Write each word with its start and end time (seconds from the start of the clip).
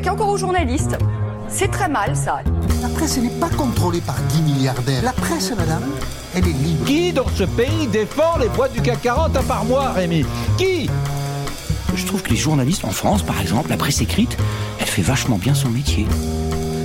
s'attaquer 0.00 0.10
encore 0.10 0.28
aux 0.28 0.36
journalistes. 0.36 0.96
C'est 1.48 1.70
très 1.70 1.88
mal, 1.88 2.16
ça. 2.16 2.40
La 2.82 2.88
presse 2.88 3.18
n'est 3.18 3.28
pas 3.28 3.48
contrôlée 3.50 4.00
par 4.00 4.16
10 4.30 4.42
milliardaires. 4.42 5.02
La 5.02 5.12
presse, 5.12 5.52
madame, 5.56 5.82
elle 6.34 6.46
est 6.46 6.52
libre. 6.52 6.84
Qui 6.86 7.12
dans 7.12 7.28
ce 7.34 7.44
pays 7.44 7.86
défend 7.88 8.38
les 8.40 8.48
boîtes 8.48 8.72
du 8.72 8.80
CAC 8.80 9.02
40 9.02 9.36
à 9.36 9.42
part 9.42 9.64
moi, 9.64 9.90
Rémi? 9.92 10.24
Qui? 10.56 10.88
Je 11.94 12.06
trouve 12.06 12.22
que 12.22 12.30
les 12.30 12.36
journalistes 12.36 12.84
en 12.84 12.90
France, 12.90 13.22
par 13.22 13.40
exemple, 13.40 13.70
la 13.70 13.76
presse 13.76 14.00
écrite, 14.00 14.36
elle 14.78 14.86
fait 14.86 15.02
vachement 15.02 15.36
bien 15.36 15.54
son 15.54 15.68
métier. 15.68 16.06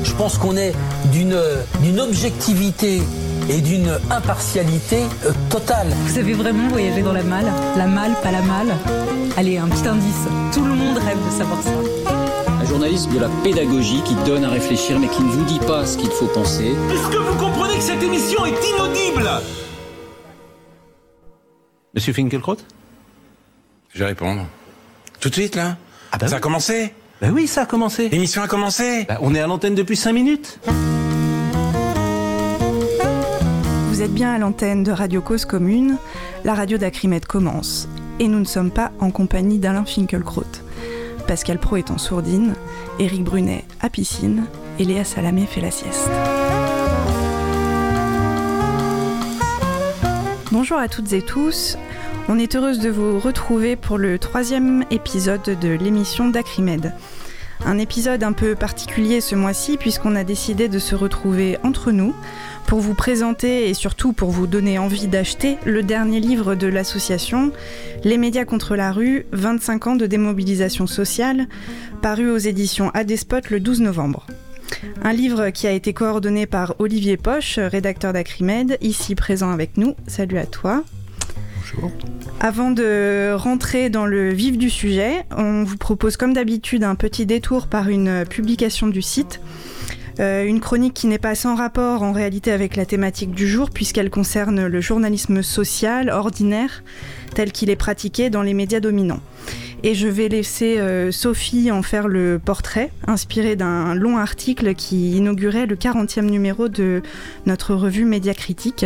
Je 0.04 0.14
pense 0.14 0.38
qu'on 0.38 0.58
est 0.58 0.74
d'une 1.12 1.40
d'une 1.82 2.00
objectivité 2.00 3.02
et 3.50 3.62
d'une 3.62 4.00
impartialité 4.10 5.04
euh, 5.26 5.32
totale. 5.50 5.88
Vous 6.08 6.18
avez 6.18 6.34
vraiment 6.34 6.68
voyagé 6.70 7.02
dans 7.02 7.14
la 7.14 7.24
malle? 7.24 7.52
La 7.78 7.86
malle, 7.86 8.14
pas 8.24 8.32
la 8.32 8.42
malle? 8.42 8.76
Allez, 9.38 9.58
un 9.58 9.68
petit 9.68 9.88
indice. 9.88 10.26
Tout 10.54 10.64
le 10.66 10.74
monde 10.74 10.98
rêve 10.98 11.18
de 11.26 11.32
savoir 11.32 11.62
ça. 11.62 12.05
Un 12.66 12.68
journaliste 12.68 13.12
de 13.14 13.20
la 13.20 13.30
pédagogie 13.44 14.02
qui 14.06 14.16
donne 14.26 14.44
à 14.44 14.50
réfléchir 14.50 15.00
mais 15.00 15.08
qui 15.08 15.22
ne 15.22 15.30
vous 15.30 15.44
dit 15.46 15.60
pas 15.60 15.86
ce 15.86 16.00
qu'il 16.00 16.10
faut 16.10 16.26
penser. 16.26 16.66
Est-ce 16.92 17.10
que 17.12 17.18
vous 17.18 17.38
comprenez 17.38 17.76
que 17.76 17.82
cette 17.84 18.02
émission 18.02 18.44
est 18.44 18.56
inaudible? 18.70 19.30
Monsieur 21.94 22.12
Finkelkraut 22.12 22.58
Je 23.94 24.00
vais 24.00 24.06
répondre. 24.06 24.48
Tout 25.20 25.30
de 25.30 25.36
suite, 25.36 25.56
là? 25.56 25.78
Ah 26.12 26.18
bah 26.18 26.26
Ça 26.26 26.34
oui. 26.34 26.38
a 26.38 26.40
commencé? 26.40 26.94
Bah 27.22 27.28
oui, 27.32 27.46
ça 27.46 27.62
a 27.62 27.66
commencé. 27.68 28.10
L'émission 28.10 28.42
a 28.42 28.48
commencé? 28.48 29.06
Bah, 29.08 29.20
on 29.22 29.36
est 29.36 29.40
à 29.40 29.46
l'antenne 29.46 29.76
depuis 29.76 29.96
5 29.96 30.14
minutes. 30.14 30.60
Vous 33.90 34.02
êtes 34.02 34.14
bien 34.14 34.34
à 34.34 34.40
l'antenne 34.40 34.84
de 34.84 34.92
Radio 34.92 35.22
Cause 35.22 35.46
Commune, 35.46 35.98
la 36.44 36.56
radio 36.56 36.80
d'Acrimed 36.80 37.26
commence. 37.28 37.88
Et 38.20 38.28
nous 38.28 38.40
ne 38.40 38.46
sommes 38.46 38.72
pas 38.72 38.92
en 39.00 39.12
compagnie 39.12 39.60
d'Alain 39.60 39.86
Finkielkraut. 39.86 40.44
Pascal 41.28 41.58
Pro 41.60 41.78
est 41.78 41.92
en 41.92 41.98
sourdine, 41.98 42.54
Éric 43.00 43.24
Brunet 43.24 43.66
à 43.82 43.90
piscine 43.90 44.46
et 44.80 44.86
Léa 44.86 45.04
Salamé 45.04 45.46
fait 45.46 45.62
la 45.62 45.72
sieste. 45.72 46.10
Bonjour 50.52 50.78
à 50.78 50.88
toutes 50.88 51.12
et 51.14 51.22
tous. 51.22 51.78
On 52.30 52.40
est 52.40 52.56
heureuse 52.56 52.80
de 52.80 52.90
vous 52.90 53.20
retrouver 53.20 53.76
pour 53.76 53.98
le 53.98 54.20
troisième 54.20 54.86
épisode 54.92 55.42
de 55.44 55.70
l'émission 55.70 56.30
d'Acrimed. 56.30 56.94
Un 57.66 57.78
épisode 57.78 58.24
un 58.24 58.34
peu 58.34 58.56
particulier 58.56 59.22
ce 59.22 59.36
mois-ci 59.36 59.78
puisqu'on 59.78 60.16
a 60.16 60.24
décidé 60.24 60.68
de 60.68 60.80
se 60.80 60.96
retrouver 60.96 61.58
entre 61.64 61.92
nous 61.92 62.14
pour 62.68 62.80
vous 62.80 62.94
présenter 62.94 63.70
et 63.70 63.74
surtout 63.74 64.14
pour 64.14 64.32
vous 64.32 64.48
donner 64.48 64.80
envie 64.80 65.08
d'acheter 65.08 65.58
le 65.66 65.84
dernier 65.84 66.20
livre 66.20 66.56
de 66.56 66.68
l'association 66.68 67.52
Les 68.04 68.18
médias 68.18 68.46
contre 68.46 68.76
la 68.76 68.92
rue, 68.92 69.26
25 69.32 69.88
ans 69.88 69.96
de 69.96 70.06
démobilisation 70.06 70.88
sociale, 70.88 71.48
paru 72.02 72.30
aux 72.30 72.38
éditions 72.38 72.92
Adespot 72.94 73.50
le 73.50 73.60
12 73.60 73.82
novembre. 73.82 74.26
Un 75.04 75.14
livre 75.14 75.50
qui 75.50 75.68
a 75.68 75.72
été 75.72 75.94
coordonné 75.94 76.46
par 76.46 76.76
Olivier 76.80 77.18
Poche, 77.18 77.60
rédacteur 77.60 78.14
d'Acrimed, 78.14 78.78
ici 78.82 79.16
présent 79.16 79.52
avec 79.52 79.78
nous. 79.78 79.96
Salut 80.08 80.38
à 80.38 80.46
toi. 80.46 80.84
Bonjour. 81.60 81.92
Avant 82.40 82.72
de 82.72 83.34
rentrer 83.34 83.90
dans 83.90 84.06
le 84.06 84.32
vif 84.32 84.58
du 84.58 84.70
sujet, 84.70 85.26
on 85.36 85.64
vous 85.64 85.78
propose 85.78 86.18
comme 86.18 86.34
d'habitude 86.34 86.84
un 86.84 86.96
petit 86.96 87.26
détour 87.26 87.68
par 87.68 87.90
une 87.90 88.26
publication 88.26 88.88
du 88.88 89.02
site. 89.02 89.40
Euh, 90.20 90.46
une 90.46 90.62
chronique 90.62 90.94
qui 90.94 91.08
n'est 91.08 91.18
pas 91.18 91.36
sans 91.36 91.56
rapport 91.56 92.02
en 92.02 92.12
réalité 92.12 92.52
avec 92.52 92.76
la 92.76 92.86
thématique 92.86 93.32
du 93.32 93.48
jour 93.48 93.70
puisqu'elle 93.70 94.10
concerne 94.10 94.66
le 94.66 94.82
journalisme 94.82 95.42
social 95.42 96.10
ordinaire 96.10 96.84
tel 97.34 97.52
qu'il 97.52 97.70
est 97.70 97.76
pratiqué 97.76 98.30
dans 98.30 98.42
les 98.42 98.54
médias 98.54 98.80
dominants. 98.80 99.20
Et 99.84 99.94
je 99.94 100.08
vais 100.08 100.30
laisser 100.30 100.80
euh, 100.80 101.12
Sophie 101.12 101.70
en 101.70 101.84
faire 101.84 102.08
le 102.08 102.40
portrait, 102.44 102.92
inspiré 103.08 103.56
d'un 103.56 103.94
long 103.94 104.18
article 104.18 104.74
qui 104.74 105.12
inaugurait 105.12 105.68
le 105.68 105.76
40e 105.76 106.26
numéro 106.26 106.70
de 106.70 107.04
notre 107.46 107.76
revue 107.76 108.06
Média 108.06 108.34
Critique. 108.34 108.86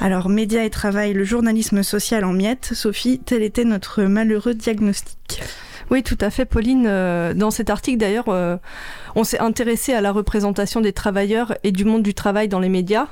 Alors, 0.00 0.28
Média 0.28 0.64
et 0.64 0.70
Travail, 0.70 1.12
le 1.12 1.24
journalisme 1.24 1.82
social 1.82 2.24
en 2.24 2.32
miettes. 2.32 2.72
Sophie, 2.74 3.20
tel 3.24 3.42
était 3.42 3.64
notre 3.64 4.02
malheureux 4.02 4.54
diagnostic. 4.54 5.40
Oui, 5.90 6.02
tout 6.02 6.18
à 6.20 6.30
fait, 6.30 6.44
Pauline. 6.44 6.86
Euh, 6.86 7.34
Dans 7.34 7.50
cet 7.50 7.70
article, 7.70 7.98
d'ailleurs, 7.98 8.28
euh, 8.28 8.56
on 9.14 9.24
s'est 9.24 9.38
intéressé 9.38 9.92
à 9.92 10.00
la 10.00 10.12
représentation 10.12 10.80
des 10.80 10.92
travailleurs 10.92 11.54
et 11.62 11.72
du 11.72 11.84
monde 11.84 12.02
du 12.02 12.14
travail 12.14 12.48
dans 12.48 12.60
les 12.60 12.68
médias. 12.68 13.06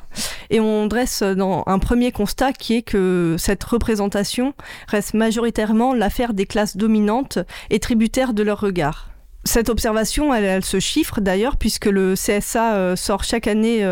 Et 0.50 0.60
on 0.60 0.86
dresse 0.86 1.22
dans 1.22 1.64
un 1.66 1.78
premier 1.78 2.12
constat 2.12 2.52
qui 2.52 2.76
est 2.76 2.82
que 2.82 3.36
cette 3.38 3.62
représentation 3.64 4.54
reste 4.88 5.14
majoritairement 5.14 5.94
l'affaire 5.94 6.34
des 6.34 6.46
classes 6.46 6.76
dominantes 6.76 7.38
et 7.70 7.78
tributaires 7.78 8.34
de 8.34 8.42
leur 8.42 8.60
regard. 8.60 9.08
Cette 9.44 9.70
observation, 9.70 10.32
elle, 10.32 10.44
elle 10.44 10.64
se 10.64 10.78
chiffre 10.78 11.20
d'ailleurs, 11.20 11.56
puisque 11.56 11.86
le 11.86 12.14
CSA 12.14 12.74
euh, 12.74 12.96
sort 12.96 13.24
chaque 13.24 13.48
année 13.48 13.84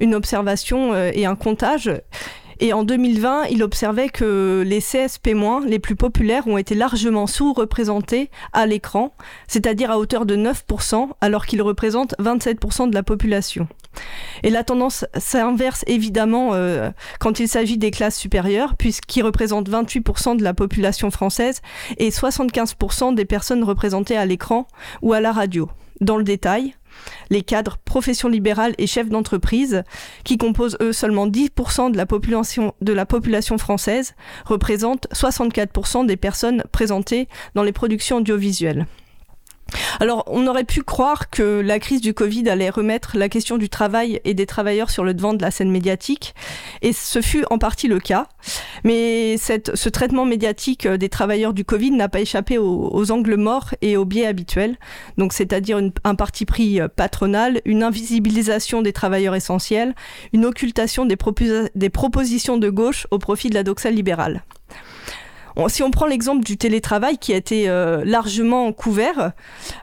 une 0.00 0.14
observation 0.14 0.94
et 0.96 1.26
un 1.26 1.34
comptage. 1.34 1.90
Et 2.60 2.72
en 2.72 2.84
2020, 2.84 3.44
il 3.50 3.62
observait 3.62 4.08
que 4.08 4.62
les 4.66 4.80
CSP-, 4.80 5.66
les 5.66 5.78
plus 5.78 5.96
populaires, 5.96 6.46
ont 6.46 6.58
été 6.58 6.74
largement 6.74 7.26
sous-représentés 7.26 8.30
à 8.52 8.66
l'écran, 8.66 9.14
c'est-à-dire 9.48 9.90
à 9.90 9.98
hauteur 9.98 10.26
de 10.26 10.36
9%, 10.36 11.10
alors 11.20 11.46
qu'ils 11.46 11.62
représentent 11.62 12.14
27% 12.18 12.90
de 12.90 12.94
la 12.94 13.02
population. 13.02 13.68
Et 14.42 14.50
la 14.50 14.64
tendance 14.64 15.04
s'inverse 15.16 15.84
évidemment 15.86 16.50
euh, 16.54 16.90
quand 17.20 17.40
il 17.40 17.48
s'agit 17.48 17.78
des 17.78 17.90
classes 17.90 18.18
supérieures, 18.18 18.76
puisqu'ils 18.76 19.22
représentent 19.22 19.70
28% 19.70 20.36
de 20.36 20.42
la 20.42 20.54
population 20.54 21.10
française 21.10 21.60
et 21.98 22.10
75% 22.10 23.14
des 23.14 23.24
personnes 23.24 23.64
représentées 23.64 24.16
à 24.16 24.26
l'écran 24.26 24.66
ou 25.02 25.12
à 25.12 25.20
la 25.20 25.32
radio. 25.32 25.68
Dans 26.00 26.16
le 26.16 26.24
détail, 26.24 26.74
les 27.30 27.42
cadres, 27.42 27.78
professions 27.84 28.28
libérales 28.28 28.74
et 28.78 28.86
chefs 28.86 29.08
d'entreprise, 29.08 29.82
qui 30.24 30.38
composent 30.38 30.76
eux 30.80 30.92
seulement 30.92 31.26
10% 31.26 31.92
de 31.92 31.96
la, 31.96 32.06
population, 32.06 32.74
de 32.80 32.92
la 32.92 33.06
population 33.06 33.58
française, 33.58 34.14
représentent 34.44 35.06
64% 35.12 36.06
des 36.06 36.16
personnes 36.16 36.62
présentées 36.72 37.28
dans 37.54 37.62
les 37.62 37.72
productions 37.72 38.18
audiovisuelles. 38.18 38.86
Alors, 40.00 40.24
on 40.26 40.46
aurait 40.46 40.64
pu 40.64 40.82
croire 40.82 41.30
que 41.30 41.60
la 41.60 41.78
crise 41.78 42.00
du 42.00 42.14
Covid 42.14 42.48
allait 42.48 42.70
remettre 42.70 43.16
la 43.16 43.28
question 43.28 43.58
du 43.58 43.68
travail 43.68 44.20
et 44.24 44.34
des 44.34 44.46
travailleurs 44.46 44.90
sur 44.90 45.04
le 45.04 45.14
devant 45.14 45.34
de 45.34 45.42
la 45.42 45.50
scène 45.50 45.70
médiatique, 45.70 46.34
et 46.82 46.92
ce 46.92 47.20
fut 47.20 47.44
en 47.50 47.58
partie 47.58 47.88
le 47.88 48.00
cas. 48.00 48.26
Mais 48.84 49.36
ce 49.38 49.88
traitement 49.88 50.24
médiatique 50.24 50.86
des 50.86 51.08
travailleurs 51.08 51.54
du 51.54 51.64
Covid 51.64 51.92
n'a 51.92 52.08
pas 52.08 52.20
échappé 52.20 52.58
aux, 52.58 53.10
angles 53.10 53.36
morts 53.36 53.74
et 53.82 53.96
aux 53.96 54.04
biais 54.04 54.26
habituels, 54.26 54.76
donc 55.18 55.32
c'est-à-dire 55.32 55.80
un 56.04 56.14
parti 56.14 56.44
pris 56.44 56.80
patronal, 56.96 57.60
une 57.64 57.82
invisibilisation 57.82 58.82
des 58.82 58.92
travailleurs 58.92 59.34
essentiels, 59.34 59.94
une 60.32 60.44
occultation 60.44 61.04
des, 61.04 61.16
des 61.74 61.90
propositions 61.90 62.58
de 62.58 62.70
gauche 62.70 63.06
au 63.10 63.18
profit 63.18 63.50
de 63.50 63.54
la 63.54 63.62
doxale 63.62 63.94
libérale. 63.94 64.42
Si 65.68 65.82
on 65.82 65.90
prend 65.90 66.06
l'exemple 66.06 66.44
du 66.44 66.56
télétravail 66.56 67.16
qui 67.18 67.32
a 67.32 67.36
été 67.36 67.68
euh, 67.68 68.02
largement 68.04 68.72
couvert, 68.72 69.32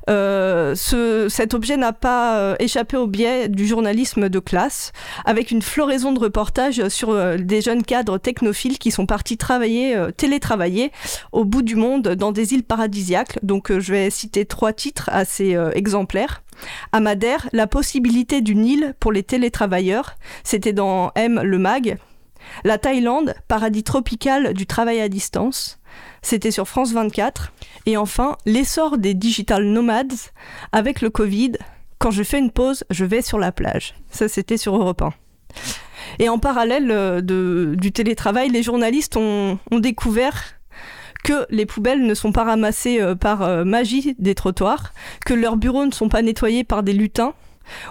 euh, 0.09 0.75
ce, 0.75 1.27
cet 1.29 1.53
objet 1.53 1.77
n'a 1.77 1.93
pas 1.93 2.37
euh, 2.37 2.55
échappé 2.59 2.97
au 2.97 3.07
biais 3.07 3.47
du 3.47 3.65
journalisme 3.65 4.29
de 4.29 4.39
classe, 4.39 4.91
avec 5.25 5.49
une 5.49 5.61
floraison 5.61 6.11
de 6.11 6.19
reportages 6.19 6.87
sur 6.89 7.15
des 7.37 7.61
jeunes 7.61 7.83
cadres 7.83 8.17
technophiles 8.17 8.79
qui 8.79 8.91
sont 8.91 9.05
partis 9.05 9.37
travailler, 9.37 9.97
télétravailler 10.17 10.91
au 11.31 11.45
bout 11.45 11.61
du 11.61 11.75
monde 11.75 12.09
dans 12.09 12.31
des 12.31 12.53
îles 12.53 12.63
paradisiaques. 12.63 13.39
Donc 13.43 13.71
je 13.71 13.91
vais 13.91 14.09
citer 14.09 14.45
trois 14.45 14.73
titres 14.73 15.09
assez 15.11 15.57
exemplaires. 15.73 16.43
À 16.91 16.99
Madère, 16.99 17.47
la 17.53 17.67
possibilité 17.67 18.41
d'une 18.41 18.65
île 18.65 18.93
pour 18.99 19.11
les 19.11 19.23
télétravailleurs, 19.23 20.15
c'était 20.43 20.73
dans 20.73 21.11
M 21.15 21.41
le 21.41 21.57
Mag, 21.57 21.97
la 22.63 22.77
Thaïlande, 22.77 23.35
paradis 23.47 23.83
tropical 23.83 24.53
du 24.53 24.65
travail 24.65 25.01
à 25.01 25.09
distance. 25.09 25.79
C'était 26.21 26.51
sur 26.51 26.67
France 26.67 26.93
24. 26.93 27.53
Et 27.85 27.97
enfin, 27.97 28.37
l'essor 28.45 28.97
des 28.97 29.13
digital 29.13 29.65
nomades 29.65 30.13
avec 30.71 31.01
le 31.01 31.09
Covid. 31.09 31.53
Quand 31.97 32.11
je 32.11 32.23
fais 32.23 32.39
une 32.39 32.51
pause, 32.51 32.83
je 32.89 33.05
vais 33.05 33.21
sur 33.21 33.39
la 33.39 33.51
plage. 33.51 33.95
Ça, 34.09 34.27
c'était 34.27 34.57
sur 34.57 34.75
Europe 34.75 35.01
1. 35.01 35.13
Et 36.19 36.29
en 36.29 36.39
parallèle 36.39 36.87
de, 36.87 37.75
du 37.77 37.91
télétravail, 37.91 38.49
les 38.49 38.63
journalistes 38.63 39.17
ont, 39.17 39.59
ont 39.69 39.79
découvert 39.79 40.43
que 41.23 41.45
les 41.49 41.65
poubelles 41.65 42.03
ne 42.03 42.13
sont 42.15 42.31
pas 42.31 42.43
ramassées 42.43 42.99
par 43.19 43.65
magie 43.65 44.15
des 44.17 44.33
trottoirs, 44.33 44.93
que 45.25 45.35
leurs 45.35 45.57
bureaux 45.57 45.85
ne 45.85 45.91
sont 45.91 46.09
pas 46.09 46.23
nettoyés 46.23 46.63
par 46.63 46.81
des 46.81 46.93
lutins, 46.93 47.33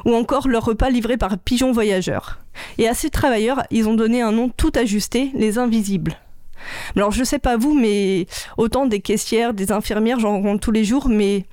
ou 0.05 0.15
encore 0.15 0.49
leur 0.49 0.65
repas 0.65 0.91
livré 0.91 1.17
par 1.17 1.39
pigeons 1.39 1.73
voyageurs. 1.73 2.39
Et 2.79 2.89
à 2.89 2.95
ces 2.95 3.11
travailleurs, 3.11 3.63
ils 3.71 3.89
ont 3.89 3.95
donné 3.95 4.23
un 4.23 4.33
nom 4.33 4.49
tout 4.49 4.73
ajusté, 4.75 5.31
les 5.35 5.59
invisibles. 5.59 6.17
Alors 6.97 7.11
je 7.11 7.25
sais 7.25 7.39
pas 7.39 7.57
vous, 7.57 7.75
mais 7.75 8.27
autant 8.57 8.87
des 8.87 9.01
caissières, 9.01 9.55
des 9.55 9.73
infirmières, 9.73 10.21
j'en 10.21 10.33
rencontre 10.33 10.61
tous 10.61 10.73
les 10.73 10.85
jours, 10.85 11.09
mais 11.09 11.45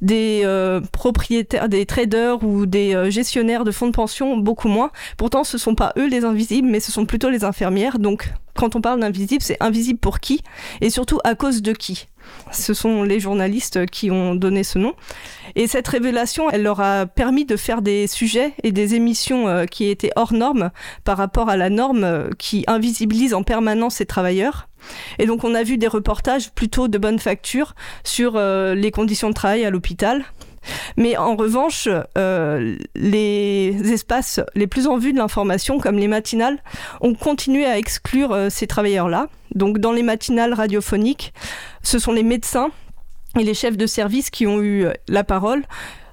des 0.00 0.42
euh, 0.44 0.80
propriétaires, 0.92 1.68
des 1.68 1.86
traders 1.86 2.42
ou 2.44 2.66
des 2.66 2.94
euh, 2.94 3.10
gestionnaires 3.10 3.64
de 3.64 3.70
fonds 3.70 3.86
de 3.86 3.92
pension, 3.92 4.36
beaucoup 4.36 4.68
moins. 4.68 4.90
Pourtant, 5.16 5.44
ce 5.44 5.58
sont 5.58 5.74
pas 5.74 5.92
eux 5.98 6.08
les 6.08 6.24
invisibles, 6.24 6.68
mais 6.68 6.80
ce 6.80 6.92
sont 6.92 7.06
plutôt 7.06 7.30
les 7.30 7.44
infirmières. 7.44 7.98
Donc, 7.98 8.32
quand 8.54 8.74
on 8.74 8.80
parle 8.80 9.00
d'invisible, 9.00 9.42
c'est 9.42 9.56
invisible 9.60 10.00
pour 10.00 10.20
qui? 10.20 10.42
Et 10.80 10.90
surtout 10.90 11.20
à 11.24 11.34
cause 11.34 11.62
de 11.62 11.72
qui? 11.72 12.08
Ce 12.50 12.74
sont 12.74 13.02
les 13.02 13.20
journalistes 13.20 13.86
qui 13.86 14.10
ont 14.10 14.34
donné 14.34 14.64
ce 14.64 14.78
nom. 14.78 14.94
Et 15.54 15.66
cette 15.66 15.88
révélation, 15.88 16.50
elle 16.50 16.62
leur 16.62 16.80
a 16.80 17.06
permis 17.06 17.44
de 17.44 17.56
faire 17.56 17.82
des 17.82 18.06
sujets 18.06 18.54
et 18.62 18.72
des 18.72 18.94
émissions 18.94 19.48
euh, 19.48 19.64
qui 19.64 19.88
étaient 19.88 20.12
hors 20.16 20.32
normes 20.32 20.70
par 21.04 21.16
rapport 21.16 21.48
à 21.48 21.56
la 21.56 21.70
norme 21.70 22.04
euh, 22.04 22.30
qui 22.38 22.64
invisibilise 22.66 23.34
en 23.34 23.42
permanence 23.42 23.96
ces 23.96 24.06
travailleurs. 24.06 24.67
Et 25.18 25.26
donc 25.26 25.44
on 25.44 25.54
a 25.54 25.62
vu 25.62 25.78
des 25.78 25.86
reportages 25.86 26.50
plutôt 26.50 26.88
de 26.88 26.98
bonne 26.98 27.18
facture 27.18 27.74
sur 28.04 28.36
euh, 28.36 28.74
les 28.74 28.90
conditions 28.90 29.28
de 29.28 29.34
travail 29.34 29.64
à 29.64 29.70
l'hôpital, 29.70 30.24
mais 30.96 31.16
en 31.16 31.36
revanche, 31.36 31.88
euh, 32.16 32.76
les 32.94 33.92
espaces 33.92 34.40
les 34.54 34.66
plus 34.66 34.86
en 34.86 34.98
vue 34.98 35.12
de 35.12 35.18
l'information, 35.18 35.78
comme 35.78 35.98
les 35.98 36.08
matinales, 36.08 36.58
ont 37.00 37.14
continué 37.14 37.64
à 37.64 37.78
exclure 37.78 38.32
euh, 38.32 38.50
ces 38.50 38.66
travailleurs-là. 38.66 39.28
Donc 39.54 39.78
dans 39.78 39.92
les 39.92 40.02
matinales 40.02 40.52
radiophoniques, 40.52 41.32
ce 41.82 41.98
sont 41.98 42.12
les 42.12 42.22
médecins 42.22 42.70
et 43.38 43.44
les 43.44 43.54
chefs 43.54 43.76
de 43.76 43.86
service 43.86 44.30
qui 44.30 44.46
ont 44.46 44.60
eu 44.60 44.86
la 45.08 45.24
parole 45.24 45.64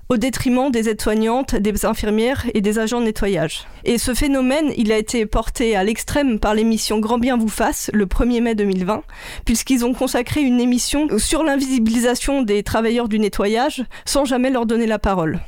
au 0.09 0.17
détriment 0.17 0.71
des 0.71 0.89
aides-soignantes, 0.89 1.55
des 1.55 1.85
infirmières 1.85 2.45
et 2.53 2.61
des 2.61 2.79
agents 2.79 2.99
de 2.99 3.05
nettoyage. 3.05 3.65
Et 3.83 3.97
ce 3.97 4.13
phénomène, 4.13 4.71
il 4.77 4.91
a 4.91 4.97
été 4.97 5.25
porté 5.25 5.75
à 5.75 5.83
l'extrême 5.83 6.39
par 6.39 6.53
l'émission 6.53 6.99
Grand 6.99 7.17
Bien 7.17 7.37
vous 7.37 7.47
fasse 7.47 7.89
le 7.93 8.05
1er 8.05 8.41
mai 8.41 8.55
2020, 8.55 9.03
puisqu'ils 9.45 9.83
ont 9.85 9.93
consacré 9.93 10.41
une 10.41 10.59
émission 10.59 11.07
sur 11.17 11.43
l'invisibilisation 11.43 12.41
des 12.43 12.63
travailleurs 12.63 13.09
du 13.09 13.19
nettoyage 13.19 13.83
sans 14.05 14.25
jamais 14.25 14.49
leur 14.49 14.65
donner 14.65 14.87
la 14.87 14.99
parole. 14.99 15.39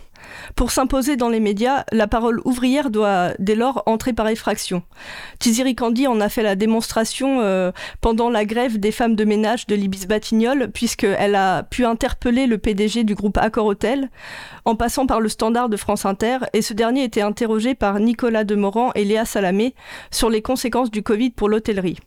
Pour 0.55 0.71
s'imposer 0.71 1.15
dans 1.15 1.29
les 1.29 1.39
médias, 1.39 1.83
la 1.91 2.07
parole 2.07 2.41
ouvrière 2.45 2.89
doit 2.89 3.31
dès 3.39 3.55
lors 3.55 3.83
entrer 3.85 4.13
par 4.13 4.27
effraction. 4.27 4.83
Tiziri 5.39 5.75
Kandi 5.75 6.07
en 6.07 6.19
a 6.21 6.29
fait 6.29 6.43
la 6.43 6.55
démonstration 6.55 7.41
euh, 7.41 7.71
pendant 8.01 8.29
la 8.29 8.45
grève 8.45 8.79
des 8.79 8.91
femmes 8.91 9.15
de 9.15 9.25
ménage 9.25 9.67
de 9.67 9.75
Libis 9.75 10.07
Batignolles, 10.07 10.71
puisqu'elle 10.71 11.35
a 11.35 11.63
pu 11.63 11.85
interpeller 11.85 12.47
le 12.47 12.57
PDG 12.57 13.03
du 13.03 13.15
groupe 13.15 13.37
Accor 13.37 13.65
Hotel 13.65 14.09
en 14.65 14.75
passant 14.75 15.05
par 15.05 15.19
le 15.19 15.29
standard 15.29 15.69
de 15.69 15.77
France 15.77 16.05
Inter, 16.05 16.39
et 16.53 16.61
ce 16.61 16.73
dernier 16.73 17.03
était 17.03 17.21
interrogé 17.21 17.75
par 17.75 17.99
Nicolas 17.99 18.43
Demorand 18.43 18.91
et 18.95 19.05
Léa 19.05 19.25
Salamé 19.25 19.75
sur 20.11 20.29
les 20.29 20.41
conséquences 20.41 20.91
du 20.91 21.03
Covid 21.03 21.31
pour 21.31 21.49
l'hôtellerie. 21.49 21.97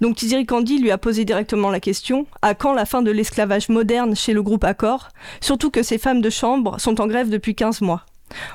Donc 0.00 0.16
Tiziri 0.16 0.46
Kandi 0.46 0.78
lui 0.78 0.90
a 0.90 0.98
posé 0.98 1.24
directement 1.24 1.70
la 1.70 1.80
question 1.80 2.26
à 2.42 2.54
quand 2.54 2.72
la 2.72 2.84
fin 2.84 3.02
de 3.02 3.10
l'esclavage 3.10 3.68
moderne 3.68 4.16
chez 4.16 4.32
le 4.32 4.42
groupe 4.42 4.64
Accor? 4.64 5.08
Surtout 5.40 5.70
que 5.70 5.82
ces 5.82 5.98
femmes 5.98 6.20
de 6.20 6.30
chambre 6.30 6.80
sont 6.80 7.00
en 7.00 7.06
grève 7.06 7.28
depuis 7.28 7.54
15 7.54 7.80
mois. 7.80 8.04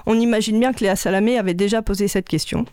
On 0.05 0.19
imagine 0.19 0.59
bien 0.59 0.73
que 0.73 0.81
Léa 0.81 0.95
Salamé 0.95 1.37
avait 1.37 1.53
déjà 1.53 1.81
posé 1.81 2.07
cette 2.07 2.27
question. 2.27 2.65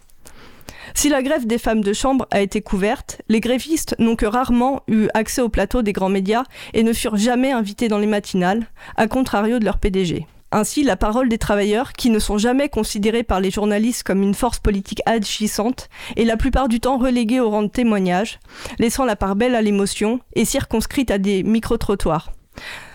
Si 0.94 1.08
la 1.08 1.22
grève 1.22 1.46
des 1.46 1.58
femmes 1.58 1.82
de 1.82 1.92
chambre 1.92 2.26
a 2.30 2.40
été 2.40 2.60
couverte, 2.60 3.22
les 3.28 3.40
grévistes 3.40 3.94
n'ont 3.98 4.16
que 4.16 4.26
rarement 4.26 4.82
eu 4.88 5.08
accès 5.14 5.42
au 5.42 5.48
plateau 5.48 5.82
des 5.82 5.92
grands 5.92 6.08
médias 6.08 6.44
et 6.74 6.82
ne 6.82 6.92
furent 6.92 7.16
jamais 7.16 7.52
invités 7.52 7.88
dans 7.88 7.98
les 7.98 8.06
matinales, 8.06 8.66
à 8.96 9.06
contrario 9.06 9.58
de 9.58 9.64
leur 9.64 9.78
PDG. 9.78 10.26
Ainsi, 10.52 10.82
la 10.82 10.96
parole 10.96 11.28
des 11.28 11.38
travailleurs, 11.38 11.92
qui 11.92 12.10
ne 12.10 12.18
sont 12.18 12.36
jamais 12.36 12.68
considérés 12.68 13.22
par 13.22 13.40
les 13.40 13.52
journalistes 13.52 14.02
comme 14.02 14.22
une 14.22 14.34
force 14.34 14.58
politique 14.58 15.00
agissante, 15.06 15.88
est 16.16 16.24
la 16.24 16.36
plupart 16.36 16.68
du 16.68 16.80
temps 16.80 16.98
reléguée 16.98 17.38
au 17.38 17.50
rang 17.50 17.62
de 17.62 17.68
témoignage, 17.68 18.40
laissant 18.78 19.04
la 19.04 19.14
part 19.14 19.36
belle 19.36 19.54
à 19.54 19.62
l'émotion 19.62 20.18
et 20.34 20.44
circonscrite 20.44 21.12
à 21.12 21.18
des 21.18 21.44
micro-trottoirs. 21.44 22.32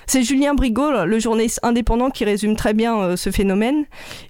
C'est 0.05 0.23
Julien 0.23 0.53
Brigaud, 0.53 1.05
le 1.05 1.19
journaliste 1.19 1.59
indépendant, 1.63 2.09
qui 2.09 2.25
résume 2.25 2.55
très 2.55 2.73
bien 2.73 2.99
euh, 2.99 3.15
ce 3.15 3.31
phénomène, 3.31 3.85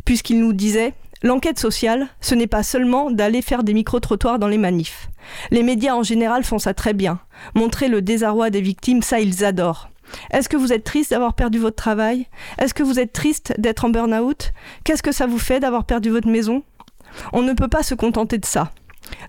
puisqu'il 0.06 0.40
nous 0.40 0.54
disait 0.54 0.94
L'enquête 1.24 1.58
sociale, 1.58 2.08
ce 2.22 2.36
n'est 2.36 2.46
pas 2.46 2.62
seulement 2.62 3.10
d'aller 3.10 3.42
faire 3.42 3.64
des 3.64 3.74
micro-trottoirs 3.74 4.38
dans 4.38 4.48
les 4.48 4.60
manifs. 4.60 5.10
Les 5.50 5.64
médias 5.64 5.96
en 5.96 6.04
général 6.04 6.44
font 6.44 6.60
ça 6.60 6.76
très 6.76 6.94
bien. 6.94 7.20
Montrer 7.56 7.88
le 7.88 8.04
désarroi 8.04 8.52
des 8.52 8.62
victimes, 8.62 9.02
ça 9.02 9.20
ils 9.20 9.44
adorent. 9.44 9.90
Est-ce 10.32 10.50
que 10.50 10.58
vous 10.58 10.74
êtes 10.74 10.84
triste 10.84 11.12
d'avoir 11.12 11.34
perdu 11.34 11.60
votre 11.60 11.76
travail? 11.76 12.28
Est-ce 12.58 12.74
que 12.74 12.84
vous 12.84 13.00
êtes 13.00 13.14
triste 13.14 13.54
d'être 13.58 13.86
en 13.86 13.90
burn-out? 13.90 14.52
Qu'est-ce 14.84 15.04
que 15.04 15.12
ça 15.12 15.28
vous 15.28 15.40
fait 15.40 15.60
d'avoir 15.60 15.86
perdu 15.86 16.10
votre 16.10 16.28
maison? 16.28 16.64
On 17.34 17.42
ne 17.42 17.54
peut 17.54 17.68
pas 17.68 17.84
se 17.84 17.96
contenter 17.96 18.38
de 18.38 18.46
ça. 18.46 18.72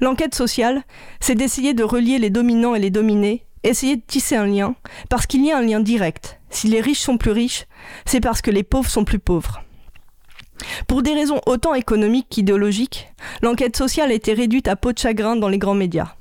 L'enquête 0.01 0.35
sociale, 0.35 0.83
c'est 1.21 1.35
d'essayer 1.35 1.75
de 1.75 1.85
relier 1.85 2.19
les 2.19 2.31
dominants 2.31 2.75
et 2.75 2.81
les 2.81 2.91
dominés, 2.91 3.45
essayer 3.63 3.97
de 3.97 4.03
tisser 4.07 4.37
un 4.37 4.47
lien, 4.47 4.75
parce 5.09 5.27
qu'il 5.27 5.45
y 5.45 5.53
a 5.53 5.59
un 5.59 5.63
lien 5.63 5.81
direct. 5.81 6.41
Si 6.51 6.69
les 6.69 6.81
riches 6.81 7.01
sont 7.01 7.19
plus 7.19 7.33
riches, 7.33 7.67
c'est 8.05 8.21
parce 8.21 8.43
que 8.43 8.51
les 8.51 8.63
pauvres 8.63 8.91
sont 8.91 9.05
plus 9.05 9.19
pauvres. 9.19 9.63
Pour 10.89 11.03
des 11.03 11.13
raisons 11.13 11.41
autant 11.47 11.75
économiques 11.75 12.29
qu'idéologiques, 12.31 13.09
l'enquête 13.43 13.77
sociale 13.77 14.11
a 14.11 14.15
été 14.15 14.33
réduite 14.33 14.69
à 14.69 14.77
peau 14.77 14.93
de 14.93 14.99
chagrin 14.99 15.37
dans 15.37 15.49
les 15.49 15.59
grands 15.59 15.75
médias. 15.75 16.15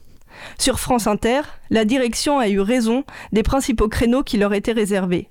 Sur 0.57 0.79
France 0.79 1.07
Inter, 1.07 1.41
la 1.69 1.85
direction 1.85 2.39
a 2.39 2.47
eu 2.47 2.59
raison 2.59 3.03
des 3.31 3.43
principaux 3.43 3.89
créneaux 3.89 4.23
qui 4.23 4.37
leur 4.37 4.53
étaient 4.53 4.71
réservés. 4.71 5.29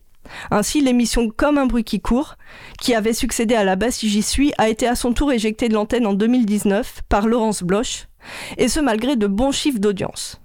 Ainsi, 0.51 0.81
l'émission 0.81 1.31
Comme 1.31 1.59
un 1.59 1.67
bruit 1.67 1.85
qui 1.85 2.01
court, 2.01 2.37
qui 2.81 2.95
avait 2.95 3.13
succédé 3.13 3.55
à 3.55 3.65
La 3.65 3.77
basse 3.77 3.97
si 3.97 4.09
j'y 4.09 4.23
suis, 4.23 4.53
a 4.59 4.69
été 4.69 4.87
à 4.87 4.95
son 4.95 5.13
tour 5.13 5.33
éjectée 5.33 5.69
de 5.69 5.75
l'antenne 5.75 6.07
en 6.07 6.15
2019 6.15 7.03
par 7.09 7.27
Laurence 7.27 7.63
Bloch, 7.63 8.09
et 8.57 8.69
ce 8.69 8.81
malgré 8.81 9.17
de 9.17 9.27
bons 9.27 9.53
chiffres 9.53 9.79
d'audience. 9.79 10.41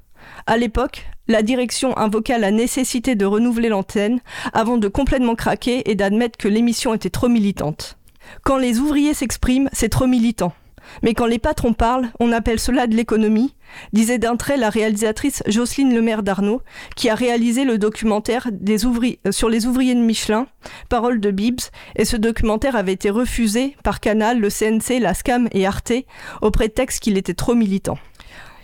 À 0.47 0.57
l'époque, 0.57 1.09
la 1.27 1.43
direction 1.43 1.97
invoqua 1.97 2.37
la 2.37 2.51
nécessité 2.51 3.15
de 3.15 3.25
renouveler 3.25 3.69
l'antenne 3.69 4.19
avant 4.53 4.77
de 4.77 4.87
complètement 4.87 5.35
craquer 5.35 5.89
et 5.89 5.95
d'admettre 5.95 6.37
que 6.37 6.47
l'émission 6.47 6.93
était 6.93 7.09
trop 7.09 7.29
militante. 7.29 7.97
Quand 8.43 8.57
les 8.57 8.79
ouvriers 8.79 9.13
s'expriment, 9.13 9.69
c'est 9.73 9.89
trop 9.89 10.07
militant. 10.07 10.53
Mais 11.03 11.13
quand 11.13 11.25
les 11.25 11.39
patrons 11.39 11.73
parlent, 11.73 12.09
on 12.19 12.31
appelle 12.31 12.59
cela 12.59 12.87
de 12.87 12.95
l'économie, 12.95 13.55
disait 13.93 14.17
d'un 14.17 14.35
trait 14.35 14.57
la 14.57 14.69
réalisatrice 14.69 15.43
Jocelyne 15.47 15.93
Lemaire 15.93 16.23
d'Arnaud, 16.23 16.61
qui 16.95 17.09
a 17.09 17.15
réalisé 17.15 17.65
le 17.65 17.77
documentaire 17.77 18.47
euh, 18.47 19.31
sur 19.31 19.49
les 19.49 19.65
ouvriers 19.65 19.95
de 19.95 20.01
Michelin, 20.01 20.47
Parole 20.89 21.19
de 21.19 21.31
Bibs, 21.31 21.61
et 21.95 22.05
ce 22.05 22.17
documentaire 22.17 22.75
avait 22.75 22.93
été 22.93 23.09
refusé 23.09 23.75
par 23.83 23.99
Canal, 23.99 24.39
le 24.39 24.49
CNC, 24.49 24.99
la 24.99 25.13
SCAM 25.13 25.47
et 25.51 25.65
Arte, 25.65 25.93
au 26.41 26.51
prétexte 26.51 27.01
qu'il 27.01 27.17
était 27.17 27.33
trop 27.33 27.55
militant. 27.55 27.97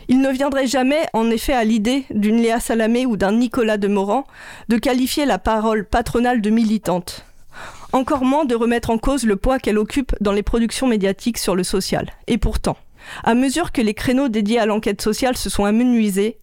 Il 0.08 0.22
ne 0.22 0.30
viendrait 0.30 0.68
jamais, 0.68 1.02
en 1.14 1.32
effet, 1.32 1.54
à 1.54 1.64
l'idée 1.64 2.06
d'une 2.12 2.38
Léa 2.38 2.60
Salamé 2.60 3.06
ou 3.08 3.18
d'un 3.18 3.32
Nicolas 3.32 3.78
de 3.78 3.88
Morand 3.88 4.26
de 4.70 4.78
qualifier 4.78 5.26
la 5.26 5.40
parole 5.40 5.86
patronale 5.86 6.42
de 6.42 6.52
militante 6.52 7.25
encore 7.96 8.26
moins 8.26 8.46
de 8.46 8.56
remettre 8.56 8.90
en 8.90 8.98
cause 8.98 9.26
le 9.26 9.38
poids 9.38 9.58
qu'elle 9.58 9.78
occupe 9.78 10.14
dans 10.20 10.34
les 10.34 10.44
productions 10.44 10.86
médiatiques 10.86 11.38
sur 11.38 11.56
le 11.56 11.64
social. 11.64 12.12
Et 12.28 12.38
pourtant, 12.38 12.78
à 13.24 13.34
mesure 13.36 13.72
que 13.72 13.82
les 13.82 13.94
créneaux 13.94 14.28
dédiés 14.28 14.60
à 14.60 14.66
l'enquête 14.66 15.02
sociale 15.02 15.38
se 15.38 15.50
sont 15.50 15.64
amenuisés, 15.64 16.38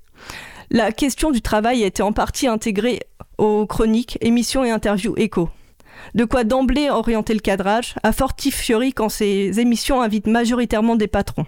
la 0.71 0.93
question 0.93 1.31
du 1.31 1.43
travail 1.43 1.85
a 1.85 1.87
été 1.87 2.03
en 2.03 2.13
partie 2.13 2.47
intégrée 2.47 3.01
aux 3.37 3.67
chroniques, 3.67 4.17
émissions 4.23 4.65
et 4.65 4.71
interviews 4.71 5.15
écho. 5.19 5.51
De 6.15 6.25
quoi 6.25 6.45
d'emblée 6.45 6.89
orienter 6.89 7.35
le 7.35 7.41
cadrage, 7.41 7.95
à 8.03 8.13
fortifiori 8.13 8.95
quand 8.95 9.11
ces 9.11 9.61
émissions 9.61 10.01
invitent 10.01 10.29
majoritairement 10.29 10.97
des 10.97 11.07
patrons. 11.07 11.47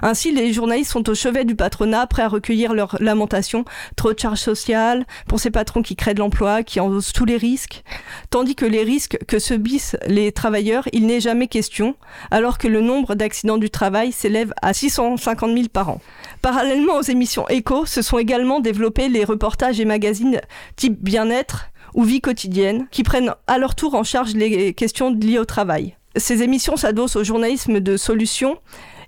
Ainsi, 0.00 0.32
les 0.32 0.52
journalistes 0.52 0.92
sont 0.92 1.08
au 1.10 1.14
chevet 1.14 1.44
du 1.44 1.54
patronat, 1.54 2.06
prêts 2.06 2.22
à 2.22 2.28
recueillir 2.28 2.72
leurs 2.72 2.96
lamentations. 3.00 3.64
Trop 3.96 4.12
de 4.12 4.18
charges 4.18 4.40
sociales 4.40 5.04
pour 5.28 5.40
ces 5.40 5.50
patrons 5.50 5.82
qui 5.82 5.96
créent 5.96 6.14
de 6.14 6.20
l'emploi, 6.20 6.62
qui 6.62 6.80
endossent 6.80 7.12
tous 7.12 7.24
les 7.24 7.36
risques. 7.36 7.82
Tandis 8.30 8.54
que 8.54 8.64
les 8.64 8.82
risques 8.82 9.18
que 9.26 9.38
subissent 9.38 9.96
les 10.06 10.32
travailleurs, 10.32 10.88
il 10.92 11.06
n'est 11.06 11.20
jamais 11.20 11.48
question, 11.48 11.94
alors 12.30 12.58
que 12.58 12.68
le 12.68 12.80
nombre 12.80 13.14
d'accidents 13.14 13.58
du 13.58 13.70
travail 13.70 14.12
s'élève 14.12 14.54
à 14.62 14.72
650 14.72 15.54
000 15.54 15.68
par 15.72 15.90
an. 15.90 16.00
Parallèlement 16.40 16.96
aux 16.96 17.02
émissions 17.02 17.48
éco, 17.48 17.86
se 17.86 18.02
sont 18.02 18.18
également 18.18 18.60
développés 18.60 19.08
les 19.08 19.24
reportages 19.24 19.80
et 19.80 19.84
magazines 19.84 20.40
type 20.76 21.02
bien-être 21.02 21.66
ou 21.94 22.04
vie 22.04 22.20
quotidienne, 22.20 22.86
qui 22.90 23.02
prennent 23.02 23.34
à 23.46 23.58
leur 23.58 23.74
tour 23.74 23.94
en 23.94 24.04
charge 24.04 24.34
les 24.34 24.72
questions 24.72 25.14
liées 25.14 25.38
au 25.38 25.44
travail. 25.44 25.96
Ces 26.16 26.42
émissions 26.42 26.76
s'adossent 26.76 27.16
au 27.16 27.24
journalisme 27.24 27.80
de 27.80 27.96
solutions 27.96 28.58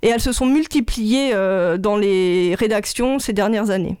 et 0.01 0.09
elles 0.09 0.21
se 0.21 0.31
sont 0.31 0.45
multipliées 0.45 1.31
euh, 1.33 1.77
dans 1.77 1.97
les 1.97 2.55
rédactions 2.55 3.19
ces 3.19 3.33
dernières 3.33 3.69
années. 3.69 3.97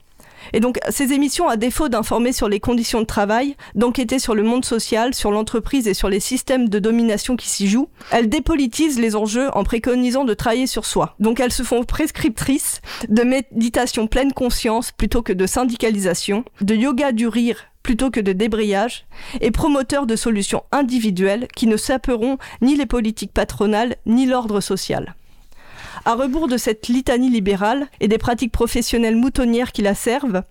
Et 0.53 0.59
donc, 0.59 0.79
ces 0.89 1.13
émissions, 1.13 1.47
à 1.47 1.57
défaut 1.57 1.89
d'informer 1.89 2.31
sur 2.31 2.49
les 2.49 2.59
conditions 2.59 3.01
de 3.01 3.05
travail, 3.05 3.55
d'enquêter 3.73 4.19
sur 4.19 4.35
le 4.35 4.43
monde 4.43 4.65
social, 4.65 5.13
sur 5.13 5.31
l'entreprise 5.31 5.87
et 5.87 5.93
sur 5.93 6.09
les 6.09 6.19
systèmes 6.19 6.69
de 6.69 6.79
domination 6.79 7.35
qui 7.35 7.49
s'y 7.49 7.67
jouent, 7.67 7.89
elles 8.11 8.29
dépolitisent 8.29 8.99
les 8.99 9.15
enjeux 9.15 9.49
en 9.55 9.63
préconisant 9.63 10.25
de 10.25 10.33
travailler 10.33 10.67
sur 10.67 10.85
soi. 10.85 11.15
Donc, 11.19 11.39
elles 11.39 11.51
se 11.51 11.63
font 11.63 11.83
prescriptrices 11.83 12.81
de 13.09 13.23
méditation 13.23 14.07
pleine 14.07 14.33
conscience 14.33 14.91
plutôt 14.91 15.21
que 15.21 15.33
de 15.33 15.47
syndicalisation, 15.47 16.45
de 16.61 16.75
yoga 16.75 17.11
du 17.11 17.27
rire 17.27 17.65
plutôt 17.83 18.09
que 18.09 18.19
de 18.19 18.33
débrayage, 18.33 19.05
et 19.41 19.51
promoteurs 19.51 20.07
de 20.07 20.15
solutions 20.15 20.63
individuelles 20.71 21.47
qui 21.55 21.67
ne 21.67 21.77
saperont 21.77 22.39
ni 22.63 22.75
les 22.75 22.87
politiques 22.87 23.31
patronales 23.31 23.95
ni 24.07 24.25
l'ordre 24.25 24.59
social. 24.59 25.13
À 26.07 26.13
rebours 26.13 26.47
de 26.47 26.57
cette 26.57 26.87
litanie 26.87 27.31
libérale 27.31 27.87
et 27.99 28.07
des 28.07 28.19
pratiques 28.19 28.51
professionnelles 28.51 29.15
moutonnières 29.15 29.71
qui 29.71 29.81
la 29.81 29.95
servent, 29.95 30.43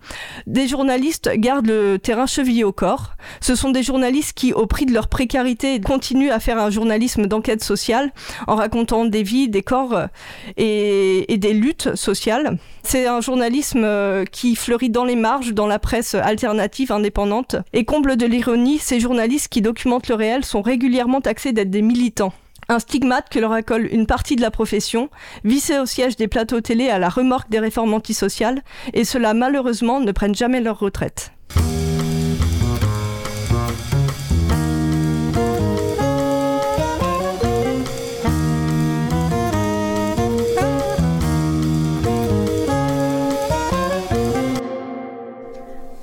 des 0.49 0.67
journalistes 0.67 1.31
gardent 1.37 1.69
le 1.69 1.97
terrain 1.99 2.27
chevillé 2.27 2.65
au 2.65 2.73
corps. 2.73 3.13
Ce 3.41 3.55
sont 3.55 3.71
des 3.71 3.85
journalistes 3.85 4.33
qui, 4.37 4.53
au 4.53 4.67
prix 4.67 4.85
de 4.85 4.93
leur 4.93 5.07
précarité, 5.07 5.81
continuent 5.81 6.33
à 6.33 6.41
faire 6.41 6.59
un 6.59 6.71
journalisme 6.71 7.27
d'enquête 7.27 7.63
sociale 7.63 8.13
en 8.49 8.57
racontant 8.57 9.05
des 9.05 9.23
vies, 9.23 9.49
des 9.49 9.63
corps 9.63 10.09
et, 10.57 11.33
et 11.33 11.39
des 11.39 11.55
luttes 11.55 11.95
sociales. 11.95 12.59
C'est 12.83 13.07
un 13.07 13.21
journalisme 13.21 13.85
euh, 13.85 14.25
qui 14.25 14.57
fleurit 14.57 14.91
dans 14.91 15.05
les 15.05 15.17
marges, 15.17 15.55
dans 15.55 15.69
la 15.69 15.79
presse 15.79 16.17
alternative 16.17 16.91
indépendante. 16.91 17.55
Et 17.73 17.85
comble 17.85 18.17
de 18.17 18.27
l'ironie, 18.27 18.79
ces 18.79 18.99
journalistes 18.99 19.49
qui 19.49 19.63
documentent 19.63 20.09
le 20.09 20.17
réel 20.17 20.45
sont 20.45 20.63
régulièrement 20.63 21.21
taxés 21.21 21.53
d'être 21.53 21.71
des 21.71 21.83
militants. 21.83 22.33
Un 22.69 22.79
stigmate 22.79 23.29
que 23.29 23.39
leur 23.39 23.53
accole 23.53 23.89
une 23.93 24.07
partie 24.07 24.37
de 24.37 24.41
la 24.41 24.51
profession, 24.51 25.11
vissés 25.45 25.79
au 25.79 25.87
siège 25.87 26.17
des 26.17 26.29
plateaux 26.29 26.61
télé 26.61 26.89
à 26.89 26.99
la 26.99 27.09
remorque 27.09 27.51
des 27.51 27.59
réformes 27.59 27.95
antisociales, 27.95 28.63
et 28.93 29.05
cela 29.05 29.35
malheureusement 29.35 30.01
ne 30.01 30.13
prennent 30.13 30.35
jamais 30.35 30.61
leur 30.61 30.79
retraite. 30.79 31.33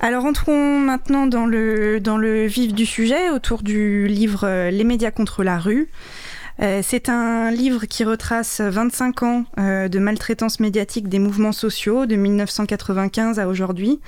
Alors 0.04 0.24
entrons 0.24 0.80
maintenant 0.80 1.26
dans 1.26 1.46
le, 1.46 2.00
dans 2.00 2.18
le 2.18 2.46
vif 2.46 2.74
du 2.74 2.86
sujet 2.86 3.30
autour 3.30 3.62
du 3.62 4.08
livre 4.08 4.40
euh, 4.42 4.70
Les 4.70 4.82
médias 4.82 5.12
contre 5.12 5.44
la 5.44 5.60
rue. 5.60 5.88
Euh, 6.60 6.80
c'est 6.82 7.08
un 7.08 7.50
livre 7.50 7.86
qui 7.86 8.04
retrace 8.04 8.60
25 8.60 9.22
ans 9.22 9.44
euh, 9.58 9.88
de 9.88 9.98
maltraitance 9.98 10.60
médiatique 10.60 11.08
des 11.08 11.18
mouvements 11.18 11.52
sociaux 11.52 12.06
de 12.06 12.16
1995 12.16 13.38
à 13.38 13.48
aujourd'hui. 13.48 14.00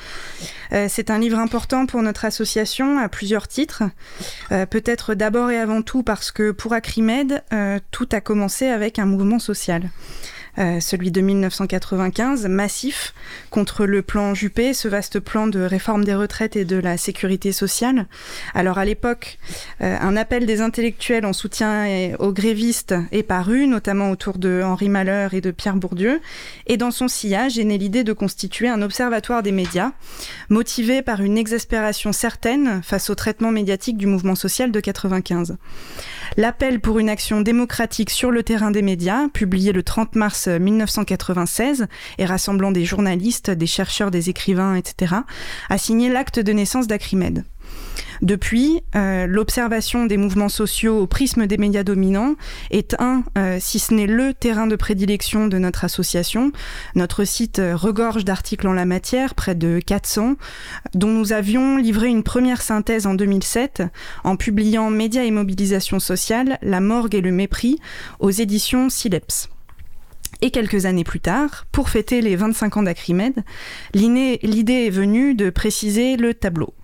Euh, 0.73 0.87
c'est 0.89 1.11
un 1.11 1.19
livre 1.19 1.39
important 1.39 1.87
pour 1.87 2.03
notre 2.03 2.25
association 2.25 2.99
à 2.99 3.09
plusieurs 3.09 3.49
titres. 3.49 3.83
Peut-être 4.71 5.15
d'abord 5.15 5.51
et 5.51 5.59
avant 5.59 5.83
tout 5.83 6.03
parce 6.03 6.31
que 6.31 6.51
pour 6.51 6.73
Acrimed, 6.73 7.43
tout 7.91 8.09
a 8.13 8.21
commencé 8.21 8.67
avec 8.67 8.99
un 8.99 9.07
mouvement 9.07 9.39
social. 9.39 9.91
Euh, 10.59 10.79
celui 10.79 11.11
de 11.11 11.21
1995, 11.21 12.47
massif, 12.47 13.13
contre 13.51 13.87
le 13.87 14.03
plan 14.03 14.35
Juppé, 14.35 14.73
ce 14.73 14.87
vaste 14.87 15.19
plan 15.19 15.49
de 15.49 15.61
réforme 15.61 16.05
des 16.05 16.15
retraites 16.15 16.55
et 16.55 16.65
de 16.65 16.77
la 16.77 16.97
sécurité 16.97 17.51
sociale. 17.51 18.07
Alors 18.55 18.79
à 18.79 18.85
l'époque, 18.85 19.39
euh, 19.81 19.97
un 20.01 20.17
appel 20.17 20.47
des 20.47 20.61
intellectuels 20.61 21.27
en 21.27 21.33
soutien 21.33 22.15
aux 22.21 22.33
grévistes 22.33 22.95
est 23.11 23.25
paru, 23.25 23.67
notamment 23.67 24.11
autour 24.11 24.39
de 24.39 24.63
Henri 24.65 24.89
Malheur 24.89 25.35
et 25.35 25.41
de 25.41 25.51
Pierre 25.51 25.77
Bourdieu, 25.77 26.21
et 26.67 26.77
dans 26.77 26.93
son 26.93 27.09
sillage 27.09 27.59
est 27.59 27.65
née 27.65 27.79
l'idée 27.79 28.05
de 28.05 28.13
constituer 28.13 28.69
un 28.69 28.83
observatoire 28.83 29.43
des 29.43 29.53
médias, 29.53 29.93
motivé 30.51 31.03
par 31.03 31.21
une 31.21 31.37
exaspération 31.37 32.13
certaine 32.13 32.81
face 32.83 33.11
au 33.11 33.17
traitement 33.17 33.51
médiatique 33.51 33.97
du 33.97 34.07
mouvement 34.07 34.37
social 34.37 34.71
de 34.71 34.81
95. 34.81 35.57
L'appel 36.37 36.81
pour 36.81 36.99
une 36.99 37.09
action 37.09 37.41
démocratique 37.41 38.11
sur 38.11 38.31
le 38.31 38.43
terrain 38.43 38.71
des 38.71 38.83
médias, 38.83 39.29
publié 39.29 39.73
le 39.73 39.83
30 39.83 40.15
mars 40.15 40.44
1996 40.49 41.87
et 42.19 42.25
rassemblant 42.25 42.73
des 42.73 42.85
journalistes, 42.85 43.51
des 43.51 43.67
chercheurs, 43.67 44.11
des 44.11 44.31
écrivains, 44.31 44.75
etc., 44.75 45.15
a 45.69 45.79
signé 45.79 46.09
l'acte 46.09 46.39
de 46.39 46.53
naissance 46.53 46.87
d'Acrimed. 46.87 47.45
Depuis, 48.23 48.81
euh, 48.95 49.27
l'observation 49.27 50.07
des 50.07 50.17
mouvements 50.17 50.49
sociaux 50.49 51.01
au 51.01 51.07
prisme 51.07 51.47
des 51.47 51.59
médias 51.59 51.83
dominants 51.83 52.35
est 52.71 52.95
un, 53.01 53.25
euh, 53.37 53.59
si 53.61 53.79
ce 53.79 53.93
n'est 53.93 54.07
le 54.07 54.35
terrain 54.35 54.67
de 54.67 54.77
prédilection 54.77 55.47
de 55.47 55.59
notre 55.59 55.85
association. 55.85 56.53
Notre 56.95 57.25
site 57.25 57.59
euh, 57.59 57.77
regorge 57.77 58.25
d'articles 58.25 58.67
en 58.67 58.73
la 58.73 58.87
matière, 58.87 59.35
près 59.35 59.55
de 59.55 59.81
400, 59.85 60.37
dont 60.95 61.11
nous 61.11 61.33
avions 61.33 61.77
livré 61.77 62.09
une 62.09 62.23
première 62.23 62.63
synthèse 62.63 63.07
en 63.07 63.15
2007 63.15 63.83
en 64.23 64.37
publiant 64.37 64.91
Médias 64.91 65.25
et 65.25 65.31
mobilisation 65.31 66.01
sociale, 66.01 66.59
la 66.63 66.81
morgue 66.81 67.15
et 67.15 67.21
le 67.21 67.33
mépris 67.33 67.79
aux 68.21 68.31
éditions 68.31 68.89
Sileps. 68.89 69.49
Et 70.41 70.51
quelques 70.51 70.87
années 70.87 71.05
plus 71.05 71.21
tard, 71.21 71.67
pour 71.73 71.89
fêter 71.89 72.21
les 72.21 72.37
25 72.37 72.77
ans 72.77 72.83
d'Acrimed, 72.83 73.45
l'iné- 73.95 74.39
l'idée 74.43 74.87
est 74.87 74.91
venue 74.91 75.35
de 75.35 75.51
préciser 75.51 76.17
le 76.17 76.35
tableau. 76.35 76.75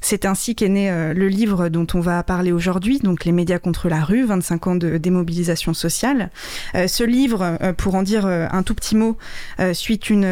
C'est 0.00 0.24
ainsi 0.24 0.54
qu'est 0.54 0.68
né 0.68 0.90
euh, 0.90 1.14
le 1.14 1.28
livre 1.28 1.68
dont 1.68 1.86
on 1.94 2.00
va 2.00 2.22
parler 2.22 2.52
aujourd'hui, 2.52 2.98
donc 2.98 3.24
Les 3.24 3.32
médias 3.32 3.58
contre 3.58 3.88
la 3.88 4.04
rue, 4.04 4.24
25 4.24 4.66
ans 4.66 4.74
de 4.74 4.98
démobilisation 4.98 5.74
sociale. 5.74 6.30
Euh, 6.74 6.86
ce 6.88 7.04
livre, 7.04 7.56
euh, 7.62 7.72
pour 7.72 7.94
en 7.94 8.02
dire 8.02 8.26
un 8.26 8.62
tout 8.62 8.74
petit 8.74 8.96
mot, 8.96 9.16
suit 9.72 9.96
une, 9.96 10.24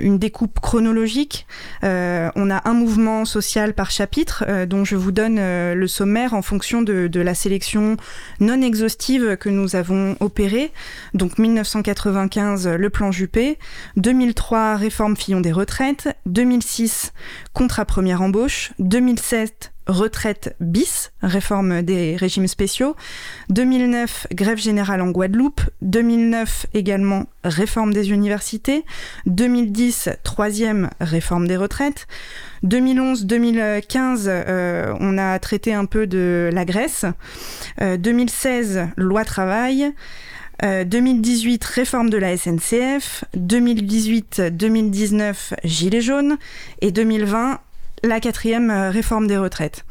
une 0.00 0.18
découpe 0.18 0.60
chronologique. 0.60 1.46
On 1.82 2.50
a 2.50 2.68
un 2.68 2.74
mouvement 2.74 3.24
social 3.24 3.74
par 3.74 3.90
chapitre, 3.90 4.44
dont 4.66 4.84
je 4.84 4.96
vous 4.96 5.12
donne 5.12 5.36
le 5.36 5.86
sommaire 5.86 6.34
en 6.34 6.42
fonction 6.42 6.82
de, 6.82 7.06
de 7.06 7.20
la 7.20 7.34
sélection 7.34 7.96
non 8.40 8.60
exhaustive 8.62 9.36
que 9.36 9.48
nous 9.48 9.76
avons 9.76 10.16
opérée. 10.20 10.72
Donc 11.14 11.38
1995, 11.38 12.68
le 12.68 12.90
plan 12.90 13.12
Juppé, 13.12 13.58
2003, 13.96 14.76
réforme 14.76 15.16
Fillon 15.16 15.40
des 15.40 15.52
retraites, 15.52 16.08
2006, 16.26 17.12
contrat 17.52 17.84
première 17.84 18.22
embauche, 18.22 18.37
2007, 18.78 19.72
retraite 19.86 20.54
bis, 20.60 21.12
réforme 21.22 21.82
des 21.82 22.16
régimes 22.16 22.46
spéciaux, 22.46 22.94
2009, 23.48 24.28
grève 24.32 24.58
générale 24.58 25.00
en 25.00 25.10
Guadeloupe, 25.10 25.62
2009 25.82 26.66
également, 26.74 27.26
réforme 27.42 27.92
des 27.92 28.10
universités, 28.10 28.84
2010, 29.26 30.10
troisième, 30.22 30.90
réforme 31.00 31.48
des 31.48 31.56
retraites, 31.56 32.06
2011-2015, 32.64 34.24
euh, 34.26 34.94
on 35.00 35.16
a 35.16 35.38
traité 35.38 35.74
un 35.74 35.86
peu 35.86 36.06
de 36.06 36.50
la 36.52 36.64
Grèce, 36.64 37.04
Euh, 37.80 37.96
2016, 37.96 38.88
loi 38.96 39.24
travail, 39.24 39.92
euh, 40.64 40.82
2018, 40.84 41.64
réforme 41.64 42.10
de 42.10 42.18
la 42.18 42.36
SNCF. 42.36 43.24
2018-2019, 43.36 45.54
Gilets 45.62 46.00
jaunes. 46.00 46.36
Et 46.80 46.90
2020, 46.90 47.60
la 48.02 48.20
quatrième 48.20 48.70
euh, 48.70 48.90
réforme 48.90 49.26
des 49.26 49.36
retraites. 49.36 49.84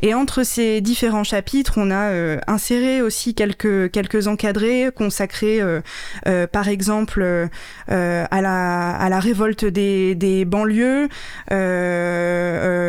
Et 0.00 0.14
entre 0.14 0.42
ces 0.44 0.80
différents 0.80 1.24
chapitres, 1.24 1.74
on 1.76 1.90
a 1.90 2.10
euh, 2.10 2.38
inséré 2.46 3.02
aussi 3.02 3.34
quelques, 3.34 3.90
quelques 3.90 4.28
encadrés 4.28 4.90
consacrés, 4.94 5.60
euh, 5.60 5.80
euh, 6.26 6.46
par 6.46 6.68
exemple, 6.68 7.22
euh, 7.22 7.46
à, 7.88 8.40
la, 8.40 8.90
à 8.90 9.08
la 9.08 9.20
révolte 9.20 9.64
des, 9.64 10.14
des 10.14 10.44
banlieues, 10.44 11.08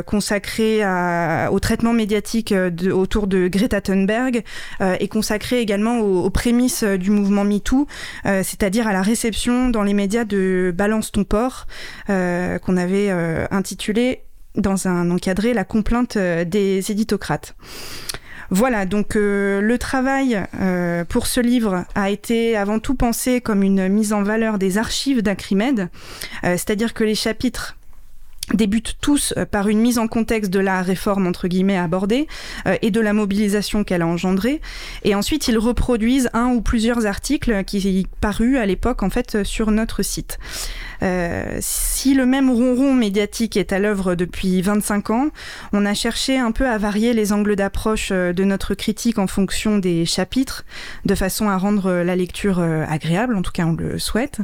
consacrés 0.06 0.82
au 1.52 1.60
traitement 1.60 1.94
médiatique 1.94 2.54
autour 2.92 3.28
de 3.28 3.48
Greta 3.48 3.82
Thunberg 3.82 4.44
et 5.00 5.08
consacrés 5.08 5.60
également 5.60 6.00
aux, 6.00 6.26
aux 6.26 6.30
prémices 6.30 6.84
du 6.84 7.12
mouvement 7.12 7.44
MeToo, 7.44 7.88
c'est-à-dire 8.26 8.88
à 8.88 8.94
la 8.94 9.02
réception 9.02 9.70
dans 9.70 9.84
les 9.84 9.94
médias 9.94 10.26
de 10.26 10.74
Balance 10.76 11.12
ton 11.12 11.24
port, 11.24 11.68
qu'on 12.08 12.78
avait 12.78 13.10
intitulé 13.52 14.24
dans 14.56 14.88
un 14.88 15.12
encadré 15.12 15.54
la 15.54 15.64
complainte 15.64 16.18
euh, 16.18 16.46
des 16.46 16.92
éditocrates. 16.92 17.56
Voilà, 18.52 18.86
donc 18.86 19.16
euh, 19.16 19.62
le 19.62 19.78
travail 19.78 20.44
euh, 20.60 21.06
pour 21.06 21.28
ce 21.28 21.40
livre 21.40 21.86
a 21.94 22.10
été 22.10 22.58
avant 22.58 22.80
tout 22.80 22.96
pensé 22.96 23.42
comme 23.42 23.62
une 23.62 23.88
mise 23.90 24.12
en 24.12 24.24
valeur 24.24 24.58
des 24.58 24.80
archives 24.80 25.22
d'Acrimed, 25.22 25.82
euh, 25.82 25.88
c'est-à-dire 26.44 26.96
que 26.96 27.04
les 27.04 27.14
chapitres 27.14 27.76
débutent 28.56 28.98
tous 29.00 29.36
par 29.52 29.68
une 29.68 29.80
mise 29.80 30.00
en 30.00 30.08
contexte 30.08 30.50
de 30.50 30.60
la 30.60 30.82
réforme 30.82 31.28
entre 31.28 31.48
guillemets 31.48 31.78
abordée 31.78 32.26
et 32.82 32.90
de 32.90 33.00
la 33.00 33.14
mobilisation 33.14 33.84
qu'elle 33.84 34.02
a 34.02 34.08
engendrée 34.08 34.60
et 35.04 35.14
ensuite 35.14 35.48
ils 35.48 35.60
reproduisent 35.60 36.32
un 36.34 36.48
ou 36.48 36.62
plusieurs 36.62 37.06
articles 37.06 37.64
qui 37.64 38.08
parus 38.22 38.58
à 38.58 38.66
l'époque 38.66 39.04
en 39.04 39.12
fait 39.12 39.44
sur 39.44 39.70
notre 39.70 40.02
site. 40.02 40.40
Euh, 41.02 41.58
si 41.62 42.14
le 42.14 42.26
même 42.26 42.50
ronron 42.50 42.94
médiatique 42.94 43.58
est 43.58 43.74
à 43.74 43.80
l'œuvre 43.80 44.16
depuis 44.16 44.62
25 44.62 45.10
ans, 45.12 45.30
on 45.74 45.86
a 45.86 45.94
cherché 45.94 46.38
un 46.38 46.52
peu 46.52 46.68
à 46.68 46.78
varier 46.78 47.14
les 47.14 47.32
angles 47.32 47.56
d'approche 47.56 48.10
euh, 48.12 48.34
de 48.34 48.44
notre 48.44 48.74
critique 48.74 49.20
en 49.20 49.28
fonction 49.28 49.78
des 49.78 50.06
chapitres, 50.06 50.66
de 51.06 51.16
façon 51.16 51.50
à 51.50 51.58
rendre 51.58 51.92
la 51.92 52.16
lecture 52.16 52.60
euh, 52.60 52.84
agréable, 52.88 53.36
en 53.36 53.42
tout 53.42 53.52
cas 53.52 53.66
on 53.66 53.74
le 53.74 54.00
souhaite, 54.00 54.40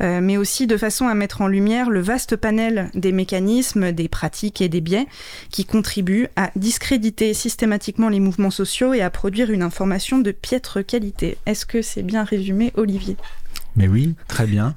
mais 0.00 0.36
aussi 0.36 0.66
de 0.66 0.76
façon 0.76 1.06
à 1.06 1.14
mettre 1.14 1.40
en 1.40 1.46
lumière 1.46 1.90
le 1.90 2.00
vaste 2.00 2.36
panel 2.36 2.90
des 2.94 3.12
mécanismes, 3.12 3.92
des 3.92 4.08
pratiques 4.08 4.60
et 4.60 4.68
des 4.68 4.80
biais 4.80 5.06
qui 5.50 5.64
contribuent 5.64 6.28
à 6.36 6.50
discréditer 6.56 7.34
systématiquement 7.34 8.08
les 8.08 8.20
mouvements 8.20 8.50
sociaux 8.50 8.94
et 8.94 9.00
à 9.00 9.10
produire 9.10 9.50
une 9.50 9.62
information 9.62 10.18
de 10.18 10.30
piètre 10.30 10.84
qualité. 10.84 11.36
Est-ce 11.46 11.66
que 11.66 11.82
c'est 11.82 12.02
bien 12.02 12.24
résumé, 12.24 12.72
Olivier? 12.76 13.16
Mais 13.76 13.88
oui, 13.88 14.14
très 14.28 14.46
bien. 14.46 14.74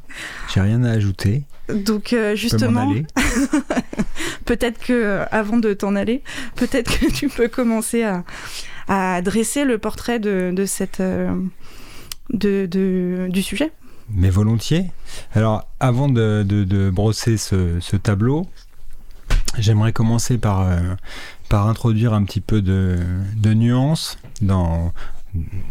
J'ai 0.53 0.61
rien 0.61 0.83
à 0.83 0.91
ajouter. 0.91 1.43
Donc 1.73 2.13
euh, 2.13 2.35
justement, 2.35 2.93
peut-être 4.45 4.79
que 4.79 4.93
euh, 4.93 5.25
avant 5.31 5.57
de 5.57 5.73
t'en 5.73 5.95
aller, 5.95 6.21
peut-être 6.55 6.99
que 6.99 7.11
tu 7.11 7.27
peux 7.29 7.47
commencer 7.47 8.03
à, 8.03 8.23
à 8.87 9.21
dresser 9.21 9.65
le 9.65 9.77
portrait 9.77 10.19
de, 10.19 10.51
de 10.53 10.65
cette 10.65 10.99
euh, 10.99 11.33
de, 12.31 12.67
de- 12.69 13.27
du 13.29 13.41
sujet. 13.41 13.71
mais 14.09 14.29
volontiers. 14.29 14.85
Alors, 15.33 15.67
avant 15.79 16.07
de, 16.09 16.89
brosser 16.93 17.37
ce, 17.37 17.95
tableau, 17.97 18.47
j'aimerais 19.57 19.91
commencer 19.93 20.37
par, 20.37 20.61
euh, 20.61 20.77
par 21.49 21.67
introduire 21.67 22.13
un 22.13 22.23
petit 22.23 22.41
peu 22.41 22.61
de, 22.61 22.97
de 23.37 23.53
nuances 23.53 24.17
dans, 24.41 24.93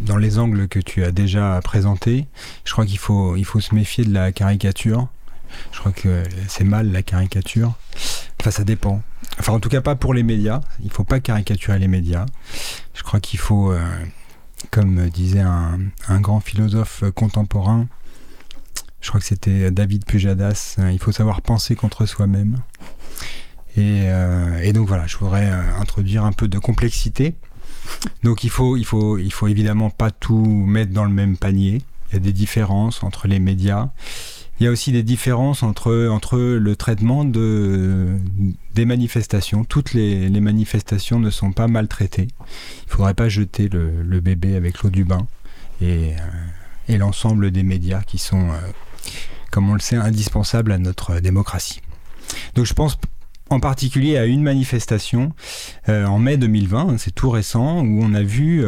dans 0.00 0.16
les 0.16 0.38
angles 0.38 0.68
que 0.68 0.78
tu 0.78 1.04
as 1.04 1.12
déjà 1.12 1.60
présentés. 1.62 2.26
Je 2.64 2.72
crois 2.72 2.86
qu'il 2.86 2.98
faut, 2.98 3.36
il 3.36 3.44
faut 3.44 3.60
se 3.60 3.74
méfier 3.74 4.04
de 4.04 4.12
la 4.12 4.32
caricature. 4.32 5.08
Je 5.72 5.78
crois 5.78 5.92
que 5.92 6.24
c'est 6.48 6.64
mal 6.64 6.90
la 6.90 7.02
caricature. 7.02 7.74
Enfin, 8.40 8.50
ça 8.50 8.64
dépend. 8.64 9.02
Enfin, 9.38 9.52
en 9.52 9.60
tout 9.60 9.68
cas, 9.68 9.80
pas 9.80 9.96
pour 9.96 10.14
les 10.14 10.22
médias. 10.22 10.60
Il 10.82 10.90
faut 10.90 11.04
pas 11.04 11.20
caricaturer 11.20 11.78
les 11.78 11.88
médias. 11.88 12.26
Je 12.94 13.02
crois 13.02 13.20
qu'il 13.20 13.38
faut, 13.38 13.72
euh, 13.72 13.80
comme 14.70 15.08
disait 15.08 15.40
un, 15.40 15.78
un, 16.08 16.20
grand 16.20 16.40
philosophe 16.40 17.04
contemporain, 17.14 17.86
je 19.00 19.08
crois 19.08 19.20
que 19.20 19.26
c'était 19.26 19.70
David 19.70 20.06
Pujadas, 20.06 20.76
euh, 20.78 20.90
il 20.90 20.98
faut 20.98 21.12
savoir 21.12 21.42
penser 21.42 21.74
contre 21.74 22.06
soi-même. 22.06 22.60
Et, 23.76 24.04
euh, 24.04 24.60
et, 24.62 24.72
donc 24.72 24.88
voilà, 24.88 25.06
je 25.06 25.16
voudrais 25.16 25.50
introduire 25.50 26.24
un 26.24 26.32
peu 26.32 26.48
de 26.48 26.58
complexité. 26.58 27.34
Donc 28.22 28.44
il 28.44 28.50
faut, 28.50 28.76
il 28.76 28.84
faut, 28.84 29.18
il 29.18 29.32
faut 29.32 29.48
évidemment 29.48 29.90
pas 29.90 30.10
tout 30.10 30.44
mettre 30.44 30.92
dans 30.92 31.04
le 31.04 31.12
même 31.12 31.36
panier. 31.36 31.82
Il 32.10 32.14
y 32.14 32.16
a 32.16 32.20
des 32.20 32.32
différences 32.32 33.02
entre 33.02 33.28
les 33.28 33.38
médias. 33.38 33.90
Il 34.60 34.64
y 34.64 34.66
a 34.68 34.70
aussi 34.70 34.92
des 34.92 35.02
différences 35.02 35.64
entre, 35.64 36.06
entre 36.08 36.38
le 36.38 36.76
traitement 36.76 37.24
de, 37.24 38.16
des 38.74 38.84
manifestations. 38.84 39.64
Toutes 39.64 39.94
les, 39.94 40.28
manifestations 40.30 41.18
ne 41.18 41.30
sont 41.30 41.52
pas 41.52 41.66
maltraitées. 41.66 42.28
Il 42.28 42.90
ne 42.90 42.92
faudrait 42.92 43.14
pas 43.14 43.28
jeter 43.28 43.68
le, 43.68 44.02
le 44.02 44.20
bébé 44.20 44.54
avec 44.54 44.82
l'eau 44.82 44.90
du 44.90 45.04
bain. 45.04 45.26
Et, 45.80 46.12
euh, 46.12 46.18
et 46.88 46.98
l'ensemble 46.98 47.50
des 47.50 47.64
médias 47.64 48.02
qui 48.02 48.18
sont, 48.18 48.50
euh, 48.50 48.58
comme 49.50 49.68
on 49.68 49.74
le 49.74 49.80
sait, 49.80 49.96
indispensables 49.96 50.70
à 50.70 50.78
notre 50.78 51.18
démocratie. 51.18 51.80
Donc 52.54 52.66
je 52.66 52.74
pense 52.74 52.96
en 53.50 53.60
particulier 53.60 54.16
à 54.16 54.24
une 54.24 54.42
manifestation 54.42 55.32
euh, 55.88 56.06
en 56.06 56.18
mai 56.18 56.36
2020, 56.36 56.98
c'est 56.98 57.14
tout 57.14 57.30
récent, 57.30 57.84
où 57.84 58.00
on 58.02 58.14
a 58.14 58.22
vu 58.22 58.64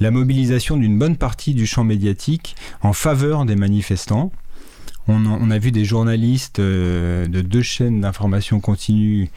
la 0.00 0.10
mobilisation 0.10 0.76
d'une 0.76 0.98
bonne 0.98 1.16
partie 1.16 1.54
du 1.54 1.66
champ 1.66 1.84
médiatique 1.84 2.56
en 2.82 2.92
faveur 2.92 3.44
des 3.44 3.56
manifestants. 3.56 4.32
On, 5.08 5.50
a 5.50 5.58
vu 5.58 5.72
des 5.72 5.84
journalistes 5.84 6.60
euh, 6.60 7.26
de 7.26 7.40
deux 7.40 7.62
chaînes 7.62 8.02
d'information 8.02 8.60
continue 8.60 9.28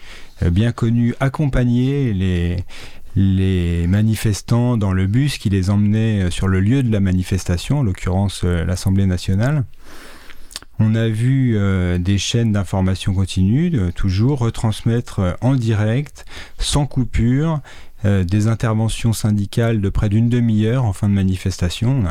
euh, 0.42 0.50
bien 0.50 0.70
connus 0.70 1.14
accompagner 1.18 2.12
les, 2.12 3.86
manifestants 3.88 4.76
dans 4.76 4.92
le 4.92 5.06
bus 5.06 5.38
qui 5.38 5.48
les 5.50 5.70
emmenait 5.70 6.24
euh, 6.24 6.30
sur 6.30 6.46
le 6.46 6.60
lieu 6.60 6.82
de 6.82 6.92
la 6.92 7.00
manifestation, 7.00 7.80
en 7.80 7.82
l'occurrence 7.82 8.44
l'Assemblée 8.44 9.06
nationale. 9.06 9.64
On 10.78 10.94
a 10.94 11.08
vu 11.08 11.56
des 12.00 12.18
chaînes 12.18 12.52
d'information 12.52 13.14
continue 13.14 13.72
toujours 13.94 14.40
retransmettre 14.40 15.36
en 15.40 15.54
direct, 15.54 16.24
sans 16.58 16.86
coupure, 16.86 17.60
des 18.04 18.48
interventions 18.48 19.12
syndicales 19.12 19.80
de 19.80 19.88
près 19.88 20.08
d'une 20.08 20.28
demi-heure 20.28 20.84
en 20.84 20.92
fin 20.92 21.08
de 21.08 21.14
manifestation. 21.14 22.02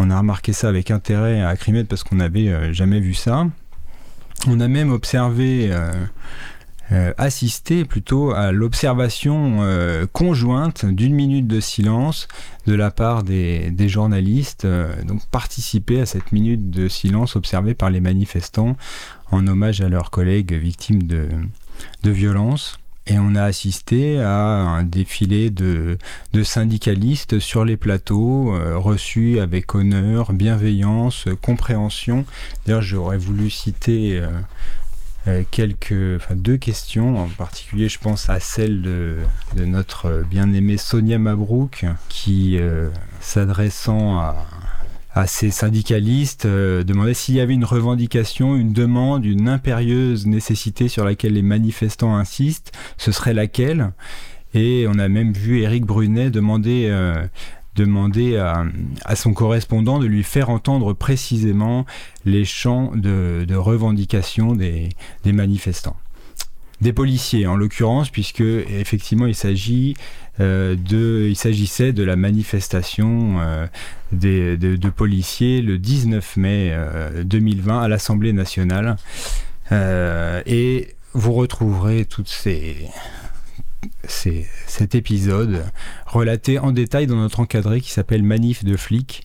On 0.00 0.10
a 0.10 0.18
remarqué 0.18 0.52
ça 0.52 0.68
avec 0.68 0.92
intérêt 0.92 1.40
à 1.40 1.48
Acrimed 1.48 1.88
parce 1.88 2.04
qu'on 2.04 2.16
n'avait 2.16 2.48
euh, 2.48 2.72
jamais 2.72 3.00
vu 3.00 3.14
ça. 3.14 3.46
On 4.46 4.60
a 4.60 4.68
même 4.68 4.92
observé, 4.92 5.72
euh, 6.92 7.08
euh, 7.08 7.12
assisté 7.18 7.84
plutôt 7.84 8.32
à 8.32 8.52
l'observation 8.52 9.58
conjointe 10.12 10.84
d'une 10.86 11.14
minute 11.14 11.46
de 11.46 11.60
silence 11.60 12.28
de 12.66 12.74
la 12.74 12.90
part 12.90 13.22
des, 13.22 13.88
journalistes, 13.88 14.66
donc 15.04 15.24
participer 15.26 16.00
à 16.00 16.06
cette 16.06 16.32
minute 16.32 16.70
de 16.70 16.88
silence 16.88 17.36
observée 17.36 17.74
par 17.74 17.90
les 17.90 18.00
manifestants 18.00 18.76
en 19.30 19.46
hommage 19.46 19.80
à 19.80 19.88
leurs 19.88 20.10
collègues 20.10 20.54
victimes 20.54 21.02
de, 21.04 21.28
de 22.02 22.10
violences. 22.10 22.78
Et 23.10 23.18
on 23.18 23.34
a 23.34 23.44
assisté 23.44 24.20
à 24.20 24.36
un 24.36 24.82
défilé 24.82 25.48
de, 25.48 25.96
syndicalistes 26.42 27.38
sur 27.38 27.64
les 27.64 27.78
plateaux, 27.78 28.54
euh, 28.54 28.76
reçus 28.76 29.40
avec 29.40 29.74
honneur, 29.74 30.34
bienveillance, 30.34 31.24
compréhension. 31.40 32.26
D'ailleurs, 32.66 32.82
j'aurais 32.82 33.16
voulu 33.16 33.48
citer 33.48 34.18
euh, 34.18 34.26
euh, 34.26 34.40
quelques, 35.50 36.16
enfin, 36.16 36.34
deux 36.34 36.56
questions, 36.56 37.18
en 37.18 37.28
particulier, 37.28 37.88
je 37.88 37.98
pense 37.98 38.30
à 38.30 38.40
celle 38.40 38.82
de, 38.82 39.18
notre 39.56 40.24
bien-aimée 40.28 40.78
Sonia 40.78 41.18
Mabrouk, 41.18 41.84
qui, 42.08 42.58
s'adressant 43.20 44.18
à 44.18 44.46
à 45.18 45.26
ces 45.26 45.50
syndicalistes, 45.50 46.46
euh, 46.46 46.84
demandaient 46.84 47.14
s'il 47.14 47.34
y 47.34 47.40
avait 47.40 47.54
une 47.54 47.64
revendication, 47.64 48.56
une 48.56 48.72
demande, 48.72 49.24
une 49.24 49.48
impérieuse 49.48 50.26
nécessité 50.26 50.86
sur 50.88 51.04
laquelle 51.04 51.32
les 51.32 51.42
manifestants 51.42 52.14
insistent, 52.14 52.72
ce 52.98 53.10
serait 53.10 53.34
laquelle? 53.34 53.90
Et 54.54 54.86
on 54.88 54.98
a 54.98 55.08
même 55.08 55.32
vu 55.32 55.60
Éric 55.60 55.84
Brunet 55.84 56.30
demander, 56.30 56.86
euh, 56.90 57.26
demander 57.78 58.36
à, 58.36 59.16
son 59.16 59.32
correspondant 59.32 59.98
de 59.98 60.06
lui 60.06 60.24
faire 60.24 60.50
entendre 60.50 60.92
précisément 60.92 61.86
les 62.24 62.44
champs 62.44 62.92
de, 62.94 63.54
revendication 63.54 64.54
des, 64.54 64.90
manifestants 65.24 65.96
des 66.80 66.92
policiers 66.92 67.46
en 67.48 67.56
l'occurrence, 67.56 68.08
puisque 68.08 68.40
effectivement 68.40 69.26
il 69.26 69.34
s'agit 69.34 69.96
euh, 70.38 70.76
de, 70.76 71.26
il 71.28 71.34
s'agissait 71.34 71.92
de 71.92 72.04
la 72.04 72.14
manifestation 72.14 73.40
euh, 73.40 73.66
des, 74.12 74.56
de, 74.56 74.88
policiers 74.88 75.60
le 75.60 75.76
19 75.76 76.36
mai 76.36 76.76
2020 77.24 77.74
euh, 77.74 77.80
à 77.80 77.88
l'Assemblée 77.88 78.32
nationale. 78.32 78.96
et 79.72 80.94
vous 81.14 81.32
retrouverez 81.32 82.04
toutes 82.04 82.28
ces, 82.28 82.88
cet 84.08 84.94
épisode 84.94 85.64
relaté 86.06 86.58
en 86.58 86.72
détail 86.72 87.06
dans 87.06 87.16
notre 87.16 87.40
encadré 87.40 87.80
qui 87.80 87.90
s'appelle 87.90 88.22
Manif 88.22 88.64
de 88.64 88.76
flics, 88.76 89.24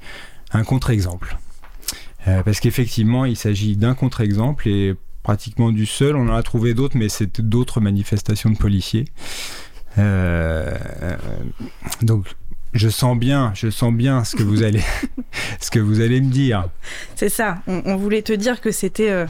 un 0.52 0.64
contre-exemple. 0.64 1.38
parce 2.26 2.60
qu'effectivement, 2.60 3.26
il 3.26 3.38
s'agit 3.38 3.76
d'un 3.76 3.96
contre-exemple 3.96 4.68
et 4.68 4.96
pratiquement 5.24 5.72
du 5.72 5.86
seul. 5.86 6.16
On 6.16 6.30
en 6.30 6.36
a 6.36 6.44
trouvé 6.44 6.74
d'autres, 6.74 6.98
mais 6.98 7.10
c'est 7.10 7.42
d'autres 7.42 7.82
manifestations 7.82 8.50
de 8.50 8.58
policiers. 8.58 9.06
Euh, 9.98 10.76
donc 12.02 12.28
je 12.74 12.90
sens 12.90 13.18
bien, 13.18 13.52
je 13.56 13.70
sens 13.70 13.94
bien 13.94 14.24
ce 14.24 14.36
que 14.36 14.44
vous 14.44 14.64
allez, 14.64 14.82
ce 15.60 15.72
que 15.72 15.80
vous 15.80 16.02
allez 16.02 16.22
me 16.22 16.32
dire. 16.32 16.70
C'est 17.16 17.30
ça. 17.30 17.62
On, 17.68 17.96
voulait 17.96 18.22
te 18.22 18.34
dire 18.34 18.62
que 18.62 18.72
c'était. 18.72 19.10
Euh, 19.10 19.26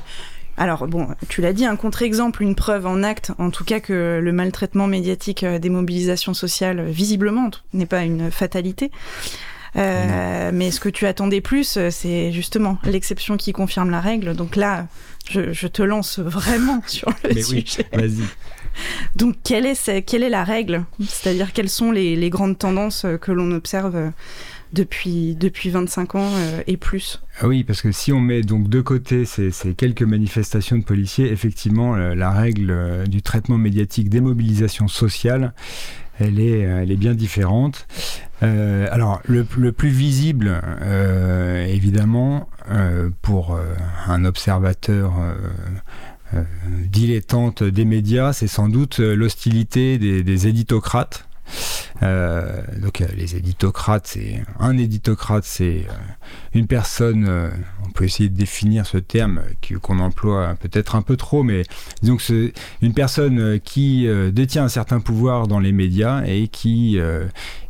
alors 0.57 0.87
bon, 0.87 1.07
tu 1.29 1.41
l'as 1.41 1.53
dit, 1.53 1.65
un 1.65 1.75
contre-exemple, 1.75 2.43
une 2.43 2.55
preuve 2.55 2.85
en 2.85 3.03
acte, 3.03 3.31
en 3.37 3.49
tout 3.49 3.63
cas 3.63 3.79
que 3.79 4.19
le 4.21 4.31
maltraitement 4.31 4.87
médiatique 4.87 5.43
euh, 5.43 5.59
des 5.59 5.69
mobilisations 5.69 6.33
sociales, 6.33 6.85
visiblement, 6.85 7.49
n'est 7.73 7.85
pas 7.85 8.03
une 8.03 8.31
fatalité. 8.31 8.91
mais 9.75 10.71
ce 10.71 10.79
que 10.79 10.89
tu 10.89 11.05
attendais 11.07 11.41
plus, 11.41 11.79
c'est 11.89 12.31
justement 12.31 12.77
l'exception 12.83 13.37
qui 13.37 13.53
confirme 13.53 13.89
la 13.89 14.01
règle. 14.01 14.35
Donc 14.35 14.55
là, 14.55 14.87
je, 15.29 15.67
te 15.67 15.81
lance 15.81 16.19
vraiment 16.19 16.81
sur 16.87 17.09
le 17.23 17.33
mais 17.33 17.45
Oui, 17.45 17.65
vas-y. 17.91 18.23
Donc, 19.15 19.35
quelle 19.43 19.65
est, 19.65 20.01
quelle 20.05 20.23
est 20.23 20.29
la 20.29 20.43
règle? 20.43 20.85
C'est-à-dire, 20.99 21.53
quelles 21.53 21.69
sont 21.69 21.91
les, 21.91 22.29
grandes 22.29 22.57
tendances 22.57 23.05
euh, 23.05 23.17
que 23.17 23.31
l'on 23.31 23.51
observe 23.51 23.95
euh, 23.95 24.09
depuis, 24.73 25.36
depuis 25.36 25.69
25 25.69 26.15
ans 26.15 26.31
euh, 26.33 26.62
et 26.67 26.77
plus 26.77 27.21
ah 27.39 27.47
Oui, 27.47 27.63
parce 27.63 27.81
que 27.81 27.91
si 27.91 28.12
on 28.12 28.19
met 28.19 28.41
donc 28.41 28.69
de 28.69 28.81
côté 28.81 29.25
ces, 29.25 29.51
quelques 29.75 30.03
manifestations 30.03 30.77
de 30.77 30.83
policiers, 30.83 31.31
effectivement, 31.31 31.95
la 31.95 32.31
règle 32.31 33.07
du 33.07 33.21
traitement 33.21 33.57
médiatique 33.57 34.09
des 34.09 34.21
mobilisations 34.21 34.88
sociales, 34.88 35.53
elle 36.19 36.39
est, 36.39 36.59
elle 36.59 36.91
est 36.91 36.97
bien 36.97 37.13
différente. 37.15 37.88
alors, 38.41 39.21
le, 39.25 39.43
plus 39.43 39.89
visible, 39.89 40.62
évidemment, 41.67 42.49
pour 43.21 43.57
un 44.07 44.25
observateur 44.25 45.13
euh, 46.36 46.43
dilettante 46.88 47.63
des 47.63 47.86
médias, 47.86 48.33
c'est 48.33 48.47
sans 48.47 48.69
doute 48.69 48.99
euh, 48.99 49.15
l'hostilité 49.15 49.97
des, 49.97 50.47
éditocrates. 50.47 51.27
Euh, 52.01 52.62
donc 52.82 53.03
les 53.15 53.36
éditocrates, 53.36 54.08
c'est 54.08 54.43
un 54.60 54.77
éditocrate, 54.77 55.43
c'est 55.45 55.86
une 56.53 56.67
personne. 56.67 57.29
on 57.86 57.91
peut 57.91 58.06
essayer 58.06 58.29
de 58.29 58.36
définir 58.36 58.86
ce 58.86 58.97
terme 58.97 59.41
qu'on 59.82 59.99
emploie 59.99 60.56
peut-être 60.60 60.95
un 60.95 61.01
peu 61.01 61.15
trop, 61.15 61.43
mais 61.43 61.63
disons 62.01 62.17
c'est 62.19 62.53
une 62.82 62.93
personne 62.93 63.60
qui 63.60 64.08
détient 64.32 64.65
un 64.65 64.69
certain 64.69 64.99
pouvoir 64.99 65.47
dans 65.47 65.60
les 65.60 65.71
médias 65.71 66.23
et 66.25 66.47
qui 66.47 66.97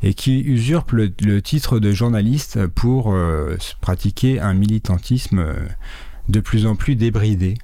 et 0.02 0.14
qui 0.14 0.40
usurpe 0.40 0.92
le, 0.94 1.42
titre 1.42 1.80
de 1.80 1.92
journaliste 1.92 2.66
pour 2.68 3.16
pratiquer 3.82 4.40
un 4.40 4.54
militantisme 4.54 5.46
de 6.30 6.40
plus 6.40 6.66
en 6.66 6.76
plus 6.76 6.96
débridé. 6.96 7.56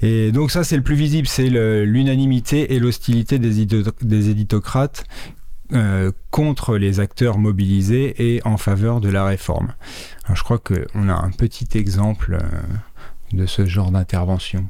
Et 0.00 0.32
donc 0.32 0.50
ça, 0.50 0.64
c'est 0.64 0.76
le 0.76 0.82
plus 0.82 0.96
visible, 0.96 1.28
c'est 1.28 1.48
l'unanimité 1.48 2.74
et 2.74 2.80
l'hostilité 2.80 3.38
des, 3.38 3.66
des, 4.02 4.30
éditocrates 4.30 5.04
contre 6.30 6.76
les 6.76 7.00
acteurs 7.00 7.38
mobilisés 7.38 8.14
et 8.18 8.42
en 8.44 8.56
faveur 8.56 9.00
de 9.00 9.08
la 9.08 9.24
réforme. 9.24 9.72
Alors, 10.24 10.36
je 10.36 10.42
crois 10.42 10.58
qu'on 10.58 11.08
a 11.08 11.14
un 11.14 11.30
petit 11.30 11.68
exemple 11.78 12.38
de 13.32 13.46
ce 13.46 13.64
genre 13.64 13.90
d'intervention. 13.90 14.68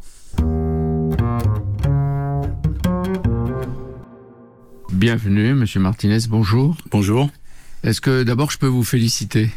Bienvenue, 4.93 5.55
Monsieur 5.55 5.81
Martinez, 5.81 6.19
bonjour. 6.29 6.77
Bonjour. 6.91 7.29
Est-ce 7.83 8.01
que 8.01 8.23
d'abord 8.23 8.51
je 8.51 8.59
peux 8.59 8.69
vous 8.69 8.85
féliciter? 8.85 9.51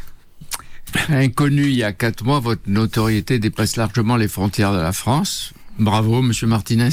Inconnu 1.08 1.64
il 1.64 1.76
y 1.76 1.82
a 1.82 1.92
quatre 1.92 2.24
mois, 2.24 2.40
votre 2.40 2.62
notoriété 2.66 3.38
dépasse 3.38 3.76
largement 3.76 4.16
les 4.16 4.28
frontières 4.28 4.72
de 4.72 4.78
la 4.78 4.92
France. 4.92 5.52
Bravo, 5.78 6.22
Monsieur 6.22 6.46
Martinez. 6.46 6.88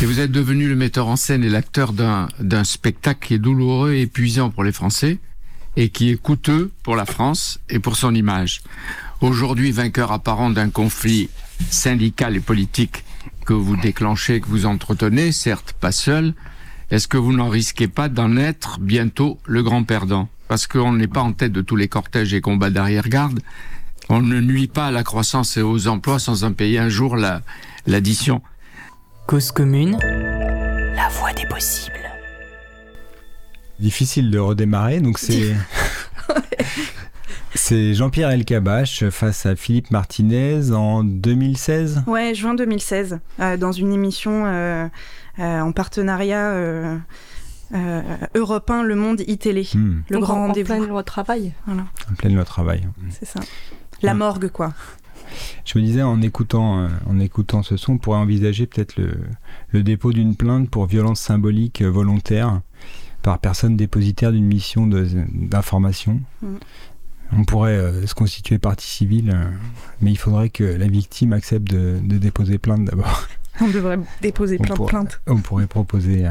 Et 0.00 0.06
vous 0.06 0.20
êtes 0.20 0.32
devenu 0.32 0.68
le 0.68 0.76
metteur 0.76 1.06
en 1.06 1.16
scène 1.16 1.44
et 1.44 1.48
l'acteur 1.48 1.92
d'un 1.92 2.64
spectacle 2.64 3.26
qui 3.26 3.34
est 3.34 3.38
douloureux 3.38 3.92
et 3.92 4.02
épuisant 4.02 4.50
pour 4.50 4.64
les 4.64 4.72
Français 4.72 5.18
et 5.76 5.88
qui 5.88 6.10
est 6.10 6.20
coûteux 6.20 6.72
pour 6.82 6.94
la 6.96 7.06
France 7.06 7.60
et 7.68 7.78
pour 7.78 7.96
son 7.96 8.14
image. 8.14 8.62
Aujourd'hui, 9.20 9.72
vainqueur 9.72 10.12
apparent 10.12 10.50
d'un 10.50 10.70
conflit 10.70 11.30
syndical 11.70 12.36
et 12.36 12.40
politique 12.40 13.04
que 13.46 13.54
vous 13.54 13.76
déclenchez, 13.76 14.40
que 14.40 14.48
vous 14.48 14.66
entretenez, 14.66 15.32
certes 15.32 15.74
pas 15.80 15.92
seul, 15.92 16.34
est-ce 16.90 17.08
que 17.08 17.16
vous 17.16 17.32
n'en 17.32 17.48
risquez 17.48 17.88
pas 17.88 18.08
d'en 18.08 18.36
être 18.36 18.78
bientôt 18.80 19.38
le 19.46 19.62
grand 19.62 19.84
perdant? 19.84 20.28
Parce 20.48 20.66
qu'on 20.66 20.92
n'est 20.92 21.08
pas 21.08 21.20
en 21.20 21.32
tête 21.32 21.52
de 21.52 21.60
tous 21.60 21.76
les 21.76 21.88
cortèges 21.88 22.34
et 22.34 22.40
combats 22.40 22.70
d'arrière-garde. 22.70 23.40
On 24.08 24.20
ne 24.20 24.40
nuit 24.40 24.66
pas 24.66 24.88
à 24.88 24.90
la 24.90 25.02
croissance 25.02 25.56
et 25.56 25.62
aux 25.62 25.88
emplois 25.88 26.18
sans 26.18 26.44
en 26.44 26.52
payer 26.52 26.78
un 26.78 26.88
jour 26.88 27.16
l'addition. 27.86 28.42
Cause 29.26 29.50
commune, 29.52 29.98
la 30.02 31.08
voie 31.08 31.32
des 31.32 31.46
possibles. 31.46 31.94
Difficile 33.80 34.30
de 34.30 34.38
redémarrer, 34.38 35.00
donc 35.00 35.18
c'est. 35.18 35.54
C'est 37.56 37.94
Jean-Pierre 37.94 38.30
Elkabach 38.30 39.08
face 39.10 39.46
à 39.46 39.54
Philippe 39.54 39.92
Martinez 39.92 40.72
en 40.72 41.04
2016 41.04 42.02
Ouais, 42.08 42.34
juin 42.34 42.54
2016, 42.54 43.20
euh, 43.38 43.56
dans 43.56 43.70
une 43.70 43.92
émission 43.92 44.44
euh, 44.44 44.88
euh, 45.38 45.60
en 45.60 45.70
partenariat 45.70 46.52
euh, 47.74 48.02
Europe 48.34 48.70
1, 48.70 48.82
Le 48.82 48.94
Monde, 48.96 49.22
iTélé. 49.26 49.66
Hmm. 49.74 50.02
Le 50.08 50.14
Donc, 50.16 50.24
grand 50.24 50.34
en- 50.34 50.44
en 50.44 50.46
rendez-vous. 50.48 50.66
pleine 50.74 50.86
loi 50.86 51.02
travail. 51.02 51.52
Voilà, 51.66 51.84
En 52.10 52.14
pleine 52.14 52.34
loi 52.34 52.44
travail. 52.44 52.86
c'est 53.10 53.24
ça. 53.26 53.40
La 54.02 54.14
morgue, 54.14 54.48
quoi. 54.50 54.72
Je 55.64 55.78
me 55.78 55.84
disais, 55.84 56.02
en 56.02 56.20
écoutant, 56.22 56.80
euh, 56.80 56.88
en 57.08 57.18
écoutant 57.18 57.62
ce 57.62 57.76
son, 57.76 57.94
on 57.94 57.98
pourrait 57.98 58.18
envisager 58.18 58.66
peut-être 58.66 58.96
le, 58.96 59.14
le 59.70 59.82
dépôt 59.82 60.12
d'une 60.12 60.36
plainte 60.36 60.68
pour 60.70 60.86
violence 60.86 61.20
symbolique 61.20 61.80
euh, 61.82 61.88
volontaire 61.90 62.60
par 63.22 63.38
personne 63.38 63.76
dépositaire 63.76 64.30
d'une 64.32 64.44
mission 64.44 64.86
de- 64.86 65.08
d'information. 65.32 66.20
On 67.32 67.44
pourrait 67.44 67.72
euh, 67.76 68.06
se 68.06 68.14
constituer 68.14 68.58
partie 68.58 68.86
civile, 68.86 69.32
euh, 69.34 69.50
mais 70.02 70.10
il 70.12 70.18
faudrait 70.18 70.50
que 70.50 70.62
la 70.62 70.86
victime 70.86 71.32
accepte 71.32 71.68
de, 71.68 71.98
de 72.02 72.18
déposer 72.18 72.58
plainte 72.58 72.84
d'abord. 72.84 73.26
On 73.60 73.68
devrait 73.68 73.98
déposer 74.20 74.58
plein 74.58 74.74
de 74.74 74.82
plaintes. 74.84 75.20
On 75.26 75.38
pourrait 75.38 75.66
proposer 75.66 76.26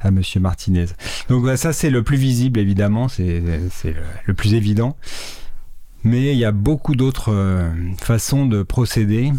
à 0.00 0.10
Monsieur 0.10 0.40
Martinez. 0.40 0.86
Donc 1.28 1.46
ça 1.56 1.72
c'est 1.72 1.90
le 1.90 2.02
plus 2.02 2.16
visible 2.16 2.58
évidemment, 2.58 3.08
c'est 3.08 3.42
le, 4.26 4.34
plus 4.34 4.54
évident. 4.54 4.96
Mais 6.04 6.32
il 6.32 6.38
y 6.38 6.44
a 6.44 6.52
beaucoup 6.52 6.96
d'autres 6.96 7.32
euh, 7.32 7.70
façons 8.00 8.46
de 8.46 8.64
procéder 8.64 9.32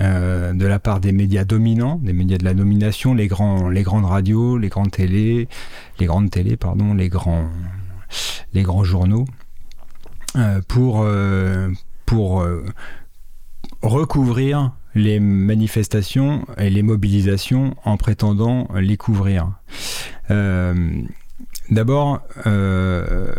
euh, 0.00 0.52
de 0.52 0.66
la 0.66 0.80
part 0.80 0.98
des 0.98 1.12
médias 1.12 1.44
dominants, 1.44 2.00
des 2.02 2.12
médias 2.12 2.38
de 2.38 2.44
la 2.44 2.54
domination, 2.54 3.14
les 3.14 3.28
grands, 3.28 3.68
les 3.68 3.84
grandes 3.84 4.04
radios, 4.04 4.58
les 4.58 4.68
grandes 4.68 4.90
télés, 4.90 5.48
les 6.00 6.06
grandes 6.06 6.30
télés, 6.30 6.56
pardon, 6.56 6.92
les 6.92 7.08
grands, 7.08 7.48
les 8.52 8.62
grands 8.62 8.82
journaux, 8.82 9.26
euh, 10.36 10.60
pour 10.66 11.06
pour 12.04 12.44
recouvrir 13.82 14.72
les 14.98 15.20
manifestations 15.20 16.44
et 16.58 16.70
les 16.70 16.82
mobilisations 16.82 17.74
en 17.84 17.96
prétendant 17.96 18.68
les 18.74 18.96
couvrir. 18.96 19.52
Euh, 20.30 21.02
D'abord, 21.70 22.22
euh, 22.46 23.32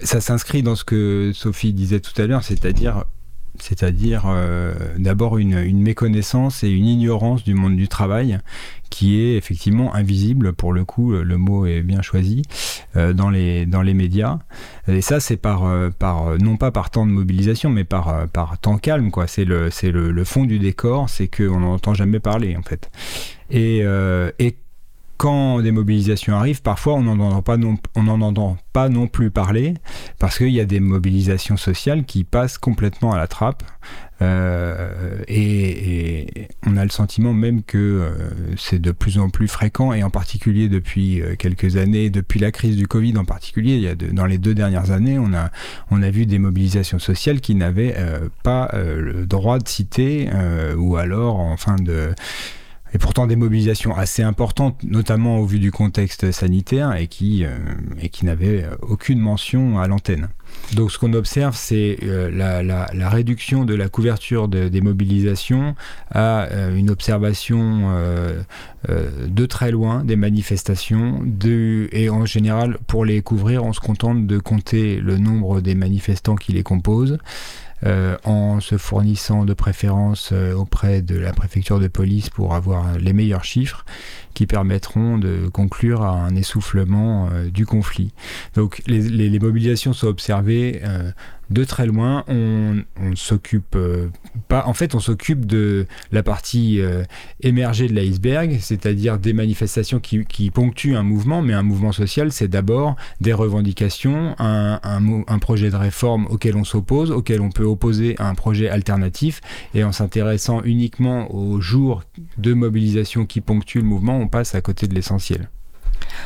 ça 0.00 0.20
s'inscrit 0.20 0.62
dans 0.62 0.76
ce 0.76 0.84
que 0.84 1.32
Sophie 1.34 1.72
disait 1.72 2.00
tout 2.00 2.20
à 2.20 2.26
l'heure, 2.26 2.42
c'est-à-dire 2.44 3.04
euh, 4.26 4.74
d'abord 4.98 5.38
une 5.38 5.80
méconnaissance 5.80 6.62
et 6.64 6.68
une 6.68 6.86
ignorance 6.86 7.42
du 7.42 7.54
monde 7.54 7.76
du 7.76 7.88
travail 7.88 8.38
qui 8.94 9.20
est 9.20 9.34
effectivement 9.36 9.92
invisible, 9.92 10.52
pour 10.52 10.72
le 10.72 10.84
coup, 10.84 11.10
le, 11.10 11.24
le 11.24 11.36
mot 11.36 11.66
est 11.66 11.82
bien 11.82 12.00
choisi, 12.00 12.42
euh, 12.94 13.12
dans, 13.12 13.28
les, 13.28 13.66
dans 13.66 13.82
les 13.82 13.92
médias. 13.92 14.38
Et 14.86 15.00
ça, 15.00 15.18
c'est 15.18 15.36
par, 15.36 15.64
euh, 15.64 15.90
par, 15.90 16.38
non 16.38 16.56
pas 16.56 16.70
par 16.70 16.90
temps 16.90 17.04
de 17.04 17.10
mobilisation, 17.10 17.70
mais 17.70 17.82
par, 17.82 18.08
euh, 18.08 18.26
par 18.28 18.56
temps 18.56 18.78
calme, 18.78 19.10
quoi. 19.10 19.26
C'est 19.26 19.44
le, 19.44 19.68
c'est 19.68 19.90
le, 19.90 20.24
fond 20.24 20.44
du 20.44 20.60
décor, 20.60 21.10
c'est 21.10 21.26
qu'on 21.26 21.58
n'en 21.58 21.72
entend 21.72 21.92
jamais 21.92 22.20
parler, 22.20 22.56
en 22.56 22.62
fait. 22.62 22.88
Et, 23.50 23.80
euh, 23.82 24.30
et 24.38 24.58
quand 25.16 25.60
des 25.60 25.72
mobilisations 25.72 26.36
arrivent, 26.36 26.62
parfois 26.62 26.94
on 26.94 27.02
n'en 27.02 27.18
entend 27.18 27.60
entend 27.94 28.56
pas 28.72 28.88
non 28.88 29.06
plus 29.06 29.30
parler 29.30 29.74
parce 30.18 30.38
qu'il 30.38 30.50
y 30.50 30.60
a 30.60 30.64
des 30.64 30.80
mobilisations 30.80 31.56
sociales 31.56 32.04
qui 32.04 32.24
passent 32.24 32.58
complètement 32.58 33.12
à 33.12 33.16
la 33.16 33.26
trappe 33.26 33.62
euh, 34.22 35.18
et, 35.26 36.48
on 36.66 36.76
a 36.76 36.84
le 36.84 36.90
sentiment 36.90 37.34
même 37.34 37.62
que 37.62 37.78
euh, 37.78 38.10
c'est 38.56 38.80
de 38.80 38.92
plus 38.92 39.18
en 39.18 39.28
plus 39.28 39.48
fréquent 39.48 39.92
et 39.92 40.02
en 40.02 40.10
particulier 40.10 40.68
depuis 40.68 41.20
euh, 41.20 41.34
quelques 41.36 41.76
années, 41.76 42.10
depuis 42.10 42.38
la 42.38 42.52
crise 42.52 42.76
du 42.76 42.86
Covid 42.86 43.16
en 43.18 43.24
particulier, 43.24 43.74
il 43.74 43.82
y 43.82 43.88
a 43.88 43.94
dans 43.94 44.26
les 44.26 44.38
deux 44.38 44.54
dernières 44.54 44.92
années, 44.92 45.18
on 45.18 45.34
a 45.34 45.50
on 45.90 46.02
a 46.02 46.10
vu 46.10 46.26
des 46.26 46.38
mobilisations 46.38 46.98
sociales 46.98 47.40
qui 47.40 47.54
n'avaient 47.54 47.96
pas 48.42 48.70
le 48.74 49.26
droit 49.26 49.58
de 49.58 49.68
citer 49.68 50.28
ou 50.76 50.96
alors 50.96 51.40
en 51.40 51.56
fin 51.56 51.76
de 51.76 52.14
et 52.92 52.98
pourtant 52.98 53.26
des 53.26 53.36
mobilisations 53.36 53.94
assez 53.94 54.22
importantes, 54.22 54.82
notamment 54.84 55.38
au 55.38 55.46
vu 55.46 55.58
du 55.58 55.72
contexte 55.72 56.30
sanitaire, 56.30 56.94
et 56.94 57.08
qui, 57.08 57.44
et 58.00 58.08
qui 58.08 58.24
n'avaient 58.24 58.66
aucune 58.82 59.18
mention 59.18 59.80
à 59.80 59.88
l'antenne. 59.88 60.28
Donc 60.74 60.90
ce 60.90 60.98
qu'on 60.98 61.12
observe, 61.12 61.54
c'est 61.54 61.98
euh, 62.02 62.30
la, 62.30 63.08
réduction 63.08 63.64
de 63.64 63.74
la 63.74 63.88
couverture 63.88 64.48
de- 64.48 64.68
des 64.68 64.80
mobilisations 64.80 65.74
à 66.10 66.44
euh, 66.44 66.74
une 66.74 66.90
observation 66.90 67.92
euh, 67.94 68.42
de 68.88 69.46
très 69.46 69.70
loin 69.70 70.04
des 70.04 70.16
manifestations, 70.16 71.22
et 71.92 72.10
en 72.10 72.26
général, 72.26 72.78
pour 72.86 73.04
les 73.04 73.22
couvrir, 73.22 73.64
on 73.64 73.72
se 73.72 73.80
contente 73.80 74.26
de 74.26 74.38
compter 74.38 75.00
le 75.00 75.16
nombre 75.18 75.60
des 75.60 75.74
manifestants 75.74 76.36
qui 76.36 76.52
les 76.52 76.62
composent. 76.62 77.18
en 78.24 78.60
se 78.60 78.78
fournissant 78.78 79.44
de 79.44 79.52
préférence 79.52 80.32
auprès 80.56 81.02
de 81.02 81.16
la 81.16 81.32
préfecture 81.34 81.78
de 81.80 81.88
police 81.88 82.30
pour 82.30 82.54
avoir 82.54 82.98
les 82.98 83.12
meilleurs 83.12 83.44
chiffres 83.44 83.84
qui 84.34 84.46
permettront 84.46 85.16
de 85.18 85.48
conclure 85.48 86.02
à 86.02 86.10
un 86.10 86.34
essoufflement 86.36 87.28
euh, 87.32 87.48
du 87.50 87.64
conflit. 87.66 88.12
Donc 88.54 88.82
les, 88.86 89.00
les- 89.00 89.30
les 89.30 89.38
mobilisations 89.38 89.92
sont 89.92 90.08
observées 90.08 90.80
euh, 90.84 91.10
de 91.50 91.64
très 91.64 91.86
loin. 91.86 92.24
On, 92.28 92.82
on 93.00 93.16
s'occupe 93.16 93.76
euh, 93.76 94.08
pas. 94.48 94.64
En 94.66 94.74
fait, 94.74 94.94
on 94.94 95.00
s'occupe 95.00 95.46
de 95.46 95.86
la 96.12 96.22
partie 96.22 96.80
euh, 96.80 97.04
émergée 97.40 97.88
de 97.88 97.94
l'iceberg, 97.94 98.58
c'est-à-dire 98.60 99.18
des 99.18 99.32
manifestations 99.32 100.00
qui, 100.00 100.50
ponctuent 100.50 100.96
un 100.96 101.02
mouvement. 101.02 101.42
Mais 101.42 101.52
un 101.52 101.62
mouvement 101.62 101.92
social, 101.92 102.32
c'est 102.32 102.48
d'abord 102.48 102.96
des 103.20 103.32
revendications, 103.32 104.34
un 104.38 105.38
projet 105.38 105.70
de 105.70 105.76
réforme 105.76 106.26
auquel 106.26 106.56
on 106.56 106.64
s'oppose, 106.64 107.10
auquel 107.10 107.40
on 107.40 107.50
peut 107.50 107.64
opposer 107.64 108.16
un 108.18 108.34
projet 108.34 108.68
alternatif. 108.68 109.40
Et 109.74 109.84
en 109.84 109.92
s'intéressant 109.92 110.62
uniquement 110.62 111.34
aux 111.34 111.60
jours 111.60 112.02
de 112.38 112.54
mobilisation 112.54 113.26
qui 113.26 113.40
ponctuent 113.40 113.78
le 113.78 113.84
mouvement, 113.84 114.18
on 114.18 114.28
passe 114.28 114.54
à 114.54 114.60
côté 114.60 114.86
de 114.86 114.94
l'essentiel. 114.94 115.48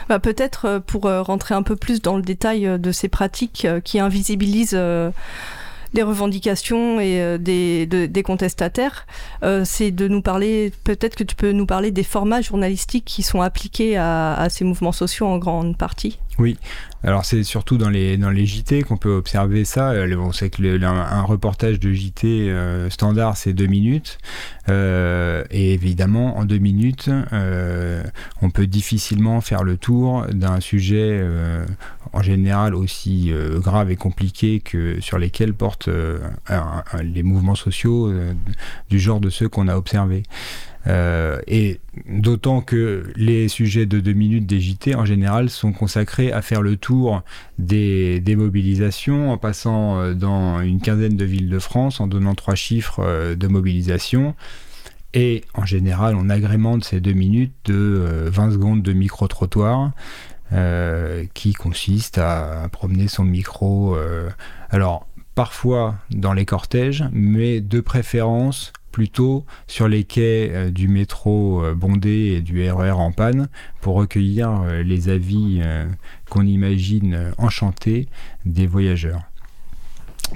Bah, 0.08 0.18
Peut-être 0.18 0.64
euh, 0.66 0.80
pour 0.80 1.06
euh, 1.06 1.22
rentrer 1.22 1.54
un 1.54 1.62
peu 1.62 1.76
plus 1.76 2.02
dans 2.02 2.16
le 2.16 2.22
détail 2.22 2.66
euh, 2.66 2.78
de 2.78 2.92
ces 2.92 3.08
pratiques 3.08 3.66
qui 3.84 3.98
invisibilisent 4.00 4.78
les 5.94 6.02
revendications 6.02 7.00
et 7.00 7.38
des, 7.38 7.86
de- 7.86 8.06
des 8.06 8.22
contestataires, 8.22 9.06
c'est 9.64 9.90
de 9.90 10.06
nous 10.08 10.20
parler, 10.20 10.72
peut-être 10.84 11.16
que 11.16 11.24
tu 11.24 11.34
peux 11.34 11.52
nous 11.52 11.64
parler 11.66 11.90
des 11.90 12.02
formats 12.02 12.42
journalistiques 12.42 13.04
qui 13.06 13.22
sont 13.22 13.40
appliqués 13.40 13.96
à 13.96 14.46
ces 14.50 14.64
mouvements 14.64 14.92
sociaux 14.92 15.26
en 15.26 15.38
grande 15.38 15.76
partie. 15.78 16.18
Oui, 16.38 16.56
alors 17.02 17.24
c'est 17.24 17.42
surtout 17.42 17.78
dans 17.78 17.90
les, 17.90 18.16
dans 18.16 18.30
les 18.30 18.46
JT 18.46 18.84
qu'on 18.84 18.96
peut 18.96 19.10
observer 19.12 19.64
ça. 19.64 19.90
Euh, 19.90 20.16
On 20.16 20.30
sait 20.30 20.50
que 20.50 20.62
le- 20.62 20.80
un, 20.84 21.22
reportage 21.22 21.80
de 21.80 21.92
JT 21.92 22.48
euh, 22.48 22.88
standard, 22.90 23.36
c'est 23.36 23.52
deux 23.52 23.66
minutes. 23.66 24.18
Euh, 24.68 25.42
et 25.50 25.74
évidemment, 25.74 26.38
en 26.38 26.44
deux 26.44 26.58
minutes, 26.58 27.10
on 28.40 28.50
peut 28.50 28.68
difficilement 28.68 29.40
faire 29.40 29.64
le 29.64 29.76
tour 29.76 30.26
d'un 30.32 30.60
sujet 30.60 31.26
en 32.12 32.22
général 32.22 32.74
aussi 32.74 33.32
grave 33.56 33.90
et 33.90 33.96
compliqué 33.96 34.60
que 34.60 35.00
sur 35.00 35.18
lesquels 35.18 35.54
portent 35.54 35.88
les 37.02 37.22
mouvements 37.22 37.54
sociaux 37.54 38.12
du 38.90 39.00
genre 39.00 39.20
de 39.20 39.30
ceux 39.30 39.48
qu'on 39.48 39.66
a 39.68 39.76
observés. 39.76 40.22
Euh, 40.86 41.40
et 41.46 41.80
d'autant 42.08 42.60
que 42.60 43.04
les 43.16 43.48
sujets 43.48 43.86
de 43.86 44.00
deux 44.00 44.12
minutes 44.12 44.46
des 44.46 44.58
en 44.94 45.04
général, 45.04 45.50
sont 45.50 45.72
consacrés 45.72 46.32
à 46.32 46.42
faire 46.42 46.62
le 46.62 46.76
tour 46.76 47.22
des, 47.58 48.22
mobilisations, 48.36 49.32
en 49.32 49.38
passant 49.38 49.98
euh, 49.98 50.14
dans 50.14 50.60
une 50.60 50.80
quinzaine 50.80 51.16
de 51.16 51.24
villes 51.24 51.48
de 51.48 51.58
France, 51.58 52.00
en 52.00 52.06
donnant 52.06 52.34
trois 52.34 52.54
chiffres 52.54 53.00
euh, 53.00 53.34
de 53.34 53.46
mobilisation. 53.48 54.34
Et 55.14 55.44
en 55.54 55.64
général, 55.64 56.14
on 56.16 56.28
agrémente 56.28 56.84
ces 56.84 57.00
deux 57.00 57.12
minutes 57.12 57.54
de 57.64 57.74
euh, 57.74 58.30
20 58.30 58.52
secondes 58.52 58.82
de 58.82 58.92
micro-trottoir. 58.92 59.92
qui 61.34 61.52
consiste 61.52 62.18
à, 62.18 62.68
promener 62.72 63.06
son 63.08 63.24
micro, 63.24 63.98
alors 64.70 65.06
parfois 65.34 65.96
dans 66.10 66.32
les 66.32 66.46
cortèges, 66.46 67.04
mais 67.12 67.60
de 67.60 67.80
préférence 67.80 68.72
plutôt 68.92 69.44
sur 69.66 69.88
les 69.88 70.04
quais 70.04 70.50
euh, 70.52 70.70
du 70.70 70.88
métro 70.88 71.64
euh, 71.64 71.74
bondé 71.74 72.34
et 72.36 72.40
du 72.40 72.68
RER 72.70 72.92
en 72.92 73.12
panne 73.12 73.48
pour 73.80 73.94
recueillir 73.94 74.62
euh, 74.62 74.82
les 74.82 75.08
avis 75.08 75.60
qu'on 76.30 76.46
imagine 76.46 77.32
enchantés 77.38 78.08
des 78.44 78.66
voyageurs. 78.66 79.22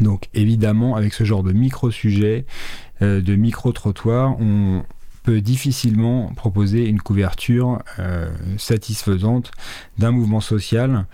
Donc 0.00 0.28
évidemment, 0.34 0.96
avec 0.96 1.12
ce 1.12 1.24
genre 1.24 1.42
de 1.42 1.52
micro-sujet, 1.52 2.46
de 3.00 3.36
micro-trottoir, 3.36 4.40
on 4.40 4.84
peut 5.22 5.40
difficilement 5.40 6.32
proposer 6.34 6.88
une 6.88 7.00
couverture 7.00 7.82
satisfaisante 8.56 9.50
d'un 9.98 10.10
mouvement 10.10 10.40
social, 10.40 11.06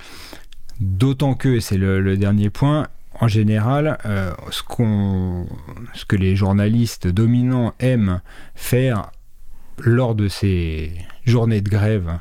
d'autant 0.81 1.35
que, 1.35 1.48
et 1.48 1.61
c'est 1.61 1.79
le 1.79 2.16
dernier 2.16 2.51
point, 2.51 2.87
en 3.20 3.28
général, 3.28 3.98
euh, 4.07 4.33
ce, 4.50 4.62
que 4.62 6.16
les 6.16 6.37
journalistes 6.37 7.09
dominants 7.09 7.74
aiment 7.81 8.20
faire 8.54 9.11
lors 9.78 10.14
de 10.14 10.28
ces 10.28 10.92
journées 11.24 11.61
de 11.61 11.68
grève 11.68 12.18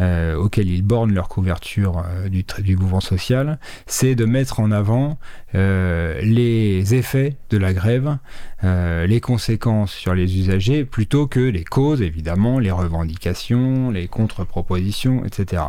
euh, 0.00 0.34
auxquelles 0.36 0.70
ils 0.70 0.82
bornent 0.82 1.12
leur 1.12 1.28
couverture 1.28 2.02
euh, 2.06 2.28
du, 2.28 2.76
mouvement 2.76 3.00
social, 3.00 3.58
c'est 3.86 4.14
de 4.14 4.24
mettre 4.24 4.60
en 4.60 4.70
avant 4.70 5.18
les 5.52 6.94
effets 6.94 7.36
de 7.50 7.58
la 7.58 7.74
grève, 7.74 8.16
les 8.62 9.20
conséquences 9.20 9.92
sur 9.92 10.14
les 10.14 10.38
usagers, 10.38 10.86
plutôt 10.86 11.26
que 11.26 11.40
les 11.40 11.64
causes, 11.64 12.00
évidemment, 12.00 12.58
les 12.58 12.70
revendications, 12.70 13.90
les 13.90 14.08
contre-propositions, 14.08 15.26
etc. 15.26 15.62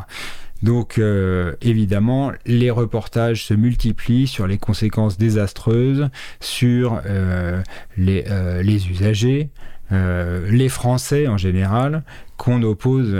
Donc 0.63 0.97
euh, 0.97 1.56
évidemment, 1.62 2.32
les 2.45 2.71
reportages 2.71 3.45
se 3.45 3.54
multiplient 3.54 4.28
sur 4.28 4.47
les 4.47 4.58
conséquences 4.58 5.17
désastreuses 5.17 6.10
sur 6.39 7.02
euh, 7.06 7.62
les, 7.97 8.23
euh, 8.30 8.63
les 8.63 8.89
usagers, 8.89 9.49
les 9.91 10.69
Français 10.69 11.28
en 11.28 11.38
général, 11.38 12.04
qu'on 12.38 12.63
oppose 12.63 13.15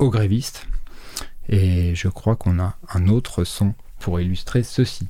aux 0.00 0.10
grévistes. 0.10 0.66
Et 1.48 1.94
je 1.94 2.08
crois 2.08 2.34
qu'on 2.34 2.58
a 2.58 2.74
un 2.92 3.06
autre 3.06 3.44
son 3.44 3.74
pour 4.00 4.18
illustrer 4.18 4.64
ceci. 4.64 5.06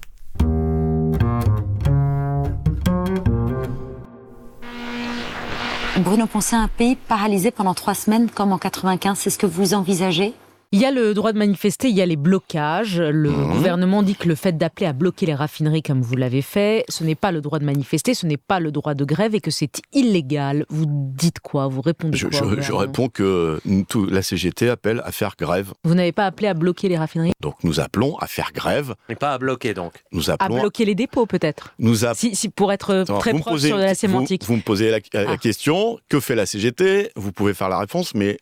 Bruno 5.99 6.27
Poncet, 6.27 6.57
un 6.57 6.69
pays 6.69 6.97
paralysé 6.97 7.51
pendant 7.51 7.73
trois 7.73 7.95
semaines 7.95 8.29
comme 8.29 8.53
en 8.53 8.59
95, 8.59 9.19
c'est 9.19 9.31
ce 9.31 9.39
que 9.39 9.47
vous 9.47 9.73
envisagez? 9.73 10.35
Il 10.73 10.81
y 10.81 10.85
a 10.85 10.91
le 10.91 11.15
droit 11.15 11.33
de 11.33 11.39
manifester, 11.39 11.89
il 11.89 11.95
y 11.97 12.03
a 12.03 12.07
les 12.07 12.17
blocages. 12.17 13.01
Le 13.01 13.31
Mhm. 13.31 13.53
gouvernement 13.53 14.03
dit 14.03 14.15
que 14.17 14.29
le 14.29 14.35
fait 14.35 14.57
d'appeler 14.59 14.87
à 14.87 14.93
bloquer 14.93 15.25
les 15.27 15.35
raffineries 15.35 15.83
comme 15.83 16.03
vous 16.03 16.17
l'avez 16.17 16.43
fait, 16.43 16.85
ce 16.89 17.05
n'est 17.05 17.15
pas 17.15 17.31
le 17.33 17.41
droit 17.41 17.59
de 17.59 17.65
manifester, 17.65 18.15
ce 18.15 18.27
n'est 18.27 18.37
pas 18.37 18.59
le 18.61 18.73
droit 18.73 18.95
de 18.95 19.05
grève 19.05 19.35
et 19.35 19.41
que 19.41 19.51
c'est 19.51 19.81
illégal. 19.93 20.67
Vous 20.69 20.85
dites 20.89 21.41
quoi? 21.41 21.69
Vous 21.69 21.81
répondez 21.83 22.17
Je, 22.19 22.27
quoi 22.27 22.61
je- 22.61 22.73
réponds 22.73 23.09
que 23.09 23.61
tout- 23.89 24.07
la 24.07 24.23
CGT 24.23 24.69
appelle 24.69 25.01
à 25.05 25.13
faire 25.13 25.35
grève. 25.39 25.73
Vous 25.85 25.95
n'avez 25.95 26.13
pas 26.13 26.27
appelé 26.27 26.49
à 26.49 26.55
bloquer 26.55 26.89
les 26.89 26.97
raffineries? 26.99 27.33
Donc 27.41 27.55
nous 27.63 27.81
appelons 27.81 28.17
à 28.19 28.27
faire 28.27 28.51
grève. 28.55 28.95
Mais 29.09 29.15
pas 29.15 29.33
à 29.33 29.39
bloquer 29.39 29.73
donc. 29.75 29.93
Nous 30.13 30.31
À 30.31 30.35
appelons. 30.35 30.61
bloquer 30.61 30.85
les 30.85 30.95
dépôts 30.95 31.27
peut-être? 31.27 31.75
Nous 31.79 32.05
app- 32.05 32.17
si, 32.17 32.35
si- 32.35 32.49
Pour 32.49 32.73
être 32.73 32.95
Attends, 32.95 33.19
très 33.19 33.33
proche 33.33 33.53
posez 33.53 33.69
sur 33.69 33.77
une- 33.77 33.83
la 33.85 33.89
vous- 33.93 33.95
sémantique. 33.99 34.45
Vous, 34.45 34.57
me 34.57 34.63
posez 34.63 34.91
la, 34.91 34.99
la 35.25 35.31
Ah. 35.33 35.37
question 35.37 35.99
que 36.09 36.21
fait 36.21 36.35
la 36.35 36.47
CGT 36.47 37.11
Vous 37.17 37.33
pouvez 37.33 37.55
faire 37.55 37.69
la 37.69 37.79
réponse, 37.79 38.15
mais 38.15 38.39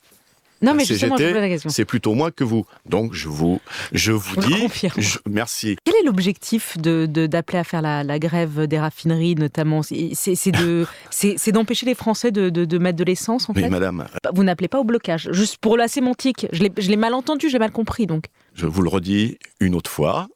Non, 0.64 0.74
mais 0.74 0.84
question. 0.84 1.68
c'est 1.70 1.84
plutôt 1.84 2.14
moi 2.14 2.30
que 2.30 2.44
vous. 2.44 2.64
Donc 2.86 3.14
je 3.14 3.28
vous, 3.28 3.60
je 3.92 4.12
vous 4.12 4.40
Je 4.40 4.46
dis, 4.46 4.88
je- 4.98 5.18
merci. 5.28 5.76
Quel 5.84 5.94
est 5.96 6.04
l'objectif 6.04 6.76
de, 6.78 7.06
d'appeler 7.26 7.58
à 7.58 7.64
faire 7.64 7.82
la, 7.82 8.02
la 8.04 8.18
grève 8.18 8.66
des 8.66 8.78
raffineries, 8.78 9.34
notamment? 9.34 9.82
C'est, 9.82 10.50
de, 10.52 10.86
c'est, 11.10 11.52
d'empêcher 11.52 11.86
les 11.86 11.94
Français 11.94 12.30
de, 12.30 12.48
de- 12.50 12.64
de 12.64 12.78
mettre 12.78 12.96
de 12.98 13.04
l'essence, 13.04 13.48
en 13.48 13.52
Mais 13.54 13.62
fait? 13.62 13.68
madame, 13.70 14.06
Bah, 14.22 14.30
Vous 14.34 14.44
n'appelez 14.44 14.68
pas 14.68 14.78
au 14.80 14.84
blocage, 14.84 15.28
juste 15.32 15.58
pour 15.58 15.76
la 15.76 15.88
sémantique. 15.88 16.46
Je 16.52 16.62
l'ai, 16.62 16.72
je 16.76 16.88
l'ai 16.88 16.96
mal 16.96 17.14
entendu, 17.14 17.48
j'ai 17.50 17.58
mal 17.58 17.70
compris, 17.72 18.06
donc. 18.06 18.24
je 18.54 18.66
vous 18.66 18.82
le 18.82 18.88
redis 18.88 19.38
une 19.60 19.74
autre 19.74 19.90
fois, 19.90 20.28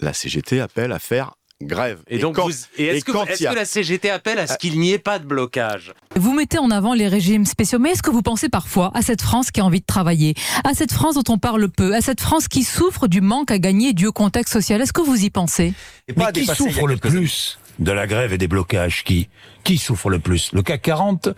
la 0.00 0.12
CGT 0.12 0.60
appelle 0.60 0.92
à 0.92 0.98
faire 0.98 1.34
grève. 1.62 1.98
Et 2.08 2.18
donc, 2.18 2.36
quand- 2.36 2.46
vous- 2.48 2.54
et 2.76 2.86
est-ce, 2.86 3.04
que, 3.04 3.10
quand 3.10 3.26
est-ce 3.26 3.40
il 3.40 3.44
y 3.44 3.46
a- 3.48 3.50
que 3.50 3.56
la 3.56 3.64
CGT 3.64 4.10
appelle 4.10 4.38
à 4.38 4.46
ce 4.46 4.56
qu'il 4.58 4.78
n'y 4.78 4.92
ait 4.92 4.98
pas 4.98 5.18
de 5.18 5.24
blocage? 5.24 5.92
Vous 6.14 6.32
mettez 6.32 6.58
en 6.58 6.70
avant 6.70 6.94
les 6.94 7.08
régimes 7.08 7.44
spéciaux, 7.46 7.80
mais 7.80 7.90
est-ce 7.90 8.02
que 8.02 8.10
vous 8.10 8.22
pensez 8.22 8.48
parfois 8.48 8.92
à 8.94 9.02
cette 9.02 9.22
France 9.22 9.50
qui 9.50 9.60
a 9.60 9.64
envie 9.64 9.80
de 9.80 9.84
travailler, 9.86 10.34
à 10.64 10.74
cette 10.74 10.92
France 10.92 11.16
dont 11.16 11.32
on 11.32 11.38
parle 11.38 11.68
peu, 11.68 11.94
à 11.96 12.00
cette 12.00 12.20
France 12.20 12.46
qui 12.46 12.62
souffre 12.62 13.08
du 13.08 13.20
manque 13.20 13.50
à 13.50 13.58
gagner 13.58 13.92
dû 13.92 14.06
au 14.06 14.12
contexte 14.12 14.52
social 14.52 14.80
Est-ce 14.80 14.92
que 14.92 15.00
vous 15.00 15.24
y 15.24 15.30
pensez? 15.30 15.72
Mais 16.16 16.30
qui 16.32 16.46
souffre 16.46 16.86
le 16.86 16.96
plus 16.96 17.58
de 17.80 17.90
la 17.92 18.06
grève 18.06 18.32
et 18.32 18.38
des 18.38 18.48
blocages? 18.48 19.02
Qui? 19.02 19.28
Qui 19.64 19.78
souffre 19.78 20.10
le 20.10 20.20
plus? 20.20 20.52
Le 20.52 20.62
CAC 20.62 20.82
40 20.82 21.30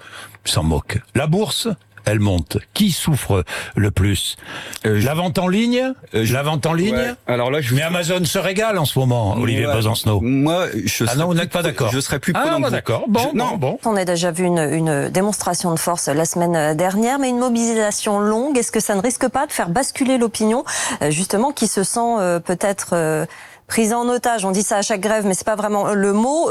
s'en 0.44 0.62
moque. 0.62 0.98
La 1.14 1.26
bourse? 1.26 1.68
Elle 2.04 2.20
monte. 2.20 2.58
Qui 2.74 2.90
souffre 2.90 3.44
le 3.76 3.90
plus 3.90 4.36
La 4.84 5.14
vente 5.14 5.38
en 5.38 5.48
ligne 5.48 5.92
La 6.12 6.42
vente 6.42 6.66
en 6.66 6.72
ligne 6.72 6.94
ouais. 6.96 7.14
Alors 7.26 7.50
là, 7.50 7.60
je 7.60 7.74
Mais 7.74 7.82
Amazon 7.82 8.24
se 8.24 8.38
régale 8.38 8.78
en 8.78 8.84
ce 8.84 8.98
moment, 8.98 9.34
Olivier 9.36 9.66
Ouais. 9.66 9.74
Besancenot. 9.74 10.20
Moi, 10.20 10.66
je 10.84 11.04
Ah 11.08 11.16
non, 11.16 11.26
vous 11.26 11.34
n'êtes 11.34 11.50
pas 11.52 11.62
d'accord. 11.62 11.90
Je 11.92 12.00
serais 12.00 12.18
plus 12.18 12.32
Ah, 12.36 12.44
bah 12.44 12.56
vous. 12.64 12.70
d'accord. 12.70 13.04
Bon, 13.08 13.20
Je- 13.32 13.36
non, 13.36 13.56
bon, 13.56 13.78
On 13.84 13.96
a 13.96 14.04
déjà 14.04 14.30
vu 14.30 14.44
une, 14.44 14.58
une 14.58 15.08
démonstration 15.10 15.72
de 15.74 15.78
force 15.78 16.08
la 16.08 16.24
semaine 16.24 16.76
dernière, 16.76 17.18
mais 17.18 17.28
une 17.28 17.38
mobilisation 17.38 18.18
longue, 18.18 18.56
est-ce 18.58 18.72
que 18.72 18.80
ça 18.80 18.94
ne 18.94 19.00
risque 19.00 19.28
pas 19.28 19.46
de 19.46 19.52
faire 19.52 19.68
basculer 19.68 20.18
l'opinion, 20.18 20.64
euh, 21.02 21.10
justement, 21.10 21.52
qui 21.52 21.66
se 21.66 21.82
sent 21.82 22.00
euh, 22.18 22.40
peut-être 22.40 22.90
euh, 22.94 23.26
prise 23.66 23.92
en 23.92 24.08
otage? 24.08 24.44
On 24.44 24.50
dit 24.50 24.62
ça 24.62 24.78
à 24.78 24.82
chaque 24.82 25.00
grève, 25.00 25.24
mais 25.26 25.34
c'est 25.34 25.46
pas 25.46 25.56
vraiment 25.56 25.92
le 25.92 26.12
mot. 26.12 26.50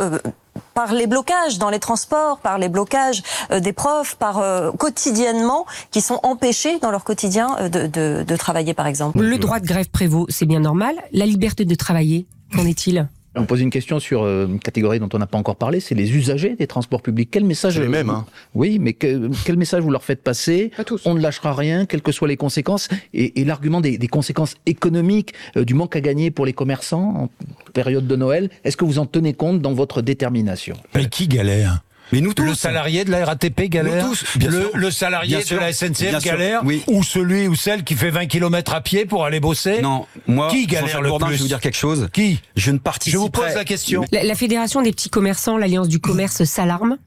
Par 0.73 0.93
les 0.93 1.07
blocages 1.07 1.57
dans 1.57 1.69
les 1.69 1.79
transports, 1.79 2.39
par 2.39 2.57
les 2.57 2.69
blocages 2.69 3.23
euh, 3.51 3.59
des 3.59 3.73
profs, 3.73 4.15
par 4.15 4.39
euh, 4.39 4.71
quotidiennement, 4.71 5.65
qui 5.91 6.01
sont 6.01 6.19
empêchés 6.23 6.79
dans 6.79 6.91
leur 6.91 7.03
quotidien 7.03 7.55
euh, 7.59 7.69
de, 7.69 7.87
de, 7.87 8.23
de 8.23 8.35
travailler, 8.35 8.73
par 8.73 8.87
exemple. 8.87 9.19
Le 9.19 9.37
droit 9.37 9.59
de 9.59 9.67
grève 9.67 9.89
prévaut, 9.89 10.25
c'est 10.29 10.45
bien 10.45 10.59
normal. 10.59 10.95
La 11.11 11.25
liberté 11.25 11.65
de 11.65 11.75
travailler, 11.75 12.27
qu'en 12.55 12.65
est-il? 12.65 13.07
On 13.39 13.45
pose 13.45 13.61
une 13.61 13.69
question 13.69 13.99
sur 13.99 14.23
euh, 14.23 14.47
une 14.47 14.59
catégorie 14.59 14.99
dont 14.99 15.09
on 15.13 15.17
n'a 15.17 15.27
pas 15.27 15.37
encore 15.37 15.55
parlé, 15.55 15.79
c'est 15.79 15.95
les 15.95 16.11
usagers 16.15 16.55
des 16.55 16.67
transports 16.67 17.01
publics. 17.01 17.29
Quel 17.31 17.45
message 17.45 17.73
C'est 17.75 17.79
les 17.81 17.87
mêmes, 17.87 18.09
hein. 18.09 18.25
Oui, 18.53 18.77
mais 18.79 18.93
que- 18.93 19.29
quel 19.45 19.57
message 19.57 19.81
vous 19.81 19.91
leur 19.91 20.03
faites 20.03 20.21
passer 20.23 20.71
On 21.05 21.13
ne 21.15 21.21
lâchera 21.21 21.53
rien, 21.53 21.85
quelles 21.85 22.01
que 22.01 22.11
soient 22.11 22.27
les 22.27 22.37
conséquences. 22.37 22.87
Et, 23.13 23.39
et 23.41 23.45
l'argument 23.45 23.81
des, 23.81 23.97
des 23.97 24.07
conséquences 24.07 24.55
économiques, 24.65 25.33
euh, 25.57 25.63
du 25.65 25.73
manque 25.73 25.95
à 25.95 26.01
gagner 26.01 26.31
pour 26.31 26.45
les 26.45 26.53
commerçants 26.53 27.13
en 27.15 27.29
période 27.73 28.07
de 28.07 28.15
Noël, 28.15 28.49
est-ce 28.63 28.77
que 28.77 28.85
vous 28.85 28.99
en 28.99 29.05
tenez 29.05 29.33
compte 29.33 29.61
dans 29.61 29.73
votre 29.73 30.01
détermination? 30.01 30.75
Mais 30.95 31.07
qui 31.07 31.27
galère? 31.27 31.81
Mais 32.11 32.21
nous 32.21 32.33
tous. 32.33 32.43
Le 32.43 32.53
salarié 32.55 33.05
de 33.05 33.11
la 33.11 33.23
RATP 33.25 33.63
galère 33.69 34.05
Nous 34.05 34.09
tous, 34.15 34.37
bien 34.37 34.49
le, 34.49 34.61
sûr. 34.61 34.71
le 34.73 34.91
salarié 34.91 35.29
Bien 35.29 35.39
de 35.39 35.43
sûr. 35.43 35.59
la 35.59 35.71
SNCF 35.73 36.23
galère 36.23 36.61
Oui. 36.65 36.81
Ou 36.87 37.03
celui 37.03 37.47
ou 37.47 37.55
celle 37.55 37.83
qui 37.83 37.95
fait 37.95 38.09
20 38.09 38.25
km 38.25 38.73
à 38.73 38.81
pied 38.81 39.05
pour 39.05 39.25
aller 39.25 39.39
bosser? 39.39 39.81
Non, 39.81 40.05
moi, 40.27 40.49
Qui 40.49 40.65
galère 40.65 41.01
le 41.01 41.09
Bourdin, 41.09 41.27
plus 41.27 41.33
je 41.35 41.37
vais 41.39 41.43
vous 41.43 41.47
dire 41.49 41.59
quelque 41.59 41.77
chose. 41.77 42.09
Qui? 42.11 42.39
Je 42.55 42.71
ne 42.71 42.77
Je 42.77 42.81
participerai. 42.81 43.21
vous 43.23 43.29
pose 43.29 43.53
la 43.53 43.63
question. 43.65 44.05
la, 44.11 44.23
la 44.23 44.35
Fédération 44.35 44.81
des 44.81 44.91
petits 44.91 45.09
commerçants, 45.09 45.57
l'Alliance 45.57 45.87
du 45.87 45.99
commerce 45.99 46.43
s'alarme. 46.45 46.97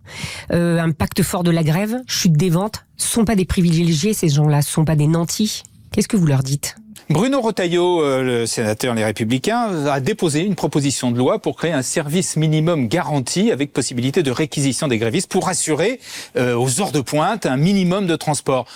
Euh, 0.52 0.78
un 0.78 0.92
pacte 0.92 1.22
fort 1.22 1.42
de 1.42 1.50
la 1.50 1.64
grève, 1.64 1.96
chute 2.06 2.32
des 2.34 2.50
ventes. 2.50 2.84
Ce 2.96 3.08
sont 3.08 3.24
pas 3.24 3.34
des 3.34 3.44
privilégiés, 3.44 4.14
ces 4.14 4.28
gens-là, 4.28 4.62
ce 4.62 4.70
sont 4.70 4.84
pas 4.84 4.94
des 4.96 5.08
nantis. 5.08 5.62
Qu'est-ce 5.92 6.08
que 6.08 6.16
vous 6.16 6.26
leur 6.26 6.42
dites? 6.42 6.76
Bruno 7.12 7.42
Retailleau, 7.42 8.02
euh, 8.02 8.22
le 8.22 8.46
sénateur 8.46 8.94
Les 8.94 9.04
Républicains, 9.04 9.86
a 9.86 10.00
déposé 10.00 10.40
une 10.40 10.54
proposition 10.54 11.10
de 11.10 11.18
loi 11.18 11.40
pour 11.40 11.56
créer 11.56 11.72
un 11.72 11.82
service 11.82 12.36
minimum 12.36 12.88
garanti 12.88 13.52
avec 13.52 13.74
possibilité 13.74 14.22
de 14.22 14.30
réquisition 14.30 14.88
des 14.88 14.96
grévistes 14.96 15.30
pour 15.30 15.46
assurer 15.50 16.00
euh, 16.36 16.56
aux 16.56 16.80
heures 16.80 16.90
de 16.90 17.02
pointe 17.02 17.44
un 17.44 17.58
minimum 17.58 18.06
de 18.06 18.16
transport. 18.16 18.66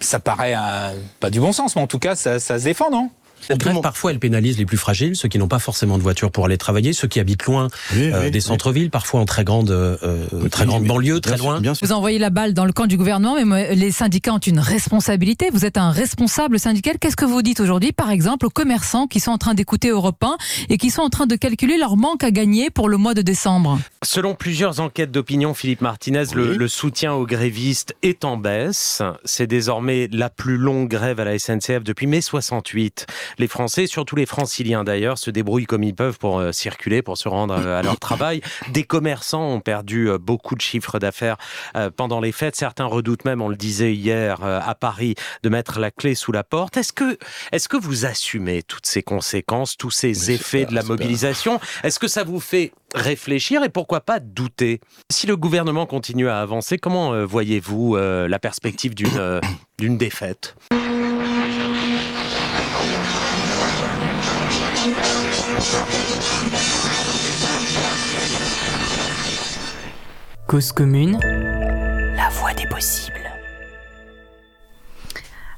Ça 0.00 0.18
paraît 0.18 0.54
euh, 0.56 0.94
pas 1.20 1.30
du 1.30 1.38
bon 1.38 1.52
sens, 1.52 1.76
mais 1.76 1.82
en 1.82 1.86
tout 1.86 2.00
cas, 2.00 2.16
ça, 2.16 2.40
ça 2.40 2.58
se 2.58 2.64
défend, 2.64 2.90
non? 2.90 3.08
Cette 3.40 3.58
grève, 3.58 3.80
parfois, 3.80 4.10
elle 4.10 4.18
pénalise 4.18 4.58
les 4.58 4.66
plus 4.66 4.76
fragiles, 4.76 5.14
ceux 5.16 5.28
qui 5.28 5.38
n'ont 5.38 5.48
pas 5.48 5.58
forcément 5.58 5.98
de 5.98 6.02
voiture 6.02 6.30
pour 6.30 6.46
aller 6.46 6.58
travailler, 6.58 6.92
ceux 6.92 7.06
qui 7.08 7.20
habitent 7.20 7.44
loin 7.44 7.68
Oui, 7.94 8.10
euh, 8.12 8.24
oui, 8.24 8.30
des 8.30 8.38
oui. 8.38 8.42
centres-villes, 8.42 8.90
parfois 8.90 9.20
en 9.20 9.24
très 9.24 9.44
grande, 9.44 9.70
euh, 9.70 9.96
euh, 10.02 10.48
très 10.48 10.66
grande 10.66 10.84
banlieue, 10.84 11.20
très 11.20 11.36
loin. 11.36 11.60
Vous 11.82 11.92
envoyez 11.92 12.18
la 12.18 12.30
balle 12.30 12.54
dans 12.54 12.64
le 12.64 12.72
camp 12.72 12.86
du 12.86 12.96
gouvernement, 12.96 13.36
mais 13.44 13.74
les 13.74 13.92
syndicats 13.92 14.34
ont 14.34 14.38
une 14.38 14.58
responsabilité. 14.58 15.50
Vous 15.52 15.64
êtes 15.64 15.76
un 15.76 15.90
responsable 15.90 16.58
syndical. 16.58 16.98
Qu'est-ce 16.98 17.16
que 17.16 17.24
vous 17.24 17.42
dites 17.42 17.60
aujourd'hui, 17.60 17.92
par 17.92 18.10
exemple, 18.10 18.46
aux 18.46 18.50
commerçants 18.50 19.06
qui 19.06 19.20
sont 19.20 19.30
en 19.32 19.38
train 19.38 19.54
d'écouter 19.54 19.90
Europe 19.90 20.22
1 20.22 20.36
et 20.68 20.78
qui 20.78 20.90
sont 20.90 21.02
en 21.02 21.10
train 21.10 21.26
de 21.26 21.36
calculer 21.36 21.78
leur 21.78 21.96
manque 21.96 22.24
à 22.24 22.30
gagner 22.30 22.70
pour 22.70 22.88
le 22.88 22.96
mois 22.96 23.14
de 23.14 23.22
décembre? 23.22 23.78
Selon 24.02 24.34
plusieurs 24.34 24.80
enquêtes 24.80 25.12
d'opinion, 25.12 25.54
Philippe 25.54 25.82
Martinez, 25.82 26.24
le, 26.34 26.56
le 26.56 26.68
soutien 26.68 27.12
aux 27.12 27.26
grévistes 27.26 27.94
est 28.02 28.24
en 28.24 28.36
baisse. 28.36 29.02
C'est 29.24 29.46
désormais 29.46 30.08
la 30.12 30.30
plus 30.30 30.56
longue 30.56 30.88
grève 30.88 31.20
à 31.20 31.24
la 31.24 31.38
SNCF 31.38 31.84
depuis 31.84 32.06
mai 32.06 32.20
68. 32.20 33.06
Les 33.38 33.48
Français, 33.48 33.86
surtout 33.86 34.16
les 34.16 34.26
franciliens 34.26 34.84
d'ailleurs, 34.84 35.18
se 35.18 35.30
débrouillent 35.30 35.66
comme 35.66 35.82
ils 35.82 35.94
peuvent 35.94 36.18
pour 36.18 36.38
euh, 36.38 36.52
circuler, 36.52 37.02
pour 37.02 37.18
se 37.18 37.28
rendre 37.28 37.54
euh, 37.58 37.78
à 37.78 37.82
leur 37.82 37.98
travail. 37.98 38.40
Des 38.72 38.84
commerçants 38.84 39.48
ont 39.48 39.60
perdu 39.60 40.08
euh, 40.08 40.18
beaucoup 40.18 40.54
de 40.54 40.60
chiffres 40.60 40.98
d'affaires 40.98 41.36
pendant 41.96 42.20
les 42.20 42.32
fêtes. 42.32 42.56
Certains 42.56 42.86
redoutent 42.86 43.24
même, 43.24 43.42
on 43.42 43.48
le 43.48 43.56
disait 43.56 43.94
hier 43.94 44.42
à 44.42 44.74
Paris, 44.74 45.14
de 45.42 45.48
mettre 45.48 45.78
la 45.78 45.90
clé 45.90 46.14
sous 46.14 46.32
la 46.32 46.42
porte. 46.42 46.76
Est-ce 46.76 46.92
que, 46.92 47.18
est-ce 47.52 47.68
que 47.68 47.76
vous 47.76 48.06
assumez 48.06 48.62
toutes 48.62 48.86
ces 48.86 49.02
conséquences, 49.02 49.76
tous 49.76 49.90
ces 49.90 50.30
effets 50.30 50.64
de 50.64 50.74
la 50.74 50.82
mobilisation? 50.82 51.60
Est-ce 51.82 51.98
que 51.98 52.08
ça 52.08 52.24
vous 52.24 52.40
fait 52.40 52.72
réfléchir 52.94 53.62
et 53.62 53.68
pourquoi 53.68 54.00
pas 54.00 54.20
douter? 54.20 54.80
Si 55.10 55.26
le 55.26 55.36
gouvernement 55.36 55.86
continue 55.86 56.28
à 56.28 56.40
avancer, 56.40 56.78
comment 56.78 57.24
voyez-vous 57.24 57.96
la 57.96 58.38
perspective 58.38 58.94
d'une 58.94 59.40
d'une 59.78 59.98
défaite? 59.98 60.56
Cause 70.46 70.70
commune, 70.70 71.18
la 72.14 72.28
voie 72.28 72.54
des 72.54 72.66
possibles. 72.68 73.14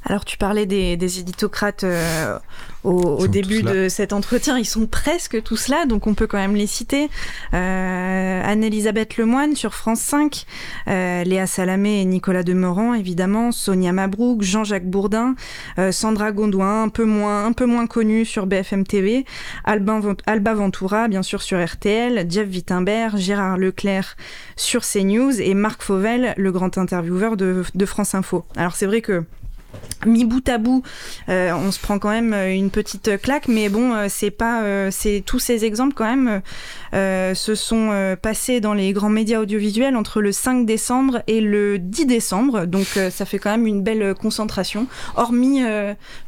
Alors 0.04 0.24
tu 0.24 0.38
parlais 0.38 0.64
des, 0.64 0.96
des 0.96 1.20
éditocrates 1.20 1.84
euh, 1.84 2.38
au, 2.84 3.26
début 3.26 3.62
de 3.62 3.88
cet 3.88 4.12
entretien, 4.12 4.58
ils 4.58 4.64
sont 4.64 4.86
presque 4.86 5.42
tous 5.42 5.68
là, 5.68 5.86
donc 5.86 6.06
on 6.06 6.14
peut 6.14 6.26
quand 6.26 6.38
même 6.38 6.54
les 6.54 6.66
citer. 6.66 7.08
Euh, 7.54 8.42
Anne-Elisabeth 8.44 9.16
Lemoine 9.16 9.56
sur 9.56 9.74
France 9.74 10.00
5, 10.00 10.46
euh, 10.88 11.24
Léa 11.24 11.46
Salamé 11.46 12.00
et 12.00 12.04
Nicolas 12.04 12.42
Demorand 12.42 12.94
évidemment, 12.94 13.52
Sonia 13.52 13.92
Mabrouk, 13.92 14.42
Jean-Jacques 14.42 14.88
Bourdin, 14.88 15.34
euh, 15.78 15.92
Sandra 15.92 16.32
Gondouin, 16.32 16.84
un 16.84 16.88
peu 16.88 17.04
moins, 17.04 17.44
un 17.44 17.52
peu 17.52 17.66
moins 17.66 17.86
connue 17.86 18.24
sur 18.24 18.46
BFM 18.46 18.86
TV, 18.86 19.24
Albin, 19.64 20.00
Alba 20.26 20.54
Ventura 20.54 21.08
bien 21.08 21.22
sûr 21.22 21.42
sur 21.42 21.64
RTL, 21.64 22.26
Jeff 22.30 22.48
Wittenberg, 22.48 23.16
Gérard 23.16 23.58
Leclerc 23.58 24.16
sur 24.56 24.82
CNews 24.82 25.40
et 25.40 25.54
Marc 25.54 25.82
Fauvel, 25.82 26.34
le 26.36 26.52
grand 26.52 26.78
intervieweur 26.78 27.36
de, 27.36 27.64
de 27.74 27.86
France 27.86 28.14
Info. 28.14 28.44
Alors 28.56 28.76
c'est 28.76 28.86
vrai 28.86 29.00
que 29.00 29.24
mis 30.06 30.24
bout 30.24 30.48
à 30.48 30.58
bout, 30.58 30.82
euh, 31.28 31.52
on 31.52 31.72
se 31.72 31.80
prend 31.80 31.98
quand 31.98 32.10
même 32.10 32.32
euh, 32.32 32.54
une 32.54 32.70
petite 32.70 33.20
claque, 33.20 33.48
mais 33.48 33.68
bon, 33.68 33.92
euh, 33.94 34.06
c'est 34.08 34.30
pas, 34.30 34.62
euh, 34.62 34.90
c'est 34.92 35.22
tous 35.26 35.40
ces 35.40 35.64
exemples 35.64 35.94
quand 35.94 36.04
même 36.06 36.40
euh, 36.94 37.34
se 37.34 37.54
sont 37.56 38.16
passés 38.22 38.60
dans 38.60 38.74
les 38.74 38.92
grands 38.92 39.08
médias 39.08 39.40
audiovisuels 39.40 39.96
entre 39.96 40.20
le 40.20 40.30
5 40.32 40.64
décembre 40.66 41.22
et 41.26 41.40
le 41.40 41.78
10 41.78 42.06
décembre, 42.06 42.64
donc 42.66 42.86
ça 43.10 43.24
fait 43.24 43.38
quand 43.38 43.50
même 43.50 43.66
une 43.66 43.82
belle 43.82 44.14
concentration, 44.14 44.86
hormis 45.16 45.60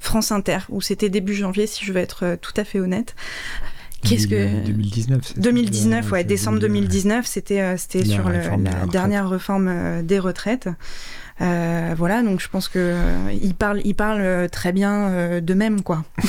France 0.00 0.32
Inter 0.32 0.58
où 0.68 0.80
c'était 0.80 1.08
début 1.08 1.34
janvier, 1.34 1.66
si 1.66 1.84
je 1.84 1.92
veux 1.92 2.00
être 2.00 2.36
tout 2.40 2.52
à 2.56 2.64
fait 2.64 2.80
honnête. 2.80 3.14
Qu'est-ce 4.02 4.26
que 4.28 4.64
2019 4.66 5.20
c'est 5.22 5.34
ça 5.34 5.40
2019, 5.40 6.10
ouais, 6.12 6.24
décembre 6.24 6.58
2019, 6.58 7.26
c'était 7.26 7.76
c'était 7.76 8.04
sur 8.04 8.28
le- 8.30 8.38
la 8.64 8.86
dernière 8.86 9.28
réforme 9.28 10.02
des 10.02 10.18
retraites. 10.18 10.68
Euh, 11.40 11.94
voilà, 11.96 12.22
donc 12.22 12.40
je 12.40 12.48
pense 12.48 12.68
que 12.68 12.78
euh, 12.78 13.32
ils 13.32 13.54
parlent, 13.54 13.80
ils 13.84 13.94
parlent 13.94 14.20
euh, 14.20 14.48
très 14.48 14.72
bien 14.72 15.08
euh, 15.08 15.40
d'eux-mêmes, 15.40 15.82
quoi. 15.82 16.04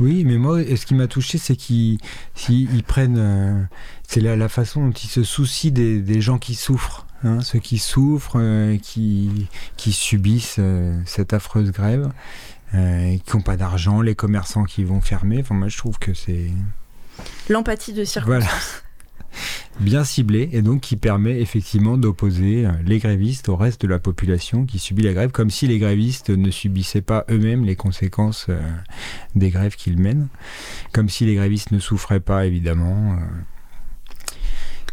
Oui, 0.00 0.24
mais 0.24 0.38
moi, 0.38 0.60
ce 0.62 0.86
qui 0.86 0.94
m'a 0.94 1.06
touché, 1.06 1.38
c'est 1.38 1.56
qu'ils 1.56 1.98
ils 2.48 2.82
prennent. 2.84 3.68
c'est 4.06 4.20
la, 4.20 4.36
la 4.36 4.48
façon 4.48 4.86
dont 4.86 4.92
ils 4.92 5.08
se 5.08 5.22
soucient 5.22 5.70
des, 5.72 6.00
des 6.00 6.20
gens 6.20 6.38
qui 6.38 6.54
souffrent. 6.54 7.06
hein, 7.24 7.40
ceux 7.40 7.58
qui 7.60 7.78
souffrent, 7.78 8.40
qui, 8.82 9.48
qui 9.76 9.92
subissent 9.92 10.60
cette 11.04 11.32
affreuse 11.32 11.70
grève, 11.72 12.10
qui 12.72 13.36
n'ont 13.36 13.42
pas 13.42 13.56
d'argent, 13.56 14.00
les 14.00 14.14
commerçants 14.16 14.64
qui 14.64 14.84
vont 14.84 15.00
fermer. 15.00 15.38
Enfin, 15.40 15.54
moi, 15.54 15.68
je 15.68 15.78
trouve 15.78 15.98
que 15.98 16.12
c'est 16.14 16.50
L'empathie 17.48 17.92
de 17.92 18.04
circonstance. 18.04 18.44
voilà, 18.44 18.46
bien 19.80 20.04
ciblé 20.04 20.48
et 20.52 20.62
donc 20.62 20.80
qui 20.80 20.96
permet 20.96 21.40
effectivement 21.40 21.96
d'opposer 21.96 22.66
euh, 22.66 22.70
les 22.84 22.98
grévistes 22.98 23.48
au 23.48 23.56
reste 23.56 23.82
de 23.82 23.88
la 23.88 23.98
population 23.98 24.66
qui 24.66 24.78
subit 24.78 25.02
la 25.02 25.12
grève, 25.12 25.30
comme 25.30 25.50
si 25.50 25.66
les 25.66 25.78
grévistes 25.78 26.30
ne 26.30 26.50
subissaient 26.50 27.02
pas 27.02 27.24
eux-mêmes 27.30 27.64
les 27.64 27.76
conséquences 27.76 28.46
euh, 28.48 28.60
des 29.34 29.50
grèves 29.50 29.76
qu'ils 29.76 29.98
mènent, 29.98 30.28
comme 30.92 31.08
si 31.08 31.26
les 31.26 31.34
grévistes 31.34 31.70
ne 31.70 31.78
souffraient 31.78 32.20
pas 32.20 32.46
évidemment. 32.46 33.12
euh, 33.12 33.24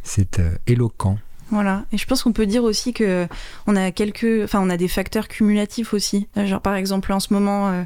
c'est 0.04 0.40
éloquent. 0.68 1.18
Voilà. 1.52 1.86
Et 1.92 1.98
je 1.98 2.06
pense 2.08 2.24
qu'on 2.24 2.32
peut 2.32 2.46
dire 2.46 2.64
aussi 2.64 2.92
que 2.94 3.28
on 3.68 3.76
a 3.76 3.92
quelques, 3.92 4.44
enfin, 4.44 4.60
on 4.62 4.70
a 4.70 4.78
des 4.78 4.88
facteurs 4.88 5.28
cumulatifs 5.28 5.94
aussi. 5.94 6.28
Genre, 6.36 6.62
par 6.62 6.76
exemple, 6.76 7.12
en 7.14 7.20
ce 7.20 7.34
moment, 7.34 7.70
euh, 7.70 7.84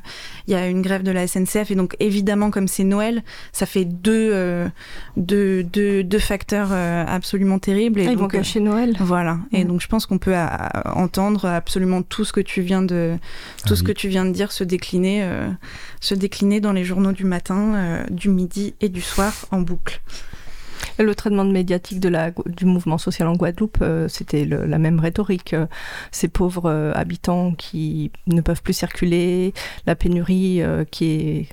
il 0.48 0.54
y 0.54 0.56
a 0.56 0.68
une 0.68 0.82
grève 0.82 1.04
de 1.04 1.12
la 1.12 1.28
SNCF 1.28 1.72
et 1.72 1.76
donc 1.76 1.96
évidemment, 2.00 2.52
comme 2.52 2.68
c'est 2.68 2.84
Noël, 2.84 3.24
ça 3.52 3.66
fait 3.66 3.86
deux, 3.86 4.32
euh, 4.34 4.68
deux, 5.18 5.64
deux, 5.64 6.04
deux 6.04 6.20
facteurs 6.20 6.70
euh, 6.72 7.04
absolument 7.08 7.60
terribles. 7.60 8.00
Et 8.00 8.08
Ah, 8.08 8.12
ils 8.12 8.18
vont 8.18 8.24
donc, 8.24 8.32
cacher 8.32 8.60
Noël. 8.60 8.96
Voilà. 9.00 9.40
Et 9.52 9.66
donc, 9.66 9.82
je 9.82 9.88
pense 9.88 10.06
qu'on 10.06 10.18
peut 10.18 10.36
entendre 10.86 11.46
absolument 11.46 12.02
tout 12.02 12.26
ce 12.26 12.34
que 12.34 12.42
tu 12.42 12.62
viens 12.62 12.82
de, 12.82 13.16
tout 13.66 13.74
Ah 13.74 13.76
ce 13.76 13.82
oui. 13.82 13.88
que 13.88 13.92
tu 13.92 14.08
viens 14.08 14.26
de 14.26 14.32
dire 14.32 14.52
se 14.52 14.64
décliner, 14.64 15.24
euh, 15.24 15.50
se 16.00 16.16
décliner 16.16 16.60
dans 16.62 16.74
les 16.74 16.84
journaux 16.84 17.12
du 17.12 17.26
matin, 17.26 17.74
euh, 17.76 18.04
du 18.10 18.30
midi 18.30 18.74
et 18.82 18.90
du 18.90 19.02
soir 19.02 19.34
en 19.52 19.62
boucle. 19.62 20.02
Le 20.98 21.16
traitement 21.16 21.46
médiatique 21.46 22.00
du 22.00 22.66
mouvement 22.66 22.98
social 22.98 23.28
en 23.28 23.34
Guadeloupe, 23.34 23.78
euh, 23.82 24.08
c'était 24.08 24.46
la 24.46 24.78
même 24.78 25.00
rhétorique. 25.00 25.54
Euh, 25.54 25.66
Ces 26.12 26.28
pauvres 26.28 26.70
euh, 26.70 26.92
habitants 26.94 27.54
qui 27.54 28.12
ne 28.28 28.42
peuvent 28.42 28.62
plus 28.62 28.74
circuler, 28.74 29.54
la 29.86 29.96
pénurie 29.96 30.62
qui 30.92 31.06
est 31.06 31.48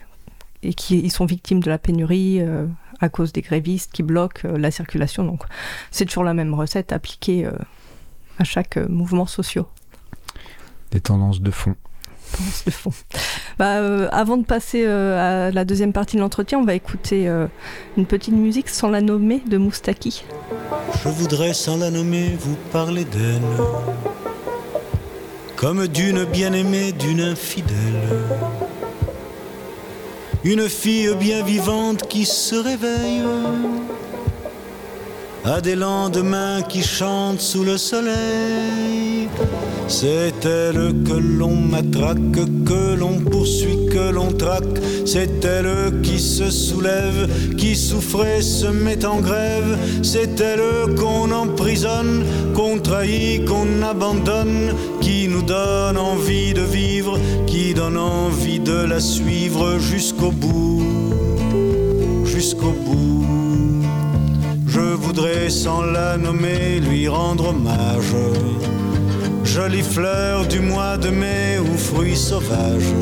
et 0.63 0.75
qui 0.75 0.99
ils 0.99 1.13
sont 1.13 1.27
victimes 1.27 1.61
de 1.61 1.69
la 1.69 1.79
pénurie 1.79 2.41
à 3.01 3.09
cause 3.09 3.33
des 3.33 3.43
grévistes 3.43 3.93
qui 3.93 4.03
bloquent 4.03 4.49
la 4.49 4.71
circulation. 4.71 5.25
Donc, 5.25 5.43
c'est 5.91 6.07
toujours 6.07 6.25
la 6.25 6.35
même 6.35 6.55
recette 6.55 6.93
appliquée 6.93 7.47
à 8.39 8.45
chaque 8.45 8.77
mouvement 8.77 9.27
social. 9.27 9.65
Des 10.91 11.01
tendances 11.01 11.41
de 11.41 11.51
fond. 11.51 11.77
Bah, 13.59 13.77
euh, 13.79 14.09
avant 14.13 14.37
de 14.37 14.45
passer 14.45 14.85
euh, 14.87 15.49
à 15.49 15.51
la 15.51 15.65
deuxième 15.65 15.95
partie 15.95 16.17
de 16.17 16.21
l'entretien, 16.21 16.59
on 16.59 16.65
va 16.65 16.75
écouter 16.75 17.27
euh, 17.27 17.47
une 17.97 18.05
petite 18.05 18.35
musique 18.35 18.69
sans 18.69 18.91
la 18.91 19.01
nommer 19.01 19.41
de 19.47 19.57
Moustaki. 19.57 20.25
Je 21.03 21.09
voudrais 21.09 21.55
sans 21.55 21.79
la 21.79 21.91
nommer 21.91 22.37
vous 22.39 22.57
parler 22.71 23.05
d'elle. 23.05 23.41
Comme 25.57 25.87
d'une 25.87 26.25
bien-aimée, 26.25 26.93
d'une 26.93 27.23
infidèle. 27.23 28.03
Une 30.45 30.69
fille 30.69 31.15
bien 31.19 31.43
vivante 31.43 32.07
qui 32.09 32.27
se 32.27 32.57
réveille 32.57 33.23
À 35.49 35.61
des 35.61 35.77
lendemains 35.77 36.61
qui 36.63 36.83
chantent 36.83 37.41
sous 37.41 37.63
le 37.63 37.79
soleil 37.79 39.29
C'est 39.87 40.45
elle 40.45 40.93
que 41.07 41.13
l'on 41.13 41.55
matraque, 41.55 42.33
que 42.65 42.97
l'on 42.99 43.21
poursuit, 43.21 43.87
que 43.89 44.11
l'on 44.11 44.33
traque. 44.33 44.65
C'est 45.05 45.45
elle 45.45 46.01
qui 46.03 46.19
se 46.19 46.51
soulève, 46.51 47.29
qui 47.57 47.77
souffrait, 47.77 48.43
se 48.43 48.67
met 48.67 49.05
en 49.05 49.21
grève. 49.21 49.79
C'est 50.03 50.41
elle 50.41 50.97
qu'on 50.97 51.31
emprisonne, 51.31 52.25
qu'on 52.53 52.81
trahit, 52.81 53.45
qu'on 53.45 53.83
abandonne, 53.89 54.75
qui 55.01 55.29
nous 55.29 55.43
donne 55.43 55.97
envie 55.97 56.55
de 56.55 56.63
vivre, 56.63 57.21
qui 57.47 57.73
donne 57.73 57.99
envie 57.99 58.59
de 58.59 58.85
la 58.85 58.99
suivre 58.99 59.79
jusqu'au 59.79 60.33
bout, 60.33 60.83
jusqu'au 62.25 62.73
bout. 62.73 63.46
Je 64.77 64.83
voudrais 64.83 65.49
sans 65.49 65.81
la 65.81 66.19
nommer 66.19 66.81
lui 66.81 67.09
rendre 67.09 67.49
hommage. 67.49 68.15
Jolie 69.43 69.81
fleur 69.81 70.47
du 70.47 70.61
mois 70.61 70.99
de 70.99 71.09
mai 71.09 71.59
ou 71.59 71.79
fruit 71.79 72.15
sauvage. 72.15 72.93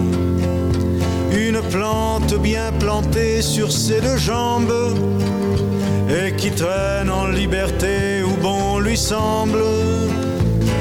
Une 1.33 1.61
plante 1.73 2.33
bien 2.41 2.71
plantée 2.79 3.43
sur 3.43 3.73
ses 3.73 4.01
deux 4.01 4.17
jambes 4.17 4.73
et 6.09 6.37
qui 6.37 6.53
traîne 6.53 7.11
en 7.11 7.27
liberté 7.27 8.23
où 8.23 8.41
bon 8.41 8.79
lui 8.79 8.97
semble. 8.97 9.65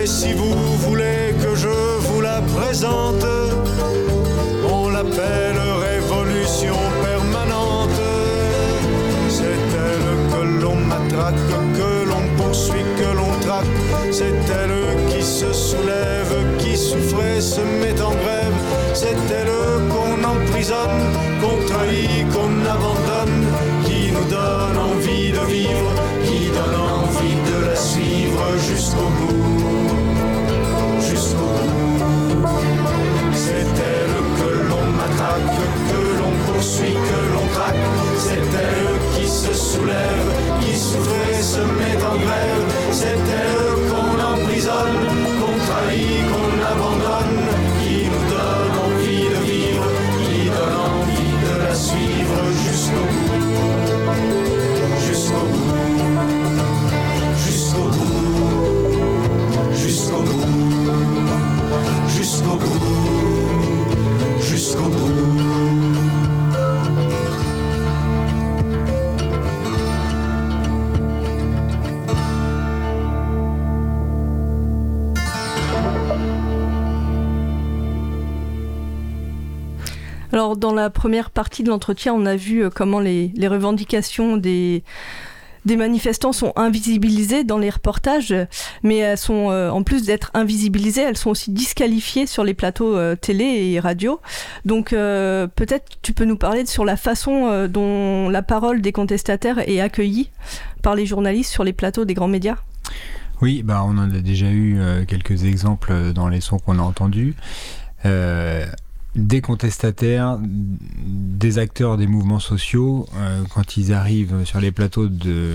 Et 0.00 0.06
si 0.06 0.32
vous 0.32 0.54
voulez 0.78 1.34
que 1.42 1.54
je 1.54 1.68
vous 1.68 2.20
la 2.20 2.40
présente, 2.56 3.24
on 4.68 4.90
l'appelle 4.90 5.60
révolution 5.90 6.76
permanente. 7.02 8.00
C'est 9.28 9.60
elle 9.86 10.08
que 10.32 10.62
l'on 10.62 10.76
matraque, 10.76 11.34
que 11.78 12.08
l'on 12.08 12.24
poursuit, 12.36 12.84
que 12.98 13.16
l'on 13.16 13.30
traque. 13.40 13.76
C'est 14.10 14.34
elle 14.60 14.96
qui 15.10 15.22
se 15.22 15.52
soulève, 15.52 16.34
qui 16.58 16.76
souffrait, 16.76 17.40
se 17.40 17.60
met 17.60 18.00
en 18.00 18.10
grève. 18.10 18.58
C'est 18.94 19.16
elle 19.30 19.88
qu'on 19.92 20.24
emprisonne, 20.24 21.02
qu'on 21.40 21.66
trahit, 21.66 22.28
qu'on 22.32 22.54
abandonne, 22.74 23.46
qui 23.84 24.12
nous 24.12 24.28
donne 24.28 24.76
envie 24.76 25.30
de 25.30 25.44
vivre, 25.46 25.90
qui 26.24 26.48
donne 26.48 26.80
envie 27.00 27.38
de 27.50 27.66
la 27.66 27.76
suivre 27.76 28.44
jusqu'au 28.68 29.08
bout. 29.18 29.43
Dans 80.64 80.72
la 80.72 80.88
première 80.88 81.28
partie 81.28 81.62
de 81.62 81.68
l'entretien, 81.68 82.14
on 82.14 82.24
a 82.24 82.36
vu 82.36 82.64
euh, 82.64 82.70
comment 82.70 82.98
les, 82.98 83.30
revendications 83.46 84.38
des, 84.38 84.82
manifestants 85.66 86.32
sont 86.32 86.54
invisibilisées 86.56 87.44
dans 87.44 87.58
les 87.58 87.68
reportages, 87.68 88.34
mais 88.82 88.96
elles 88.96 89.18
sont, 89.18 89.50
euh, 89.50 89.68
en 89.68 89.82
plus 89.82 90.06
d'être 90.06 90.30
invisibilisées, 90.32 91.02
elles 91.02 91.18
sont 91.18 91.28
aussi 91.28 91.50
disqualifiées 91.50 92.26
sur 92.26 92.44
les 92.44 92.54
plateaux 92.54 92.96
euh, 92.96 93.14
télé 93.14 93.44
et 93.44 93.78
radio. 93.78 94.22
Donc, 94.64 94.92
peut-être 94.92 95.98
tu 96.00 96.14
peux 96.14 96.24
nous 96.24 96.38
parler 96.38 96.64
sur 96.64 96.86
la 96.86 96.96
façon 96.96 97.68
dont 97.68 98.30
la 98.30 98.40
parole 98.40 98.80
des 98.80 98.92
contestataires 98.92 99.68
est 99.68 99.80
accueillie 99.80 100.30
par 100.80 100.94
les 100.94 101.04
journalistes 101.04 101.50
sur 101.50 101.64
les 101.64 101.74
plateaux 101.74 102.06
des 102.06 102.14
grands 102.14 102.28
médias 102.28 102.56
Oui, 103.42 103.62
bah, 103.62 103.82
on 103.84 103.98
en 103.98 104.10
a 104.10 104.20
déjà 104.20 104.46
eu 104.46 104.80
quelques 105.06 105.44
exemples 105.44 106.14
dans 106.14 106.28
les 106.28 106.40
sons 106.40 106.58
qu'on 106.58 106.78
a 106.78 106.82
entendus. 106.82 107.34
Des 109.14 109.40
contestataires, 109.40 110.38
des 110.42 111.58
acteurs 111.58 111.96
des 111.96 112.06
mouvements 112.06 112.40
sociaux, 112.40 113.06
euh, 113.16 113.44
quand 113.54 113.76
ils 113.76 113.92
arrivent 113.92 114.44
sur 114.44 114.60
les 114.60 114.72
plateaux 114.72 115.08
de, 115.08 115.54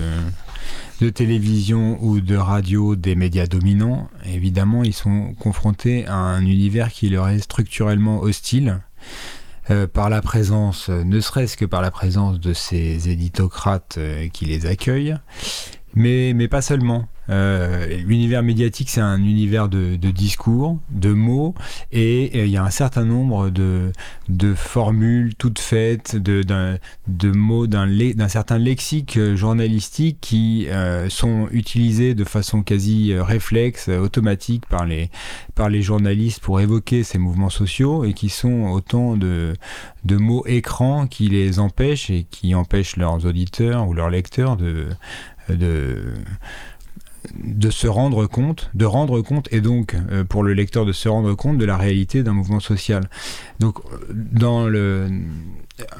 télévision 1.14 1.98
ou 2.02 2.20
de 2.20 2.36
radio 2.36 2.96
des 2.96 3.14
médias 3.14 3.46
dominants, 3.46 4.08
évidemment, 4.26 4.82
ils 4.82 4.94
sont 4.94 5.34
confrontés 5.38 6.06
à 6.06 6.14
un 6.14 6.44
univers 6.44 6.90
qui 6.90 7.08
leur 7.08 7.28
est 7.28 7.40
structurellement 7.40 8.20
hostile. 8.20 8.80
euh, 9.70 9.86
par 9.86 10.08
la 10.08 10.20
présence, 10.22 10.88
ne 10.88 11.20
serait-ce 11.20 11.56
que 11.56 11.64
par 11.66 11.82
la 11.82 11.90
présence 11.90 12.40
de 12.40 12.52
ces 12.54 13.08
éditocrates 13.08 13.96
euh, 13.98 14.28
qui 14.28 14.46
les 14.46 14.66
accueillent, 14.66 15.16
mais 15.94 16.48
pas 16.48 16.62
seulement. 16.62 17.08
Euh, 17.28 17.86
l'univers 18.06 18.42
médiatique, 18.42 18.90
c'est 18.90 19.00
un 19.00 19.22
univers 19.22 19.68
de, 19.68 19.96
discours, 19.96 20.78
de 20.90 21.12
mots, 21.12 21.54
et 21.92 22.44
il 22.44 22.50
y 22.50 22.56
a 22.56 22.64
un 22.64 22.70
certain 22.70 23.04
nombre 23.04 23.50
de, 23.50 23.92
formules 24.54 25.34
toutes 25.36 25.58
faites, 25.58 26.16
de, 26.16 27.30
mots 27.32 27.66
d'un, 27.66 28.28
certain 28.28 28.58
lexique 28.58 29.16
euh, 29.16 29.36
journalistique 29.36 30.18
qui 30.20 30.66
euh, 30.68 31.08
sont 31.08 31.48
utilisés 31.52 32.14
de 32.14 32.24
façon 32.24 32.62
quasi 32.62 33.14
réflexe, 33.14 33.88
automatique 33.88 34.64
par 34.66 34.86
les, 34.86 35.10
journalistes 35.82 36.40
pour 36.40 36.60
évoquer 36.60 37.04
ces 37.04 37.18
mouvements 37.18 37.50
sociaux 37.50 38.04
et 38.04 38.12
qui 38.12 38.28
sont 38.28 38.70
autant 38.70 39.16
de, 39.16 39.54
mots 40.08 40.44
écrans 40.46 41.06
qui 41.06 41.28
les 41.28 41.60
empêchent 41.60 42.10
et 42.10 42.26
qui 42.30 42.54
empêchent 42.54 42.96
leurs 42.96 43.24
auditeurs 43.24 43.86
ou 43.88 43.94
leurs 43.94 44.10
lecteurs 44.10 44.56
de, 44.56 44.88
de 47.34 47.70
se 47.70 47.86
rendre 47.86 48.26
compte, 48.26 48.70
de 48.74 48.84
rendre 48.84 49.20
compte, 49.20 49.48
et 49.52 49.60
donc 49.60 49.94
euh, 50.10 50.24
pour 50.24 50.42
le 50.42 50.54
lecteur 50.54 50.86
de 50.86 50.92
se 50.92 51.08
rendre 51.08 51.34
compte 51.34 51.58
de 51.58 51.64
la 51.64 51.76
réalité 51.76 52.22
d'un 52.22 52.32
mouvement 52.32 52.60
social. 52.60 53.08
Donc 53.58 53.78
euh, 53.78 53.98
dans 54.12 54.66
le, 54.66 55.08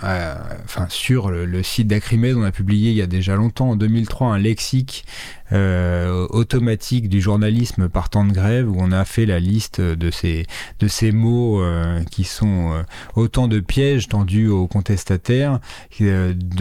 euh, 0.05 0.35
enfin 0.65 0.87
sur 0.89 1.31
le, 1.31 1.63
site 1.63 1.89
d'Acrimed, 1.89 2.37
on 2.37 2.43
a 2.43 2.53
publié 2.53 2.91
il 2.91 2.97
y 2.97 3.03
a 3.03 3.07
déjà 3.07 3.37
longtemps, 3.37 3.71
en 3.71 3.77
2003, 3.77 4.35
un 4.35 4.39
lexique 4.39 5.05
euh, 5.53 6.27
automatique 6.31 7.09
du 7.09 7.21
journalisme 7.21 7.89
par 7.89 8.09
temps 8.09 8.25
de 8.25 8.33
grève 8.33 8.71
où 8.71 8.77
on 8.79 8.93
a 8.93 9.05
fait 9.05 9.27
la 9.27 9.41
liste 9.41 9.81
de 9.81 10.11
ces 10.11 10.47
de 10.79 10.89
ces 10.89 11.11
mots 11.13 11.61
euh, 11.61 12.03
qui 12.05 12.25
sont 12.25 12.85
autant 13.17 13.49
de 13.49 13.61
pièges 13.61 14.09
tendus 14.09 14.49
aux 14.49 14.67
contestataires, 14.67 15.61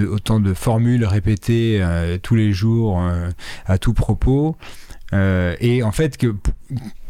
autant 0.10 0.40
de 0.40 0.54
formules 0.54 1.06
répétées 1.06 1.86
tous 2.24 2.36
les 2.36 2.52
jours 2.52 3.02
à 3.66 3.78
tout 3.78 3.94
propos. 3.94 4.58
Et 5.14 5.84
en 5.84 5.92
fait 5.92 6.18
que 6.18 6.36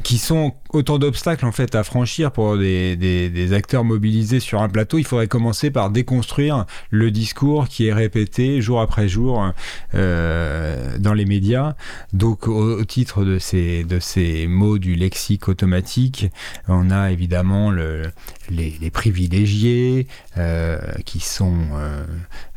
qui 0.04 0.18
sont 0.18 0.54
autant 0.70 0.98
d'obstacles 1.00 1.46
en 1.46 1.52
fait 1.52 1.76
à 1.76 1.84
franchir 1.84 2.32
pour 2.32 2.58
des, 2.58 2.96
des, 2.96 3.54
acteurs 3.54 3.84
mobilisés 3.84 4.40
sur 4.40 4.62
un 4.62 4.70
plateau. 4.70 4.98
Il 4.98 5.04
faudrait 5.04 5.28
commencer 5.28 5.72
par 5.72 5.90
déconstruire 5.90 6.66
le 6.90 7.12
discours 7.12 7.68
qui 7.68 7.88
est 7.88 7.94
répété 7.94 8.62
jour 8.62 8.80
après 8.80 9.08
jour 9.08 9.52
euh, 9.96 10.98
dans 11.00 11.14
les 11.14 11.26
médias. 11.26 11.76
Donc 12.14 12.48
au, 12.48 12.84
titre 12.86 13.24
de 13.24 13.40
ces 13.40 13.84
de 13.84 14.00
ces 14.00 14.48
mots 14.48 14.78
du 14.78 14.96
lexique 14.96 15.48
automatique, 15.48 16.28
on 16.68 16.92
a 16.92 17.12
évidemment 17.12 17.72
le, 17.72 18.04
les, 18.50 18.76
les 18.80 18.92
privilégiés 18.92 20.08
euh, 20.38 20.80
qui 21.06 21.20
sont 21.20 21.58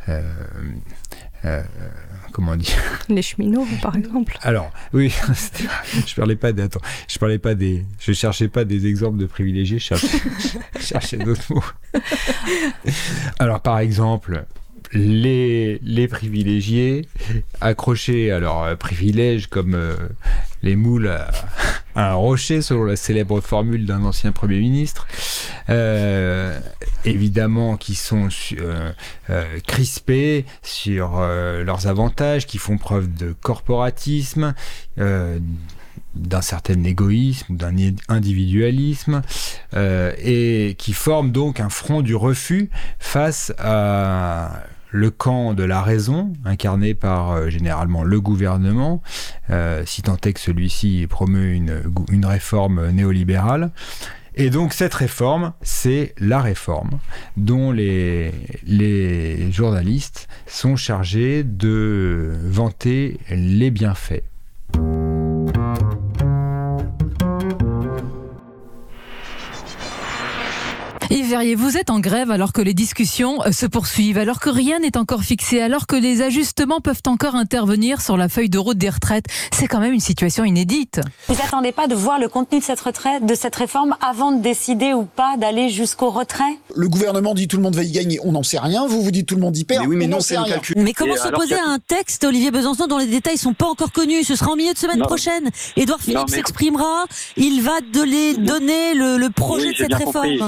euh, 0.08 1.62
comment 2.32 2.56
dire 2.56 2.76
Les 3.08 3.22
cheminots, 3.22 3.66
par 3.80 3.96
exemple. 3.96 4.38
alors, 4.42 4.70
oui, 4.92 5.12
je 6.06 6.14
parlais 6.14 6.36
pas 6.36 6.52
des, 6.52 6.62
attends, 6.62 6.80
je 7.08 7.18
parlais 7.18 7.38
pas 7.38 7.54
des, 7.54 7.84
je 8.00 8.12
cherchais 8.12 8.48
pas 8.48 8.64
des 8.64 8.86
exemples 8.86 9.18
de 9.18 9.26
privilégiés, 9.26 9.78
je 9.78 9.94
cherchais, 10.80 11.16
d'autres 11.24 11.54
mots. 11.54 11.64
Alors, 13.38 13.60
par 13.60 13.78
exemple, 13.78 14.44
les, 14.92 15.78
les 15.82 16.08
privilégiés 16.08 17.08
accrochés 17.60 18.30
à 18.30 18.38
leurs 18.38 18.76
privilèges 18.76 19.46
comme 19.46 19.74
euh, 19.74 19.96
les 20.62 20.76
moules 20.76 21.08
à, 21.08 21.30
à 21.94 22.10
un 22.12 22.14
rocher, 22.14 22.62
selon 22.62 22.84
la 22.84 22.96
célèbre 22.96 23.40
formule 23.40 23.86
d'un 23.86 24.04
ancien 24.04 24.32
Premier 24.32 24.60
ministre, 24.60 25.06
évidemment 27.04 27.76
qui 27.76 27.94
sont 27.94 28.28
euh, 28.58 28.92
euh, 29.30 29.44
crispés 29.66 30.44
sur 30.62 31.18
euh, 31.18 31.64
leurs 31.64 31.86
avantages, 31.86 32.46
qui 32.46 32.58
font 32.58 32.78
preuve 32.78 33.12
de 33.12 33.32
corporatisme, 33.32 34.54
euh, 34.98 35.38
d'un 36.14 36.42
certain 36.42 36.82
égoïsme, 36.84 37.56
d'un 37.56 37.74
individualisme, 38.08 39.22
euh, 39.74 40.12
et 40.18 40.74
qui 40.78 40.92
forment 40.92 41.32
donc 41.32 41.60
un 41.60 41.70
front 41.70 42.02
du 42.02 42.14
refus 42.14 42.70
face 42.98 43.52
à 43.58 44.64
le 44.90 45.10
camp 45.10 45.54
de 45.54 45.64
la 45.64 45.80
raison, 45.80 46.34
incarné 46.44 46.92
par 46.92 47.30
euh, 47.30 47.48
généralement 47.48 48.04
le 48.04 48.20
gouvernement, 48.20 49.02
euh, 49.48 49.82
si 49.86 50.02
tant 50.02 50.18
est 50.22 50.34
que 50.34 50.40
celui-ci 50.40 51.06
promeut 51.08 51.54
une 51.54 52.26
réforme 52.26 52.90
néolibérale. 52.90 53.70
Et 54.34 54.50
donc 54.50 54.72
cette 54.72 54.94
réforme, 54.94 55.52
c'est 55.62 56.14
la 56.18 56.40
réforme 56.40 56.98
dont 57.36 57.70
les, 57.70 58.32
journalistes 59.50 60.28
sont 60.46 60.76
chargés 60.76 61.44
de 61.44 62.32
vanter 62.44 63.18
les 63.30 63.70
bienfaits. 63.70 64.24
Yves 71.10 71.28
Verrier, 71.28 71.54
vous 71.56 71.76
êtes 71.76 71.90
en 71.90 72.00
grève 72.00 72.30
alors 72.30 72.52
que 72.52 72.62
les 72.62 72.72
discussions 72.74 73.42
euh, 73.44 73.52
se 73.52 73.66
poursuivent, 73.66 74.16
alors 74.18 74.40
que 74.40 74.48
rien 74.48 74.78
n'est 74.78 74.96
encore 74.96 75.22
fixé, 75.22 75.60
alors 75.60 75.86
que 75.86 75.96
les 75.96 76.22
ajustements 76.22 76.80
peuvent 76.80 77.02
encore 77.06 77.34
intervenir 77.34 78.00
sur 78.00 78.16
la 78.16 78.28
feuille 78.28 78.48
de 78.48 78.58
route 78.58 78.78
des 78.78 78.88
retraites. 78.88 79.26
C'est 79.52 79.66
quand 79.66 79.80
même 79.80 79.92
une 79.92 80.00
situation 80.00 80.44
inédite. 80.44 81.00
Vous 81.28 81.34
n'attendez 81.34 81.72
pas 81.72 81.86
de 81.86 81.94
voir 81.94 82.18
le 82.18 82.28
contenu 82.28 82.60
de 82.60 82.64
cette 82.64 82.80
retraite, 82.80 83.26
de 83.26 83.34
cette 83.34 83.54
réforme, 83.56 83.94
avant 84.00 84.32
de 84.32 84.40
décider 84.40 84.94
ou 84.94 85.04
pas 85.04 85.36
d'aller 85.36 85.68
jusqu'au 85.68 86.08
retrait? 86.10 86.58
Le 86.74 86.88
gouvernement 86.88 87.34
dit 87.34 87.46
tout 87.48 87.56
le 87.56 87.62
monde 87.62 87.76
va 87.76 87.82
y 87.82 87.90
gagner, 87.90 88.18
on 88.24 88.32
n'en 88.32 88.42
sait 88.42 88.58
rien. 88.58 88.86
Vous 88.86 89.02
vous 89.02 89.10
dites 89.10 89.26
tout 89.26 89.34
le 89.34 89.42
monde 89.42 89.56
y 89.56 89.64
perd, 89.64 89.82
Mais 89.82 89.88
oui, 89.88 89.96
mais 89.96 90.06
on 90.06 90.08
non, 90.08 90.16
n'en 90.16 90.22
c'est 90.22 90.34
sait 90.34 90.40
rien. 90.40 90.54
calcul. 90.54 90.76
Mais 90.78 90.92
comment 90.94 91.16
s'opposer 91.16 91.56
à 91.56 91.68
un 91.68 91.78
texte, 91.78 92.24
Olivier 92.24 92.50
Besançon, 92.50 92.86
dont 92.86 92.98
les 92.98 93.06
détails 93.06 93.38
sont 93.38 93.54
pas 93.54 93.66
encore 93.66 93.92
connus 93.92 94.24
Ce 94.24 94.34
sera 94.36 94.52
en 94.52 94.56
milieu 94.56 94.72
de 94.72 94.78
semaine 94.78 94.98
Non. 95.00 95.06
prochaine. 95.06 95.50
Édouard 95.76 96.00
Philippe 96.00 96.20
mais- 96.30 96.36
s'exprimera. 96.36 97.04
Il 97.36 97.60
va 97.62 97.80
de 97.92 98.02
les 98.02 98.34
donner 98.34 98.94
le, 98.94 99.16
le 99.18 99.30
projet 99.30 99.68
Oui, 99.68 99.72
de 99.72 99.76
cette 99.76 99.94
compris. 100.04 100.38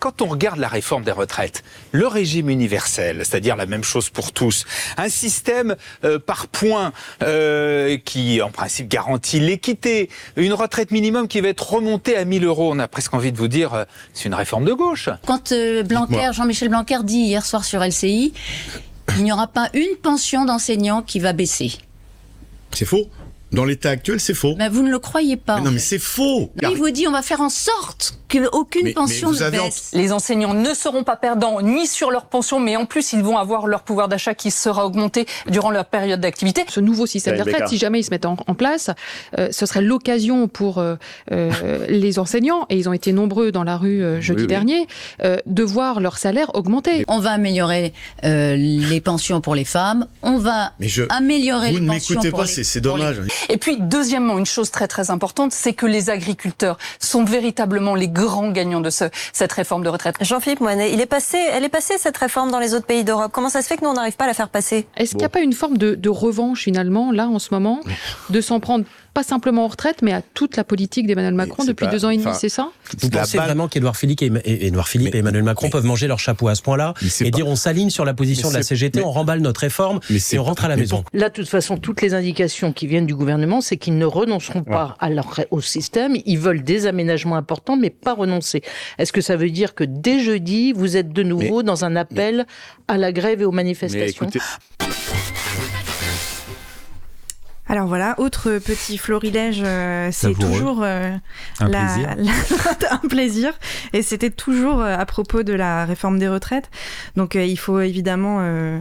Quand 0.00 0.22
on 0.22 0.28
regarde 0.28 0.58
la 0.58 0.68
réforme 0.68 1.04
des 1.04 1.12
retraites, 1.12 1.62
le 1.92 2.06
régime 2.06 2.48
universel, 2.48 3.18
c'est-à-dire 3.18 3.54
la 3.54 3.66
même 3.66 3.84
chose 3.84 4.08
pour 4.08 4.32
tous, 4.32 4.64
un 4.96 5.10
système 5.10 5.76
euh, 6.04 6.18
par 6.18 6.48
points 6.48 6.92
euh, 7.22 7.98
qui 7.98 8.40
en 8.40 8.50
principe 8.50 8.88
garantit 8.88 9.40
l'équité, 9.40 10.08
une 10.36 10.54
retraite 10.54 10.90
minimum 10.90 11.28
qui 11.28 11.42
va 11.42 11.48
être 11.48 11.70
remontée 11.70 12.16
à 12.16 12.24
1000 12.24 12.46
euros, 12.46 12.72
on 12.72 12.78
a 12.78 12.88
presque 12.88 13.12
envie 13.12 13.30
de 13.30 13.36
vous 13.36 13.48
dire, 13.48 13.74
euh, 13.74 13.84
c'est 14.14 14.24
une 14.24 14.34
réforme 14.34 14.64
de 14.64 14.72
gauche. 14.72 15.10
Quand 15.26 15.52
euh, 15.52 15.82
Blanquer. 15.82 16.30
Jean-Michel 16.32 16.70
Blanquer 16.70 17.00
dit 17.04 17.18
hier 17.18 17.44
soir 17.44 17.64
sur 17.64 17.84
LCI, 17.84 18.32
il 19.18 19.22
n'y 19.22 19.32
aura 19.32 19.48
pas 19.48 19.68
une 19.74 19.96
pension 20.02 20.46
d'enseignant 20.46 21.02
qui 21.02 21.20
va 21.20 21.34
baisser. 21.34 21.72
C'est 22.72 22.86
faux. 22.86 23.06
Dans 23.52 23.66
l'état 23.66 23.90
actuel, 23.90 24.18
c'est 24.18 24.32
faux. 24.32 24.54
Mais 24.56 24.70
vous 24.70 24.82
ne 24.82 24.90
le 24.90 24.98
croyez 24.98 25.36
pas. 25.36 25.56
Mais 25.56 25.64
non, 25.64 25.72
mais 25.72 25.78
c'est 25.78 25.98
faux. 25.98 26.52
Il 26.62 26.76
vous 26.76 26.90
dit 26.90 27.06
on 27.06 27.12
va 27.12 27.20
faire 27.20 27.42
en 27.42 27.50
sorte 27.50 28.19
qu'aucune 28.30 28.84
Mais- 28.84 28.92
pension 28.92 29.30
mais 29.30 29.36
vous 29.38 29.44
ne 29.44 29.50
baisse. 29.50 29.90
Les 29.92 30.12
enseignants 30.12 30.54
ne 30.54 30.72
seront 30.74 31.04
pas 31.04 31.16
perdants 31.16 31.60
ni 31.60 31.86
sur 31.86 32.10
leur 32.10 32.24
pension, 32.26 32.60
mais 32.60 32.76
en 32.76 32.86
plus, 32.86 33.12
ils 33.12 33.22
vont 33.22 33.36
avoir 33.36 33.66
leur 33.66 33.82
pouvoir 33.82 34.08
d'achat 34.08 34.34
qui 34.34 34.50
sera 34.50 34.86
augmenté 34.86 35.26
durant 35.48 35.70
leur 35.70 35.84
période 35.84 36.20
d'activité. 36.20 36.64
Ce 36.68 36.80
nouveau 36.80 37.06
système 37.06 37.36
de 37.36 37.42
retraite, 37.42 37.68
si 37.68 37.76
jamais 37.78 38.00
il 38.00 38.04
se 38.04 38.10
met 38.10 38.24
en, 38.26 38.36
en 38.46 38.54
place, 38.54 38.90
euh, 39.38 39.48
ce 39.50 39.66
serait 39.66 39.82
l'occasion 39.82 40.48
pour 40.48 40.78
euh, 40.78 40.94
euh, 41.32 41.50
les 41.88 42.18
enseignants, 42.18 42.66
et 42.70 42.76
ils 42.76 42.88
ont 42.88 42.92
été 42.92 43.12
nombreux 43.12 43.50
dans 43.52 43.64
la 43.64 43.76
rue 43.76 44.02
euh, 44.02 44.20
jeudi 44.20 44.42
Oui, 44.42 44.42
oui. 44.44 44.46
dernier, 44.48 44.86
euh, 45.24 45.36
de 45.46 45.62
voir 45.62 46.00
leur 46.00 46.16
salaire 46.18 46.54
augmenter. 46.54 47.04
On 47.08 47.18
va 47.18 47.32
améliorer 47.32 47.92
euh, 48.24 48.54
les 48.56 49.00
pensions 49.00 49.40
pour 49.40 49.54
les 49.54 49.64
femmes. 49.64 50.06
On 50.22 50.38
va 50.38 50.72
Mais 50.78 50.88
je- 50.88 51.02
améliorer 51.10 51.70
vous 51.72 51.78
les 51.78 51.80
ne 51.82 51.88
pensions 51.88 52.14
m'écoutez 52.14 52.30
pour 52.30 52.38
pas, 52.40 52.44
les- 52.46 52.50
c'est- 52.52 52.64
c'est 52.64 52.80
pour 52.80 52.96
les- 52.96 53.02
dommage. 53.02 53.20
Et 53.48 53.56
puis, 53.56 53.76
deuxièmement, 53.80 54.38
une 54.38 54.46
chose 54.46 54.70
très 54.70 54.86
très 54.88 55.10
importante, 55.10 55.52
c'est 55.52 55.72
que 55.72 55.86
les 55.86 56.10
agriculteurs 56.10 56.78
sont 57.00 57.24
véritablement 57.24 57.94
les 57.94 58.08
grands 58.24 58.50
gagnants 58.50 58.80
de 58.80 58.90
ce, 58.90 59.04
cette 59.32 59.52
réforme 59.52 59.82
de 59.82 59.88
retraite. 59.88 60.16
Jean-Philippe 60.20 60.60
Moinet, 60.60 60.92
il 60.92 61.00
est 61.00 61.06
passé, 61.06 61.38
elle 61.52 61.64
est 61.64 61.68
passée 61.68 61.94
cette 61.98 62.16
réforme 62.16 62.50
dans 62.50 62.58
les 62.58 62.74
autres 62.74 62.86
pays 62.86 63.04
d'Europe. 63.04 63.30
Comment 63.32 63.48
ça 63.48 63.62
se 63.62 63.66
fait 63.66 63.76
que 63.76 63.84
nous 63.84 63.90
on 63.90 63.94
n'arrive 63.94 64.16
pas 64.16 64.24
à 64.24 64.28
la 64.28 64.34
faire 64.34 64.48
passer? 64.48 64.86
Est-ce 64.96 65.10
qu'il 65.10 65.18
n'y 65.18 65.24
a 65.24 65.30
pas 65.30 65.40
une 65.40 65.52
forme 65.52 65.78
de, 65.78 65.94
de 65.94 66.08
revanche 66.08 66.62
finalement, 66.62 67.12
là 67.12 67.26
en 67.28 67.38
ce 67.38 67.48
moment, 67.52 67.80
de 68.30 68.40
s'en 68.40 68.60
prendre 68.60 68.84
pas 69.14 69.22
simplement 69.22 69.64
aux 69.64 69.68
retraites, 69.68 70.02
mais 70.02 70.12
à 70.12 70.22
toute 70.22 70.56
la 70.56 70.64
politique 70.64 71.06
d'Emmanuel 71.06 71.34
Macron 71.34 71.64
depuis 71.64 71.86
pas- 71.86 71.90
deux 71.90 72.04
ans 72.04 72.10
et 72.10 72.16
demi, 72.16 72.30
c'est 72.38 72.48
ça? 72.48 72.70
Vous 72.98 73.10
pensez 73.10 73.38
vraiment 73.38 73.68
qu'Edouard 73.68 73.96
Philippe, 73.96 74.22
et, 74.22 74.26
et- 74.44 74.66
Édouard 74.66 74.88
Philippe 74.88 75.14
et 75.14 75.18
Emmanuel 75.18 75.42
Macron 75.42 75.68
peuvent 75.70 75.84
manger 75.84 76.06
leur 76.06 76.18
chapeau 76.18 76.48
à 76.48 76.54
ce 76.54 76.62
point-là 76.62 76.94
et 77.20 77.30
dire 77.30 77.46
on 77.46 77.56
s'aligne 77.56 77.90
sur 77.90 78.04
la 78.04 78.14
position 78.14 78.48
Mais 78.48 78.54
de 78.54 78.58
la 78.58 78.62
CGT, 78.62 79.00
mais- 79.00 79.04
on 79.04 79.10
remballe 79.10 79.40
notre 79.40 79.60
réforme 79.60 80.00
et 80.10 80.38
on 80.38 80.44
rentre 80.44 80.64
à 80.64 80.68
la 80.68 80.76
maison 80.76 81.04
Là, 81.12 81.28
de 81.28 81.34
toute 81.34 81.48
façon, 81.48 81.76
toutes 81.76 82.02
les 82.02 82.14
indications 82.14 82.72
qui 82.72 82.86
viennent 82.86 83.06
du 83.06 83.14
gouvernement, 83.14 83.60
c'est 83.60 83.76
qu'ils 83.76 83.98
ne 83.98 84.04
renonceront 84.06 84.62
pas 84.62 84.96
à 85.00 85.10
leur, 85.10 85.40
au 85.50 85.60
système. 85.60 86.16
Ils 86.26 86.38
veulent 86.38 86.62
des 86.62 86.86
aménagements 86.86 87.36
importants, 87.36 87.76
mais 87.76 87.90
pas 87.90 88.14
renoncer. 88.14 88.62
Est-ce 88.98 89.12
que 89.12 89.20
ça 89.20 89.36
veut 89.36 89.50
dire 89.50 89.74
que 89.74 89.84
dès 89.84 90.20
jeudi, 90.20 90.72
vous 90.72 90.96
êtes 90.96 91.12
de 91.12 91.22
nouveau 91.22 91.62
dans 91.62 91.84
un 91.84 91.96
appel 91.96 92.46
à 92.88 92.96
la 92.96 93.12
grève 93.12 93.40
et 93.42 93.44
aux 93.44 93.50
manifestations? 93.52 94.26
Alors 97.70 97.86
voilà, 97.86 98.16
autre 98.18 98.58
petit 98.58 98.98
florilège, 98.98 99.62
euh, 99.64 100.08
c'est 100.12 100.34
toujours 100.34 100.82
euh, 100.82 101.12
Un 101.60 101.68
la- 101.68 101.78
plaisir. 101.86 102.16
la- 102.82 102.92
un 102.94 103.08
plaisir. 103.08 103.52
Et 103.92 104.02
c'était 104.02 104.30
toujours 104.30 104.80
euh, 104.80 104.96
à 104.96 105.06
propos 105.06 105.44
de 105.44 105.52
la 105.52 105.84
réforme 105.84 106.18
des 106.18 106.28
retraites. 106.28 106.68
Donc 107.16 107.36
euh, 107.36 107.44
il 107.44 107.56
faut 107.58 107.80
évidemment, 107.80 108.38
euh, 108.40 108.78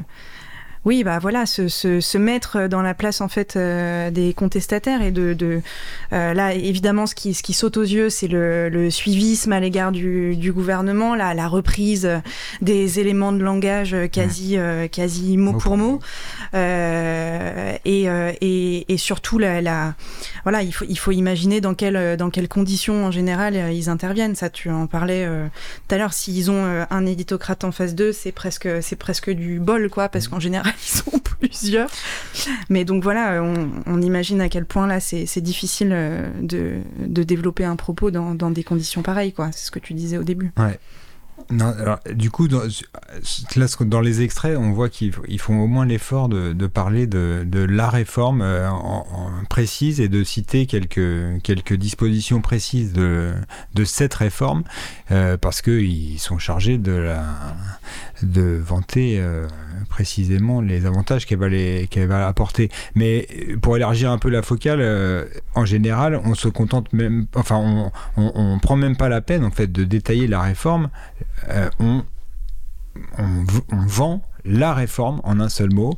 oui, 0.86 1.04
bah 1.04 1.20
voilà, 1.20 1.46
se, 1.46 1.68
se, 1.68 2.00
se 2.00 2.18
mettre 2.18 2.68
dans 2.68 2.82
la 2.82 2.94
place 2.94 3.22
en 3.22 3.28
fait 3.28 3.56
euh, 3.56 4.12
des 4.12 4.34
contestataires 4.34 5.02
et 5.02 5.12
de, 5.12 5.34
de 5.34 5.62
euh, 6.14 6.34
là 6.34 6.54
évidemment 6.54 7.06
ce 7.06 7.16
qui, 7.16 7.34
ce 7.34 7.44
qui 7.44 7.54
saute 7.54 7.78
aux 7.78 7.84
yeux, 7.84 8.10
c'est 8.10 8.28
le, 8.28 8.70
le 8.70 8.90
suivisme 8.90 9.52
à 9.54 9.60
l'égard 9.60 9.92
du, 9.92 10.36
du 10.36 10.52
gouvernement, 10.54 11.16
la, 11.16 11.34
la 11.34 11.48
reprise 11.48 12.10
des 12.62 13.00
éléments 13.00 13.32
de 13.32 13.44
langage 13.44 13.96
quasi, 14.12 14.58
euh, 14.58 14.88
quasi 14.88 15.38
mot 15.38 15.54
pour 15.54 15.78
mot. 15.78 16.00
Euh, 16.54 17.74
et, 17.86 18.10
euh, 18.10 18.32
et, 18.42 18.92
et 18.92 18.98
surtout, 18.98 19.38
la, 19.38 19.62
la- 19.62 19.96
voilà, 20.44 20.64
il 20.64 20.72
faut, 20.74 20.86
il 20.88 20.98
faut 20.98 21.12
imaginer 21.12 21.62
dans, 21.62 21.74
quelles 21.74 22.18
dans 22.18 22.30
quelles 22.30 22.48
conditions 22.48 23.06
en 23.06 23.12
général 23.12 23.56
ils 23.74 23.90
interviennent. 23.90 24.36
Ça, 24.36 24.50
tu 24.50 24.70
en 24.70 24.88
parlais 24.88 25.26
euh, 25.26 25.46
tout 25.88 25.96
à 25.96 25.98
l'heure. 25.98 26.14
S'ils 26.14 26.50
ont 26.50 26.66
euh, 26.66 26.86
un 26.90 27.06
éditocrate 27.06 27.64
en 27.64 27.72
face 27.72 27.96
d'eux, 27.96 28.12
c'est 28.14 28.32
presque, 28.32 28.68
c'est 28.82 28.96
presque 28.96 29.30
du 29.30 29.60
bol, 29.60 29.90
quoi, 29.90 30.10
parce 30.10 30.28
qu'en 30.28 30.40
général, 30.40 30.69
ils 30.84 30.90
sont 30.90 31.20
plusieurs. 31.20 31.90
Mais 32.70 32.86
donc 32.86 33.04
voilà, 33.04 33.44
on, 33.44 34.02
imagine 34.02 34.42
à 34.42 34.50
quel 34.50 34.66
point 34.66 34.88
là, 34.88 35.00
c'est 35.00 35.42
difficile 35.42 35.90
euh, 35.92 36.30
de, 36.42 36.78
de 37.00 37.24
développer 37.24 37.66
un 37.66 37.76
propos 37.76 38.12
dans, 38.12 38.36
dans 38.36 38.52
des 38.52 38.64
conditions 38.64 39.02
pareilles, 39.02 39.34
quoi. 39.34 39.52
C'est 39.52 39.66
ce 39.66 39.72
que 39.72 39.80
tu 39.80 39.94
disais 39.94 40.18
au 40.18 40.24
début. 40.24 40.52
Du 41.52 42.30
coup, 42.30 42.48
dans, 42.48 42.62
dans 43.82 44.02
les 44.02 44.22
extraits, 44.22 44.56
on 44.56 44.72
voit 44.72 44.88
qu'ils 44.88 45.14
ils 45.28 45.40
font 45.40 45.60
au 45.60 45.66
moins 45.66 45.84
l'effort 45.84 46.30
de, 46.30 46.68
parler 46.68 47.08
de, 47.08 47.66
la 47.68 47.90
réforme 47.90 48.42
euh, 48.44 48.70
précise 49.50 50.00
et 50.00 50.10
de 50.10 50.24
citer 50.24 50.68
quelques, 50.68 51.74
dispositions 51.74 52.42
précises 52.42 52.94
de, 52.94 53.34
cette 53.84 54.14
réforme, 54.14 54.64
euh, 55.10 55.38
parce 55.38 55.64
qu'ils 55.64 56.20
sont 56.20 56.38
chargés 56.38 56.78
de, 56.78 57.16
vanter 58.22 59.20
euh, 59.20 59.48
précisément 59.90 60.62
les 60.62 60.86
avantages 60.86 61.26
qu'elle 61.26 62.08
va, 62.08 62.28
apporter. 62.28 62.70
Mais 62.94 63.28
pour 63.60 63.76
élargir 63.76 64.12
un 64.12 64.20
peu 64.20 64.30
la 64.30 64.44
focale, 64.44 65.28
en 65.56 65.66
général, 65.66 66.22
on 66.26 66.36
se 66.36 66.48
contente 66.48 66.94
même, 66.94 67.26
enfin, 67.34 67.92
on 68.18 68.60
prend 68.60 68.76
même 68.76 68.96
pas 68.96 69.10
la 69.10 69.22
peine 69.22 69.44
en 69.44 69.52
fait 69.52 69.72
de 69.72 69.84
détailler 69.84 70.28
la 70.28 70.42
réforme. 70.42 70.90
Euh, 71.50 71.70
on, 71.80 72.04
vend 73.72 74.22
la 74.46 74.74
réforme 74.74 75.22
en 75.24 75.40
un 75.40 75.50
seul 75.50 75.72
mot. 75.72 75.98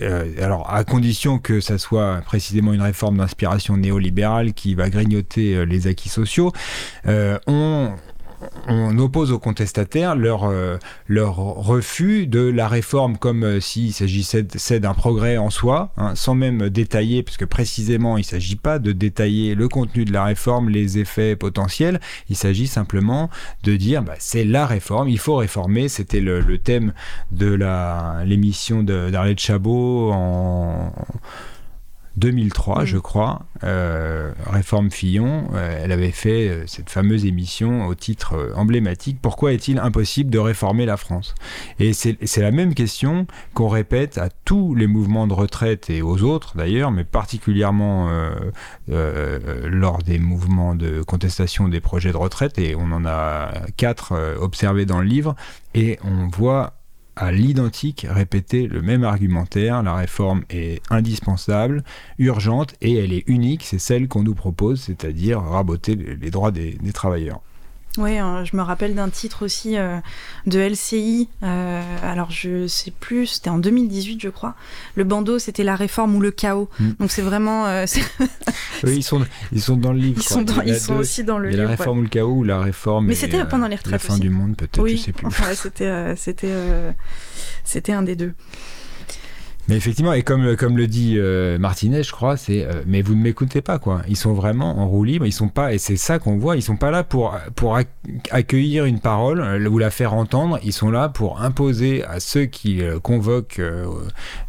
Euh, 0.00 0.32
alors, 0.42 0.72
à 0.72 0.84
condition 0.84 1.38
que 1.38 1.60
ça 1.60 1.76
soit 1.78 2.20
précisément 2.24 2.72
une 2.72 2.82
réforme 2.82 3.18
d'inspiration 3.18 3.76
néolibérale 3.76 4.52
qui 4.52 4.74
va 4.74 4.90
grignoter 4.90 5.54
euh, 5.54 5.64
les 5.64 5.86
acquis 5.86 6.08
sociaux, 6.08 6.52
on, 7.06 7.92
on 8.66 8.98
oppose 8.98 9.32
aux 9.32 9.38
contestataires 9.38 10.14
leur, 10.16 10.44
euh, 10.44 10.78
leur 11.08 11.36
refus 11.36 12.26
de 12.26 12.40
la 12.40 12.68
réforme 12.68 13.16
comme 13.16 13.44
euh, 13.44 13.60
s'il 13.60 13.92
s'agissait 13.92 14.80
d'un 14.80 14.94
progrès 14.94 15.36
en 15.36 15.50
soi, 15.50 15.92
hein, 15.96 16.14
sans 16.14 16.34
même 16.34 16.68
détailler, 16.68 17.22
parce 17.22 17.36
que 17.36 17.44
précisément 17.44 18.16
il 18.16 18.20
ne 18.20 18.26
s'agit 18.26 18.56
pas 18.56 18.78
de 18.78 18.92
détailler 18.92 19.54
le 19.54 19.68
contenu 19.68 20.04
de 20.04 20.12
la 20.12 20.24
réforme, 20.24 20.68
les 20.68 20.98
effets 20.98 21.36
potentiels, 21.36 22.00
il 22.28 22.36
s'agit 22.36 22.66
simplement 22.66 23.30
de 23.62 23.76
dire 23.76 24.02
bah, 24.02 24.14
c'est 24.18 24.44
la 24.44 24.66
réforme, 24.66 25.08
il 25.08 25.18
faut 25.18 25.36
réformer, 25.36 25.88
c'était 25.88 26.20
le, 26.20 26.40
thème 26.58 26.92
de 27.32 27.58
l'émission 28.24 28.82
d'Arlette 28.82 29.40
Chabot 29.40 30.10
en 30.12 30.92
2003, 32.16 32.84
je 32.84 32.98
crois, 32.98 33.46
euh, 33.62 34.32
Réforme 34.46 34.90
Fillon, 34.90 35.48
euh, 35.54 35.80
elle 35.82 35.92
avait 35.92 36.10
fait 36.10 36.48
euh, 36.48 36.64
cette 36.66 36.90
fameuse 36.90 37.24
émission 37.24 37.86
au 37.86 37.94
titre 37.94 38.52
emblématique 38.56 39.18
Pourquoi 39.22 39.52
est-il 39.52 39.78
impossible 39.78 40.30
de 40.30 40.38
réformer 40.38 40.86
la 40.86 40.96
France? 40.96 41.34
Et 41.78 41.92
c'est 41.92 42.38
la 42.38 42.50
même 42.50 42.74
question 42.74 43.26
qu'on 43.54 43.68
répète 43.68 44.18
à 44.18 44.28
tous 44.44 44.74
les 44.74 44.86
mouvements 44.86 45.26
de 45.26 45.34
retraite 45.34 45.88
et 45.90 46.02
aux 46.02 46.22
autres 46.22 46.56
d'ailleurs, 46.56 46.90
mais 46.90 47.04
particulièrement 47.04 48.10
lors 48.88 49.98
des 49.98 50.18
mouvements 50.18 50.74
de 50.74 51.02
contestation 51.02 51.68
des 51.68 51.80
projets 51.80 52.12
de 52.12 52.16
retraite, 52.16 52.58
et 52.58 52.74
on 52.74 52.92
en 52.92 53.04
a 53.06 53.52
quatre 53.76 54.14
observés 54.40 54.86
dans 54.86 55.00
le 55.00 55.06
livre, 55.06 55.34
et 55.74 55.98
on 56.04 56.28
voit 56.28 56.79
à 57.20 57.32
l'identique 57.32 58.06
répété 58.08 58.66
le 58.66 58.80
même 58.80 59.04
argumentaire. 59.04 59.82
La 59.82 59.94
réforme 59.94 60.42
est 60.48 60.82
indispensable, 60.90 61.84
urgente 62.18 62.74
et 62.80 62.96
elle 62.96 63.12
est 63.12 63.28
unique. 63.28 63.62
C'est 63.64 63.78
celle 63.78 64.08
qu'on 64.08 64.22
nous 64.22 64.34
propose, 64.34 64.80
c'est-à-dire 64.80 65.40
raboter 65.40 65.94
les 65.94 66.30
droits 66.30 66.50
des 66.50 66.78
travailleurs. 66.94 67.42
Oui, 68.00 68.16
hein, 68.16 68.44
je 68.44 68.56
me 68.56 68.62
rappelle 68.62 68.94
d'un 68.94 69.10
titre 69.10 69.44
aussi 69.44 69.76
euh, 69.76 69.98
de 70.46 70.58
LCI. 70.58 71.28
Euh, 71.42 71.82
alors, 72.02 72.30
je 72.30 72.66
sais 72.66 72.90
plus, 72.90 73.26
c'était 73.26 73.50
en 73.50 73.58
2018, 73.58 74.20
je 74.22 74.28
crois. 74.30 74.54
Le 74.94 75.04
bandeau, 75.04 75.38
c'était 75.38 75.64
la 75.64 75.76
réforme 75.76 76.16
ou 76.16 76.20
le 76.20 76.30
chaos. 76.30 76.70
Mm. 76.80 76.90
Donc, 76.98 77.10
c'est 77.10 77.20
vraiment. 77.20 77.66
Euh, 77.66 77.84
oui, 78.84 78.96
ils 78.96 79.02
sont, 79.02 79.24
ils 79.52 79.60
sont 79.60 79.76
dans 79.76 79.92
le 79.92 79.98
livre. 79.98 80.18
Ils, 80.18 80.28
sont, 80.28 80.44
ils 80.64 80.76
sont, 80.76 80.96
aussi 80.96 81.24
dans 81.24 81.38
le 81.38 81.50
livre. 81.50 81.62
La 81.62 81.68
réforme 81.68 81.98
ou 81.98 82.02
le 82.02 82.08
chaos 82.08 82.36
ou 82.36 82.44
la 82.44 82.60
réforme. 82.60 83.06
Mais 83.06 83.14
c'était 83.14 83.44
pendant 83.44 83.68
les 83.68 83.76
retraites. 83.76 83.92
La 83.92 83.98
fin 83.98 84.18
du 84.18 84.30
monde, 84.30 84.56
peut-être, 84.56 84.82
oui. 84.82 84.96
je 84.96 85.02
sais 85.02 85.12
plus. 85.12 85.26
Enfin, 85.30 85.54
c'était, 85.54 86.16
c'était, 86.16 86.54
c'était 87.64 87.92
un 87.92 88.02
des 88.02 88.16
deux. 88.16 88.34
Mais 89.70 89.76
effectivement, 89.76 90.12
et 90.12 90.24
comme, 90.24 90.56
comme 90.56 90.76
le 90.76 90.88
dit 90.88 91.14
euh, 91.16 91.56
Martinez, 91.56 92.02
je 92.02 92.10
crois, 92.10 92.36
c'est 92.36 92.64
euh, 92.64 92.82
mais 92.88 93.02
vous 93.02 93.14
ne 93.14 93.22
m'écoutez 93.22 93.60
pas 93.60 93.78
quoi. 93.78 94.02
Ils 94.08 94.16
sont 94.16 94.32
vraiment 94.32 94.80
en 94.80 94.88
roue 94.88 95.04
libre, 95.04 95.26
ils 95.26 95.32
sont 95.32 95.46
pas 95.46 95.72
et 95.72 95.78
c'est 95.78 95.94
ça 95.94 96.18
qu'on 96.18 96.38
voit, 96.38 96.56
ils 96.56 96.62
sont 96.62 96.76
pas 96.76 96.90
là 96.90 97.04
pour 97.04 97.38
pour 97.54 97.78
accueillir 98.32 98.84
une 98.84 98.98
parole 98.98 99.40
euh, 99.40 99.68
ou 99.68 99.78
la 99.78 99.90
faire 99.90 100.14
entendre, 100.14 100.58
ils 100.64 100.72
sont 100.72 100.90
là 100.90 101.08
pour 101.08 101.40
imposer 101.40 102.02
à 102.04 102.18
ceux 102.18 102.46
qui 102.46 102.82
convoquent 103.04 103.62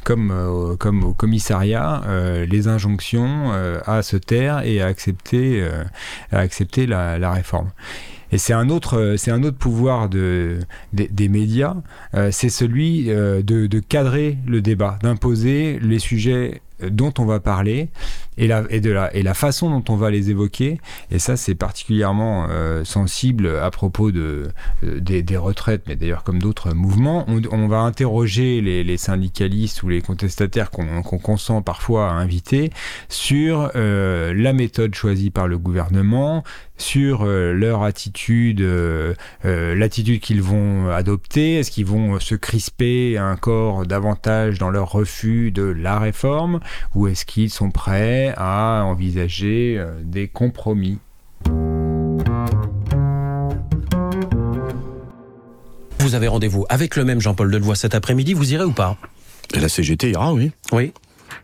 comme 0.04 0.76
comme 0.80 1.04
au 1.04 1.14
commissariat 1.14 2.02
les 2.50 2.68
injonctions 2.68 3.52
à 3.86 4.02
se 4.02 4.18
taire 4.18 4.66
et 4.66 4.82
à 4.82 4.88
accepter 4.88 5.64
à 6.32 6.40
accepter 6.40 6.88
la 6.88 7.32
réforme. 7.32 7.70
Et 8.32 8.38
c'est 8.38 8.54
un 8.54 8.70
autre, 8.70 8.98
euh, 8.98 9.18
c'est 9.18 9.32
un 9.32 9.44
autre 9.44 9.58
pouvoir 9.58 10.10
de, 10.10 10.60
des, 10.94 11.30
médias, 11.30 11.76
euh, 12.14 12.30
c'est 12.32 12.50
celui 12.50 13.10
euh, 13.10 13.42
de, 13.42 13.80
cadrer 13.80 14.38
le 14.48 14.62
débat, 14.62 14.98
d'imposer 15.02 15.80
les 15.82 16.00
sujets 16.00 16.62
dont 16.82 17.14
on 17.20 17.26
va 17.26 17.40
parler 17.40 17.90
et 18.38 18.48
la, 18.48 18.64
et, 18.70 18.80
de 18.80 18.92
la, 18.92 19.14
et 19.16 19.24
la 19.24 19.34
façon 19.34 19.70
dont 19.70 19.84
on 19.94 19.98
va 19.98 20.10
les 20.10 20.30
évoquer. 20.30 20.80
Et 21.12 21.20
ça, 21.20 21.36
c'est 21.36 21.56
particulièrement 21.56 22.48
euh, 22.50 22.84
sensible 22.84 23.48
à 23.62 23.70
propos 23.72 24.12
de, 24.12 24.50
euh, 24.84 25.00
des, 25.00 25.38
retraites, 25.38 25.84
mais 25.88 25.96
d'ailleurs 25.96 26.24
comme 26.24 26.40
d'autres 26.40 26.74
mouvements. 26.74 27.26
On, 27.28 27.68
va 27.68 27.80
interroger 27.80 28.62
les, 28.62 28.98
syndicalistes 28.98 29.84
ou 29.84 29.90
les 29.90 30.02
contestataires 30.02 30.72
qu'on 30.72 31.02
consent 31.02 31.62
parfois 31.62 32.10
à 32.10 32.14
inviter 32.14 32.72
sur 33.10 33.72
euh, 33.76 34.34
la 34.36 34.54
méthode 34.54 34.94
choisie 34.94 35.30
par 35.30 35.48
le 35.48 35.58
gouvernement, 35.58 36.44
sur 36.78 37.26
leur 37.26 37.84
attitude, 37.84 38.66
l'attitude 39.44 40.20
qu'ils 40.20 40.42
vont 40.42 40.90
adopter, 40.90 41.60
est-ce 41.60 41.70
qu'ils 41.70 41.86
vont 41.86 42.20
se 42.20 42.34
crisper 42.34 43.20
encore 43.20 43.86
davantage 43.86 44.58
dans 44.58 44.72
leur 44.72 44.92
refus 44.92 45.52
de 45.52 45.62
la 45.62 46.00
réforme, 46.00 46.60
ou 46.96 47.08
est-ce 47.08 47.26
qu'ils 47.26 47.52
sont 47.52 47.70
prêts 47.70 48.21
à 48.30 48.84
envisager 48.86 49.76
euh, 49.78 49.92
des 50.04 50.28
compromis. 50.28 51.00
Vous 56.00 56.16
avez 56.16 56.28
rendez-vous 56.28 56.66
avec 56.70 56.96
le 56.96 57.06
même 57.06 57.22
Jean-Paul 57.22 57.52
Delevoye 57.52 57.76
cet 57.76 57.96
après-midi, 57.96 58.34
vous 58.34 58.54
irez 58.54 58.66
ou 58.66 58.72
pas? 58.72 58.98
La 59.54 59.70
CGT 59.70 60.12
ira, 60.12 60.34
oui. 60.34 60.52
Oui. 60.72 60.94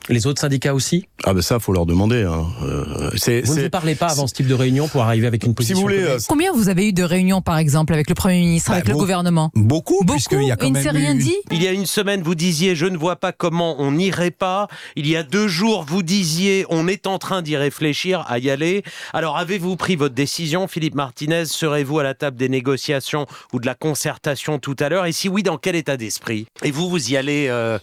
Les 0.10 0.28
autres 0.28 0.42
syndicats 0.42 0.74
aussi 0.74 1.08
Ah 1.24 1.34
ben 1.34 1.42
ça, 1.42 1.60
faut 1.60 1.74
leur 1.74 1.86
demander. 1.86 2.24
Hein. 2.24 2.46
Euh, 2.64 3.42
vous 3.44 3.56
ne 3.56 3.68
parlez 3.68 3.96
pas 3.96 4.08
avant 4.08 4.28
ce 4.28 4.34
type 4.34 4.48
de 4.48 4.54
réunion 4.54 4.88
pour 4.88 5.04
arriver 5.04 5.28
avec 5.28 5.44
une 5.44 5.54
position. 5.54 5.76
Si 5.76 5.82
vous 5.82 5.88
voulez, 5.88 6.04
euh, 6.04 6.18
Combien 6.28 6.52
vous 6.54 6.70
avez 6.70 6.88
eu 6.88 6.94
de 6.94 7.04
réunions, 7.04 7.42
par 7.42 7.58
exemple, 7.58 7.94
avec 7.94 8.10
le 8.10 8.16
Premier 8.16 8.40
ministre, 8.40 8.72
avec 8.72 8.86
bah, 8.86 8.94
le 8.94 8.98
gouvernement 8.98 9.52
Beaucoup, 9.56 10.04
beaucoup. 10.04 10.20
Il 10.32 10.48
y 10.48 10.52
a 10.52 10.56
quand 10.56 10.68
il 10.68 10.74
ne 10.74 10.82
s'est 10.82 10.90
rien 10.90 11.16
dit. 11.16 11.36
Il 11.52 11.62
y 11.62 11.68
a 11.68 11.72
une 11.72 11.86
semaine, 11.86 12.22
vous 12.22 12.36
disiez 12.36 12.76
je 12.76 12.86
ne 12.86 12.98
vois 12.98 13.16
pas 13.16 13.32
comment 13.32 13.76
on 13.80 13.92
n'irait 13.92 14.32
pas. 14.32 14.68
Il 14.96 15.08
y 15.08 15.16
a 15.16 15.24
deux 15.24 15.48
jours, 15.48 15.86
vous 15.88 16.04
disiez 16.04 16.66
on 16.70 16.88
est 16.88 17.08
en 17.08 17.18
train 17.18 17.42
d'y 17.42 17.58
réfléchir, 17.58 18.26
à 18.28 18.40
y 18.40 18.50
aller. 18.50 18.84
Alors 19.14 19.38
avez-vous 19.38 19.76
pris 19.76 19.96
votre 19.96 20.16
décision, 20.16 20.68
Philippe 20.68 20.96
Martinez? 20.96 21.46
Serez-vous 21.46 22.00
à 22.00 22.04
la 22.04 22.14
table 22.14 22.38
des 22.38 22.50
négociations 22.50 23.26
ou 23.54 23.60
de 23.60 23.66
la 23.66 23.76
concertation 23.76 24.60
tout 24.60 24.76
à 24.80 24.90
l'heure? 24.90 25.06
Et 25.06 25.12
si 25.12 25.30
oui, 25.30 25.44
dans 25.44 25.58
quel 25.58 25.76
état 25.76 25.98
d'esprit? 25.98 26.48
Et 26.64 26.72
vous, 26.72 26.90
vous 26.90 27.12
y 27.12 27.18
allez 27.18 27.48
euh, 27.50 27.80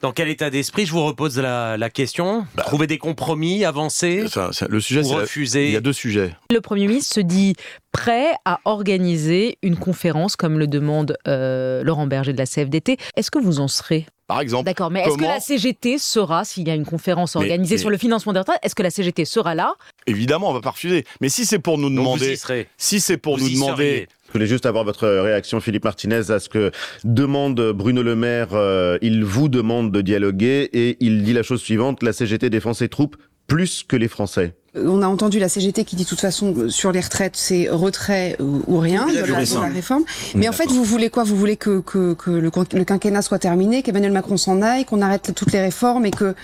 dans 0.00 0.12
quel 0.12 0.28
état 0.28 0.50
d'esprit 0.50 0.86
Je 0.86 0.92
vous 0.92 1.04
repose 1.04 1.38
la, 1.38 1.90
question. 1.90 2.46
Bah. 2.54 2.64
Trouver 2.64 2.86
des 2.86 2.98
compromis, 2.98 3.64
avancer 3.64 4.24
Le 4.68 4.80
sujet, 4.80 5.02
c'est 5.02 5.14
refuser. 5.14 5.66
Il 5.66 5.72
y 5.72 5.76
a 5.76 5.80
deux 5.80 5.92
sujets. 5.92 6.34
Le 6.50 6.60
Premier 6.60 6.86
ministre 6.86 7.14
se 7.14 7.20
dit 7.20 7.54
prêt 7.92 8.32
à 8.44 8.60
organiser 8.64 9.58
une 9.62 9.76
conférence 9.76 10.36
comme 10.36 10.58
le 10.58 10.66
demande 10.66 11.16
euh, 11.26 11.82
Laurent 11.82 12.06
Berger 12.06 12.32
de 12.32 12.38
la 12.38 12.46
CFDT. 12.46 12.96
Est-ce 13.16 13.30
que 13.30 13.38
vous 13.38 13.60
en 13.60 13.68
serez? 13.68 14.06
Par 14.28 14.40
exemple. 14.40 14.66
D'accord, 14.66 14.90
mais 14.90 15.00
est-ce 15.00 15.16
que 15.16 15.22
la 15.22 15.40
CGT 15.40 15.96
sera, 15.96 16.44
s'il 16.44 16.68
y 16.68 16.70
a 16.70 16.74
une 16.74 16.84
conférence 16.84 17.34
organisée 17.34 17.78
sur 17.78 17.88
le 17.88 17.96
financement 17.96 18.34
des 18.34 18.40
retraites, 18.40 18.58
est-ce 18.62 18.74
que 18.74 18.82
la 18.82 18.90
CGT 18.90 19.24
sera 19.24 19.54
là? 19.54 19.74
Évidemment, 20.06 20.50
on 20.50 20.52
va 20.52 20.60
pas 20.60 20.72
refuser. 20.72 21.06
Mais 21.22 21.30
si 21.30 21.46
c'est 21.46 21.58
pour 21.58 21.78
nous 21.78 21.88
demander, 21.88 22.38
si 22.76 23.00
c'est 23.00 23.16
pour 23.16 23.38
nous 23.38 23.48
demander 23.48 24.06
je 24.28 24.32
voulais 24.34 24.46
juste 24.46 24.66
avoir 24.66 24.84
votre 24.84 25.08
réaction, 25.08 25.58
Philippe 25.58 25.84
Martinez, 25.84 26.30
à 26.30 26.38
ce 26.38 26.50
que 26.50 26.70
demande 27.02 27.72
Bruno 27.72 28.02
Le 28.02 28.14
Maire. 28.14 28.48
Euh, 28.52 28.98
il 29.00 29.24
vous 29.24 29.48
demande 29.48 29.90
de 29.90 30.02
dialoguer 30.02 30.68
et 30.74 30.98
il 31.00 31.22
dit 31.22 31.32
la 31.32 31.42
chose 31.42 31.62
suivante 31.62 32.02
la 32.02 32.12
CGT 32.12 32.50
défend 32.50 32.74
ses 32.74 32.90
troupes 32.90 33.16
plus 33.46 33.82
que 33.82 33.96
les 33.96 34.08
Français. 34.08 34.54
On 34.74 35.00
a 35.00 35.06
entendu 35.06 35.38
la 35.38 35.48
CGT 35.48 35.84
qui 35.84 35.96
dit 35.96 36.04
de 36.04 36.08
toute 36.08 36.20
façon 36.20 36.54
euh, 36.54 36.68
sur 36.68 36.92
les 36.92 37.00
retraites 37.00 37.36
c'est 37.36 37.68
retrait 37.70 38.36
ou, 38.38 38.78
rien 38.78 39.06
de 39.06 39.24
la, 39.24 39.38
réforme. 39.68 40.04
Mais 40.34 40.46
en 40.46 40.52
fait 40.52 40.66
vous 40.66 40.84
voulez 40.84 41.08
quoi? 41.08 41.24
Vous 41.24 41.36
voulez 41.36 41.56
que, 41.56 41.80
que, 41.80 42.12
que 42.12 42.30
le, 42.30 42.50
le, 42.72 42.84
quinquennat 42.84 43.22
soit 43.22 43.38
terminé, 43.38 43.82
qu'Emmanuel 43.82 44.12
Macron 44.12 44.36
s'en 44.36 44.60
aille, 44.60 44.84
qu'on 44.84 45.00
arrête 45.00 45.32
toutes 45.34 45.52
les 45.52 45.60
réformes 45.60 46.04
et 46.04 46.10
que 46.10 46.34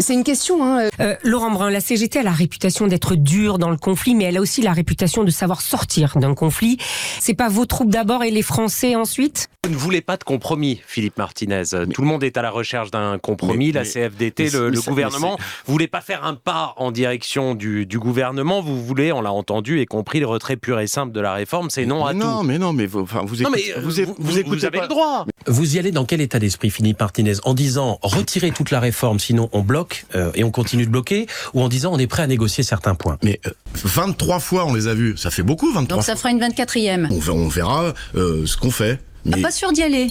c'est 0.00 0.12
une 0.12 0.24
question. 0.24 0.62
Hein. 0.64 0.88
Euh, 1.00 1.16
Laurent 1.22 1.50
Brun, 1.50 1.70
la 1.70 1.80
CGT 1.80 2.18
a 2.18 2.22
la 2.22 2.30
réputation 2.30 2.86
d'être 2.86 3.14
dure 3.14 3.58
dans 3.58 3.70
le 3.70 3.78
conflit, 3.78 4.14
mais 4.14 4.24
elle 4.24 4.36
a 4.36 4.40
aussi 4.40 4.60
la 4.60 4.72
réputation 4.72 5.24
de 5.24 5.30
savoir 5.30 5.62
sortir 5.62 6.18
d'un 6.18 6.34
conflit. 6.34 6.76
C'est 7.20 7.34
pas 7.34 7.48
vos 7.48 7.64
troupes 7.64 7.90
d'abord 7.90 8.22
et 8.22 8.30
les 8.30 8.42
Français 8.42 8.96
ensuite? 8.96 9.48
Vous 9.64 9.72
ne 9.72 9.76
voulez 9.76 10.02
pas 10.02 10.16
de 10.16 10.24
compromis, 10.24 10.80
Philippe 10.86 11.16
Martinez. 11.16 11.64
Tout 11.92 12.02
le 12.02 12.06
monde 12.06 12.22
est 12.22 12.36
à 12.36 12.42
la 12.42 12.50
recherche 12.50 12.90
d'un 12.90 13.18
compromis. 13.18 13.72
la 13.72 13.84
CFDT, 13.84 14.50
le, 14.50 14.68
le 14.68 14.80
gouvernement, 14.80 15.36
vous 15.64 15.72
voulez 15.72 15.88
pas 15.88 16.02
faire 16.02 16.24
un 16.24 16.34
pas 16.34 16.74
en 16.76 16.92
direction 16.92 17.45
du, 17.54 17.86
gouvernement, 17.98 18.60
vous 18.60 18.82
voulez, 18.82 19.12
on 19.12 19.20
l'a 19.20 19.32
entendu 19.32 19.80
et 19.80 19.86
compris, 19.86 20.20
le 20.20 20.26
retrait 20.26 20.56
pur 20.56 20.80
et 20.80 20.86
simple 20.86 21.12
de 21.12 21.20
la 21.20 21.32
réforme, 21.32 21.70
c'est 21.70 21.86
non 21.86 22.04
à 22.04 22.12
tout. 22.12 22.18
Non, 22.18 22.42
mais 22.42 22.58
non, 22.58 22.72
mais 22.72 22.86
vous, 22.86 23.00
enfin, 23.00 23.22
vous, 23.24 23.42
écoutez, 23.42 23.74
vous, 23.78 23.90
vous, 24.18 24.38
écoutez 24.38 24.66
avez 24.66 24.80
le 24.80 24.88
droit. 24.88 25.26
Vous 25.46 25.76
y 25.76 25.78
allez 25.78 25.92
dans 25.92 26.04
quel 26.04 26.20
état 26.20 26.38
d'esprit, 26.38 26.70
Philippe 26.70 27.00
Martinez 27.00 27.34
En 27.44 27.54
disant 27.54 27.98
retirez 28.02 28.50
toute 28.50 28.70
la 28.70 28.80
réforme, 28.80 29.18
sinon 29.18 29.48
on 29.52 29.60
bloque 29.60 30.06
euh, 30.14 30.30
et 30.34 30.44
on 30.44 30.50
continue 30.50 30.86
de 30.86 30.90
bloquer, 30.90 31.26
ou 31.54 31.62
en 31.62 31.68
disant 31.68 31.92
on 31.92 31.98
est 31.98 32.06
prêt 32.06 32.22
à 32.22 32.26
négocier 32.26 32.64
certains 32.64 32.94
points? 32.94 33.18
Mais 33.22 33.40
23 33.84 34.36
euh, 34.36 34.38
fois 34.40 34.66
on 34.66 34.74
les 34.74 34.88
a 34.88 34.94
vus, 34.94 35.16
ça 35.16 35.30
fait 35.30 35.42
beaucoup 35.42 35.72
23 35.72 35.96
Donc 35.96 36.04
ça 36.04 36.16
fera 36.16 36.30
une 36.30 36.40
24e. 36.40 37.08
On, 37.10 37.32
on 37.32 37.48
verra 37.48 37.94
euh, 38.14 38.46
ce 38.46 38.56
qu'on 38.56 38.70
fait. 38.70 39.00
Mais... 39.24 39.40
Pas 39.40 39.50
sûr 39.50 39.72
d'y 39.72 39.82
aller. 39.82 40.08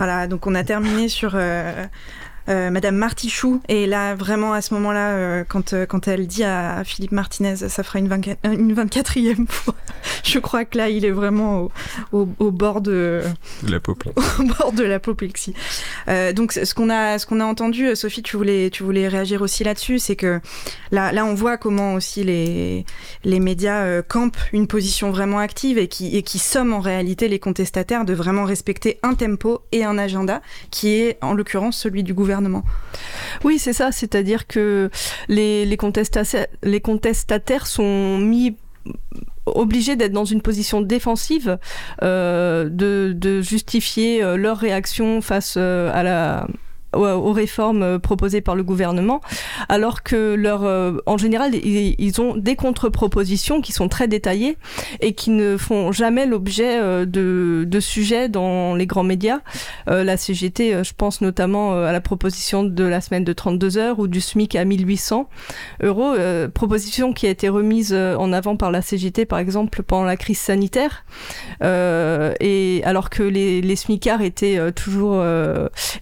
Voilà, 0.00 0.26
donc 0.26 0.46
on 0.46 0.54
a 0.54 0.64
terminé 0.64 1.10
sur 1.10 1.32
euh, 1.34 1.84
euh, 2.48 2.70
Madame 2.70 2.96
Martichoux. 2.96 3.60
Et 3.68 3.86
là, 3.86 4.14
vraiment, 4.14 4.52
à 4.52 4.62
ce 4.62 4.74
moment-là, 4.74 5.10
euh, 5.10 5.44
quand, 5.46 5.72
euh, 5.72 5.86
quand 5.86 6.08
elle 6.08 6.26
dit 6.26 6.42
à 6.42 6.82
Philippe 6.84 7.12
Martinez, 7.12 7.56
ça 7.56 7.82
fera 7.82 7.98
une, 7.98 8.08
24, 8.08 8.38
une 8.44 8.74
24e 8.74 9.46
fois, 9.46 9.74
je 10.24 10.38
crois 10.38 10.64
que 10.64 10.78
là, 10.78 10.88
il 10.88 11.04
est 11.04 11.10
vraiment 11.10 11.68
au, 12.12 12.28
au, 12.38 12.50
bord 12.50 12.80
de... 12.80 13.22
L'apoplexie. 13.68 14.20
Au 14.38 14.44
bord 14.44 14.72
de 14.72 14.84
l'apoplexie. 14.84 15.54
donc, 16.34 16.52
ce 16.52 16.74
qu'on 16.74 16.90
a, 16.90 17.18
ce 17.18 17.26
qu'on 17.26 17.40
a 17.40 17.44
entendu, 17.44 17.94
Sophie, 17.94 18.22
tu 18.22 18.36
voulais, 18.36 18.70
tu 18.70 18.82
voulais 18.82 19.06
réagir 19.08 19.42
aussi 19.42 19.62
là-dessus, 19.62 19.98
c'est 19.98 20.16
que 20.16 20.40
là, 20.90 21.12
là, 21.12 21.24
on 21.24 21.34
voit 21.34 21.56
comment 21.56 21.94
aussi 21.94 22.24
les, 22.24 22.84
les 23.24 23.40
médias 23.40 24.02
campent 24.02 24.38
une 24.52 24.66
position 24.66 25.10
vraiment 25.10 25.38
active 25.38 25.78
et 25.78 25.88
qui, 25.88 26.16
et 26.16 26.22
qui 26.22 26.38
somment 26.38 26.74
en 26.74 26.80
réalité 26.80 27.28
les 27.28 27.38
contestataires 27.38 28.04
de 28.04 28.14
vraiment 28.14 28.44
respecter 28.44 28.98
un 29.02 29.14
tempo 29.14 29.62
et 29.72 29.84
un 29.84 29.98
agenda 29.98 30.40
qui 30.70 30.94
est, 30.94 31.18
en 31.22 31.34
l'occurrence, 31.34 31.76
celui 31.76 32.02
du 32.02 32.14
gouvernement 32.14 32.29
oui, 33.44 33.58
c'est 33.58 33.72
ça, 33.72 33.92
c'est-à-dire 33.92 34.46
que 34.46 34.90
les, 35.28 35.76
contestataires 35.76 37.66
sont 37.66 38.18
mis 38.18 38.56
obligés 39.46 39.96
d'être 39.96 40.12
dans 40.12 40.24
une 40.24 40.42
position 40.42 40.80
défensive, 40.80 41.58
euh, 42.02 42.68
de, 42.70 43.40
justifier 43.40 44.22
euh, 44.22 44.36
leur 44.36 44.58
réaction 44.58 45.20
face 45.20 45.54
euh, 45.56 45.90
à 45.92 46.02
la 46.02 46.46
aux 46.94 47.32
réformes 47.32 47.98
proposées 47.98 48.40
par 48.40 48.56
le 48.56 48.62
gouvernement, 48.62 49.20
alors 49.68 50.02
que 50.02 50.34
leur, 50.34 50.62
en 51.06 51.18
général, 51.18 51.54
ils, 51.54 52.20
ont 52.20 52.36
des 52.36 52.56
contre-propositions 52.56 53.60
qui 53.60 53.72
sont 53.72 53.88
très 53.88 54.08
détaillées 54.08 54.56
et 55.00 55.12
qui 55.12 55.30
ne 55.30 55.56
font 55.56 55.92
jamais 55.92 56.26
l'objet 56.26 56.80
de, 57.06 57.64
de, 57.66 57.80
sujets 57.80 58.28
dans 58.28 58.74
les 58.74 58.86
grands 58.86 59.04
médias. 59.04 59.40
la 59.86 60.16
CGT, 60.16 60.82
je 60.84 60.92
pense 60.96 61.20
notamment 61.20 61.74
à 61.74 61.92
la 61.92 62.00
proposition 62.00 62.64
de 62.64 62.84
la 62.84 63.00
semaine 63.00 63.24
de 63.24 63.32
32 63.32 63.78
heures 63.78 63.98
ou 63.98 64.08
du 64.08 64.20
SMIC 64.20 64.56
à 64.56 64.64
1800 64.64 65.28
euros, 65.82 66.14
proposition 66.52 67.12
qui 67.12 67.26
a 67.26 67.30
été 67.30 67.48
remise 67.48 67.94
en 67.94 68.32
avant 68.32 68.56
par 68.56 68.70
la 68.70 68.82
CGT, 68.82 69.26
par 69.26 69.38
exemple, 69.38 69.82
pendant 69.82 70.04
la 70.04 70.16
crise 70.16 70.38
sanitaire. 70.38 71.04
et 71.62 72.82
alors 72.84 73.10
que 73.10 73.22
les, 73.22 73.60
les 73.60 73.76
SMICards 73.76 74.22
étaient 74.22 74.72
toujours, 74.72 75.24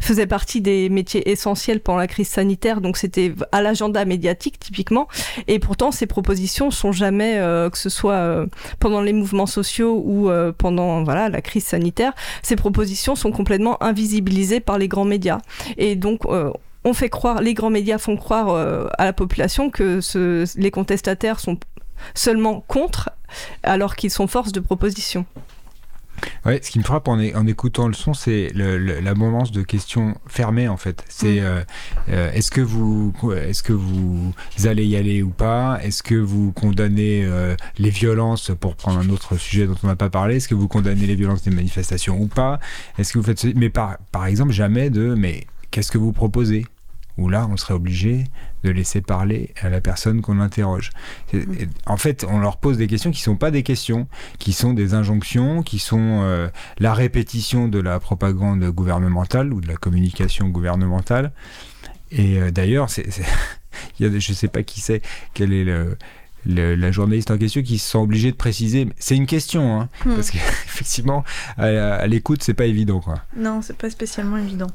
faisaient 0.01 0.27
partie 0.27 0.61
des 0.61 0.78
métiers 0.89 1.31
essentiels 1.31 1.81
pendant 1.81 1.99
la 1.99 2.07
crise 2.07 2.29
sanitaire, 2.29 2.81
donc 2.81 2.97
c'était 2.97 3.35
à 3.53 3.63
l'agenda 3.63 4.05
médiatique 4.05 4.59
typiquement. 4.59 5.09
Et 5.47 5.59
pourtant, 5.59 5.91
ces 5.91 6.07
propositions 6.07 6.71
sont 6.71 6.93
jamais, 6.93 7.39
euh, 7.39 7.71
que 7.71 7.79
ce 7.79 7.89
soit 7.89 8.13
euh, 8.13 8.47
pendant 8.79 9.01
les 9.01 9.13
mouvements 9.13 9.47
sociaux 9.47 10.03
ou 10.05 10.31
euh, 10.31 10.53
pendant 10.57 11.03
voilà 11.05 11.29
la 11.29 11.41
crise 11.41 11.65
sanitaire, 11.65 12.13
ces 12.43 12.57
propositions 12.57 13.15
sont 13.15 13.33
complètement 13.33 13.83
invisibilisées 13.83 14.61
par 14.61 14.79
les 14.79 14.89
grands 14.89 15.05
médias. 15.05 15.39
Et 15.77 15.97
donc 15.97 16.23
on 16.85 16.95
fait 16.95 17.09
croire, 17.09 17.41
les 17.41 17.55
grands 17.55 17.71
médias 17.71 17.99
font 17.99 18.17
croire 18.17 18.49
à 18.99 19.05
la 19.05 19.13
population 19.13 19.71
que 19.71 20.01
les 20.57 20.71
contestataires 20.71 21.41
sont 21.41 21.59
seulement 22.15 22.65
contre, 22.67 23.11
alors 23.63 23.97
qu'ils 23.97 24.11
sont 24.11 24.27
force 24.27 24.53
de 24.53 24.61
proposition. 24.61 25.27
Ouais, 26.45 26.61
ce 26.63 26.71
qui 26.71 26.79
me 26.79 26.85
frappe 26.85 27.09
en, 27.09 27.19
en 27.19 27.47
écoutant 27.47 27.89
le 27.89 27.95
son, 27.95 28.15
c'est 28.15 28.51
l'abondance 28.55 29.53
de 29.53 29.63
questions 29.63 30.15
fermées 30.27 30.69
en 30.69 30.77
fait. 30.77 31.05
C'est 31.09 31.41
mm. 31.41 31.45
euh, 31.45 31.65
euh, 32.11 32.33
est-ce 32.33 32.51
que 32.51 32.61
vous 32.61 33.13
est-ce 33.35 33.63
que 33.63 33.73
vous 33.73 34.33
allez 34.65 34.85
y 34.87 34.97
aller 34.97 35.23
ou 35.23 35.31
pas? 35.31 35.79
Est-ce 35.83 36.03
que 36.03 36.15
vous 36.15 36.53
condamnez 36.53 37.25
euh, 37.25 37.57
les 37.79 37.91
violences 37.91 38.53
pour 38.59 38.77
prendre 38.77 38.99
un 38.99 39.09
autre 39.11 39.37
sujet 39.37 39.67
dont 39.67 39.77
on 39.83 39.87
n'a 39.87 39.97
pas 39.97 40.11
parlé 40.11 40.37
Est-ce 40.37 40.49
que 40.49 40.55
vous 40.55 40.69
condamnez 40.69 41.07
les 41.07 41.15
violences 41.15 41.43
des 41.43 41.51
manifestations 41.51 42.21
ou 42.21 42.27
pas? 42.27 42.61
Est-ce 42.99 43.13
que 43.13 43.19
vous 43.19 43.25
faites 43.25 43.45
mais 43.57 43.71
par 43.71 43.99
par 44.13 44.27
exemple 44.27 44.53
jamais 44.53 44.91
de 44.91 45.15
mais 45.15 45.47
qu'est-ce 45.71 45.93
que 45.93 45.99
vous 45.99 46.13
proposez? 46.13 46.67
Où 47.19 47.29
là, 47.29 47.49
on 47.51 47.57
serait 47.57 47.75
obligé 47.75 48.25
de 48.65 48.71
laisser 48.71 49.01
parler 49.01 49.55
à 49.61 49.69
la 49.69 49.81
personne 49.81 50.21
qu'on 50.21 50.41
interroge. 50.41 50.91
En 51.87 51.97
fait, 51.97 52.25
on 52.29 52.39
leur 52.39 52.57
pose 52.57 52.77
des 52.77 52.87
questions 52.87 53.11
qui 53.11 53.21
ne 53.21 53.25
sont 53.25 53.37
pas 53.37 53.51
des 53.51 53.63
questions, 53.63 54.09
qui 54.39 54.53
sont 54.53 54.73
des 54.73 54.95
injonctions, 54.95 55.63
qui 55.63 55.79
sont 55.79 56.21
euh, 56.23 56.49
la 56.79 56.95
répétition 56.95 57.69
de 57.69 57.79
la 57.79 58.01
propagande 58.01 58.65
gouvernementale 58.71 59.53
ou 59.53 59.61
de 59.61 59.69
la 59.69 59.77
communication 59.77 60.49
gouvernementale. 60.49 61.33
Et 62.11 62.39
euh, 62.39 62.51
d'ailleurs, 62.51 62.91
c'est, 62.91 63.07
je 64.01 64.07
ne 64.07 64.19
sais 64.21 64.49
pas 64.49 64.63
qui 64.63 64.81
c'est, 64.81 65.03
quel 65.35 65.53
est 65.53 65.65
le, 65.65 65.97
la 66.47 66.91
journaliste 66.91 67.31
en 67.31 67.39
question 67.39 67.63
qui 67.63 67.79
se 67.79 67.91
sent 67.91 67.99
obligée 67.99 68.31
de 68.31 68.37
préciser. 68.37 68.89
C'est 68.99 69.17
une 69.17 69.27
question, 69.27 69.81
hein, 69.81 69.89
hmm. 70.05 70.15
parce 70.15 70.31
qu'effectivement, 70.31 71.25
à, 71.57 71.67
à 71.67 72.07
l'écoute, 72.07 72.43
c'est 72.43 72.55
pas 72.55 72.67
évident. 72.67 73.01
Quoi. 73.01 73.21
Non, 73.37 73.63
c'est 73.63 73.77
pas 73.77 73.91
spécialement 73.91 74.39
évident. 74.39 74.71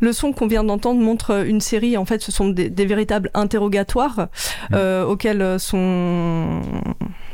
Le 0.00 0.12
son 0.12 0.32
qu'on 0.32 0.46
vient 0.46 0.64
d'entendre 0.64 1.00
montre 1.00 1.46
une 1.46 1.60
série, 1.60 1.96
en 1.96 2.04
fait, 2.04 2.22
ce 2.22 2.32
sont 2.32 2.48
des, 2.48 2.86
véritables 2.86 3.30
interrogatoires 3.34 4.28
mmh. 4.70 4.74
euh, 4.74 5.04
auxquels 5.04 5.60
sont 5.60 6.60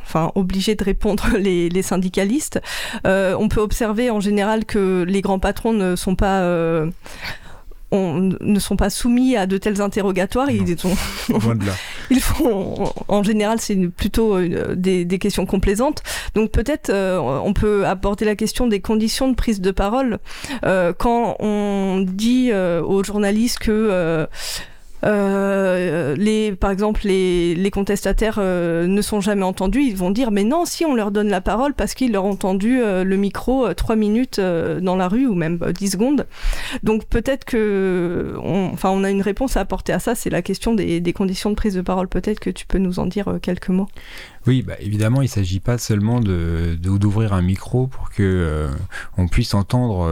enfin 0.07 0.31
obligés 0.35 0.75
de 0.75 0.85
répondre 0.85 1.27
les, 1.39 1.83
syndicalistes. 1.83 2.61
Euh, 3.07 3.37
on 3.39 3.49
peut 3.49 3.61
observer 3.61 4.11
en 4.11 4.21
général 4.21 4.65
que 4.65 5.05
les 5.07 5.21
grands 5.21 5.39
patrons 5.39 5.73
ne 5.73 5.97
sont 5.97 6.15
pas 6.15 6.41
euh, 6.41 6.91
ne 7.93 8.59
sont 8.59 8.77
pas 8.77 8.91
soumis 8.91 9.37
à 9.37 9.47
de 9.47 9.59
tels 9.59 9.81
interrogatoires. 9.81 10.51
Ils, 10.51 10.79
sont, 10.79 10.95
ils 12.11 12.21
font, 12.21 12.93
en 13.09 13.23
général, 13.23 13.61
c'est 13.61 13.77
plutôt 13.89 14.37
euh, 14.37 14.75
des, 14.75 15.07
questions 15.19 15.47
complaisantes. 15.47 16.03
Donc 16.35 16.51
peut-être 16.51 16.91
euh, 16.91 17.19
on 17.19 17.53
peut 17.53 17.87
aborder 17.87 18.25
la 18.25 18.37
question 18.37 18.67
des 18.67 18.81
conditions 18.81 19.29
de 19.29 19.35
prise 19.35 19.61
de 19.61 19.71
parole. 19.71 20.19
Euh, 20.65 20.93
quand 20.97 21.37
on 21.39 22.05
dit 22.07 22.53
aux 22.53 23.05
journalistes 23.05 23.59
que 23.59 24.27
euh, 25.05 26.17
les, 26.17 26.53
par 26.53 26.71
exemple, 26.71 27.03
les, 27.05 27.55
les 27.55 27.71
contestataires 27.71 28.37
euh, 28.39 28.87
ne 28.87 29.03
sont 29.03 29.21
jamais 29.21 29.43
entendus, 29.43 29.83
ils 29.83 29.97
vont 29.97 30.11
dire 30.11 30.31
mais 30.31 30.45
non, 30.45 30.65
si 30.65 30.85
on 30.85 30.95
leur 30.95 31.11
donne 31.11 31.29
la 31.29 31.41
parole 31.41 31.75
parce 31.75 31.95
qu'ils 31.95 32.13
leur 32.13 32.25
ont 32.25 32.31
entendu 32.31 32.81
euh, 32.81 33.05
le 33.05 33.17
micro 33.17 33.73
trois 33.75 33.97
minutes 33.97 34.41
dans 34.41 34.97
la 34.97 35.09
rue 35.09 35.27
ou 35.27 35.35
même 35.35 35.59
10 35.59 35.91
secondes. 35.91 36.27
Donc 36.83 37.07
peut-être 37.07 37.45
que, 37.45 38.35
on, 38.43 38.71
enfin, 38.73 38.91
on 38.91 39.05
a 39.05 39.11
une 39.11 39.23
réponse 39.23 39.57
à 39.57 39.61
apporter 39.61 39.93
à 39.93 39.99
ça, 39.99 40.15
c'est 40.15 40.31
la 40.31 40.43
question 40.43 40.75
des, 40.75 41.01
des, 41.01 41.13
conditions 41.13 41.51
de 41.51 41.55
prise 41.55 41.75
de 41.75 41.83
parole. 41.83 42.09
Peut-être 42.09 42.41
que 42.41 42.51
tu 42.51 42.67
peux 42.67 42.79
nous 42.79 42.99
en 42.99 43.07
dire 43.07 43.39
quelques 43.43 43.69
mots. 43.69 43.89
Oui, 44.47 44.63
bah, 44.63 44.75
évidemment, 44.81 45.23
il 45.23 45.27
ne 45.27 45.31
s'agit 45.31 45.61
pas 45.61 45.79
seulement 45.79 46.21
de, 46.21 46.77
d'ouvrir 46.81 47.33
un 47.33 47.43
micro 47.43 47.87
pour 47.87 48.11
que 48.11 48.69
on 49.17 49.29
puisse 49.29 49.55
entendre 49.55 50.09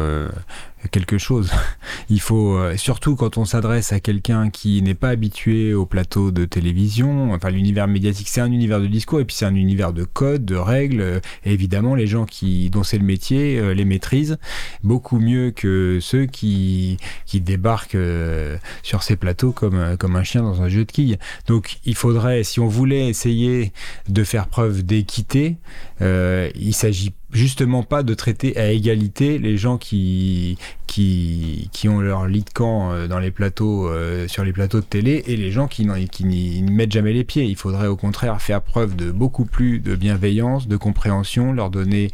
quelque 0.90 1.18
chose. 1.18 1.50
Il 2.10 2.20
faut, 2.20 2.56
euh, 2.56 2.76
surtout 2.76 3.16
quand 3.16 3.38
on 3.38 3.44
s'adresse 3.44 3.92
à 3.92 4.00
quelqu'un 4.00 4.50
qui 4.50 4.82
n'est 4.82 4.94
pas 4.94 5.10
habitué 5.10 5.74
au 5.74 5.86
plateau 5.86 6.30
de 6.30 6.44
télévision, 6.44 7.32
enfin 7.32 7.50
l'univers 7.50 7.88
médiatique 7.88 8.28
c'est 8.28 8.40
un 8.40 8.52
univers 8.52 8.80
de 8.80 8.86
discours 8.86 9.20
et 9.20 9.24
puis 9.24 9.36
c'est 9.36 9.46
un 9.46 9.54
univers 9.54 9.92
de 9.92 10.04
codes, 10.04 10.44
de 10.44 10.56
règles, 10.56 11.20
évidemment 11.44 11.94
les 11.94 12.06
gens 12.06 12.24
qui, 12.26 12.70
dont 12.70 12.82
c'est 12.82 12.98
le 12.98 13.04
métier 13.04 13.58
euh, 13.58 13.74
les 13.74 13.84
maîtrisent 13.84 14.38
beaucoup 14.82 15.18
mieux 15.18 15.50
que 15.50 15.98
ceux 16.00 16.26
qui, 16.26 16.98
qui 17.26 17.40
débarquent 17.40 17.94
euh, 17.94 18.56
sur 18.82 19.02
ces 19.02 19.16
plateaux 19.16 19.52
comme, 19.52 19.96
comme 19.98 20.16
un 20.16 20.24
chien 20.24 20.42
dans 20.42 20.62
un 20.62 20.68
jeu 20.68 20.84
de 20.84 20.92
quilles. 20.92 21.18
Donc 21.46 21.78
il 21.84 21.94
faudrait, 21.94 22.44
si 22.44 22.60
on 22.60 22.68
voulait 22.68 23.08
essayer 23.08 23.72
de 24.08 24.24
faire 24.24 24.46
preuve 24.46 24.82
d'équité, 24.82 25.56
il 26.00 26.74
s'agit 26.74 27.12
justement 27.34 27.82
pas 27.82 28.02
de 28.02 28.14
traiter 28.14 28.56
à 28.56 28.70
égalité 28.70 29.38
les 29.38 29.56
gens 29.56 29.76
qui, 29.76 30.56
qui, 30.86 31.68
qui 31.72 31.88
ont 31.88 32.00
leur 32.00 32.26
lit 32.26 32.44
de 32.44 32.50
camp 32.50 32.92
euh, 32.92 33.08
dans 33.08 33.18
les 33.18 33.32
plateaux, 33.32 33.88
euh, 33.88 34.28
sur 34.28 34.44
les 34.44 34.52
plateaux 34.52 34.80
de 34.80 34.86
télé 34.86 35.24
et 35.26 35.36
les 35.36 35.50
gens 35.50 35.66
qui, 35.66 35.86
qui 36.10 36.24
n'y 36.24 36.62
mettent 36.62 36.92
jamais 36.92 37.12
les 37.12 37.24
pieds. 37.24 37.44
Il 37.44 37.56
faudrait 37.56 37.88
au 37.88 37.96
contraire 37.96 38.40
faire 38.40 38.62
preuve 38.62 38.94
de 38.94 39.10
beaucoup 39.10 39.44
plus 39.44 39.80
de 39.80 39.96
bienveillance, 39.96 40.68
de 40.68 40.76
compréhension, 40.76 41.52
leur 41.52 41.70
donner, 41.70 42.12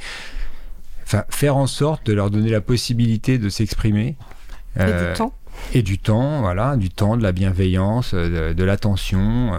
enfin, 1.04 1.24
faire 1.28 1.56
en 1.56 1.66
sorte 1.66 2.06
de 2.06 2.14
leur 2.14 2.30
donner 2.30 2.50
la 2.50 2.62
possibilité 2.62 3.36
de 3.38 3.50
s'exprimer. 3.50 4.16
et 4.76 4.84
du 4.84 4.90
euh, 4.90 5.14
temps. 5.14 5.34
Et 5.74 5.82
du 5.82 5.98
temps, 5.98 6.40
voilà, 6.40 6.76
du 6.76 6.88
temps, 6.88 7.18
de 7.18 7.22
la 7.22 7.32
bienveillance, 7.32 8.14
de, 8.14 8.64
l'attention. 8.64 9.52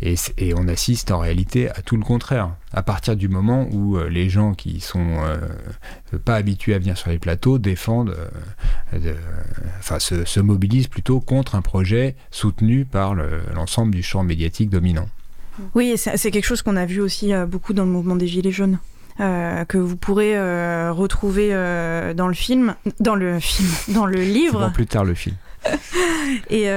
Et, 0.00 0.54
on 0.54 0.68
assiste 0.68 1.10
en 1.10 1.18
réalité 1.18 1.70
à 1.70 1.82
tout 1.82 1.96
le 1.96 2.04
contraire. 2.04 2.50
À 2.72 2.82
partir 2.82 3.16
du 3.16 3.28
moment 3.28 3.68
où 3.72 3.96
euh, 3.96 4.08
les 4.08 4.28
gens 4.28 4.54
qui 4.54 4.80
sont 4.80 5.18
euh, 5.20 6.18
pas 6.24 6.36
habitués 6.36 6.74
à 6.74 6.78
venir 6.78 6.96
sur 6.96 7.10
les 7.10 7.18
plateaux 7.18 7.58
défendent, 7.58 8.14
euh, 8.94 9.14
enfin 9.78 9.98
se, 9.98 10.40
mobilisent 10.40 10.86
plutôt 10.86 11.20
contre 11.20 11.56
un 11.56 11.62
projet 11.62 12.14
soutenu 12.30 12.84
par 12.84 13.14
l'ensemble 13.54 13.94
du 13.94 14.02
champ 14.02 14.22
médiatique 14.22 14.70
dominant. 14.70 15.08
Oui, 15.74 15.94
c'est 15.96 16.30
quelque 16.30 16.46
chose 16.46 16.62
qu'on 16.62 16.76
a 16.76 16.86
vu 16.86 17.00
aussi 17.00 17.32
beaucoup 17.48 17.72
dans 17.72 17.84
le 17.84 17.90
mouvement 17.90 18.14
des 18.14 18.28
Gilets 18.28 18.52
jaunes. 18.52 18.78
que 19.18 19.76
vous 19.76 19.96
pourrez 19.96 20.38
retrouver 20.90 21.50
dans 22.14 22.28
le 22.28 22.34
film, 22.34 22.76
dans 23.00 23.16
le 23.16 23.40
film, 23.40 23.68
dans 23.88 24.06
le 24.06 24.20
livre. 24.20 24.70
plus 24.72 24.86
tard 24.86 25.04
le 25.04 25.14
film. 25.14 25.34
Et 26.50 26.68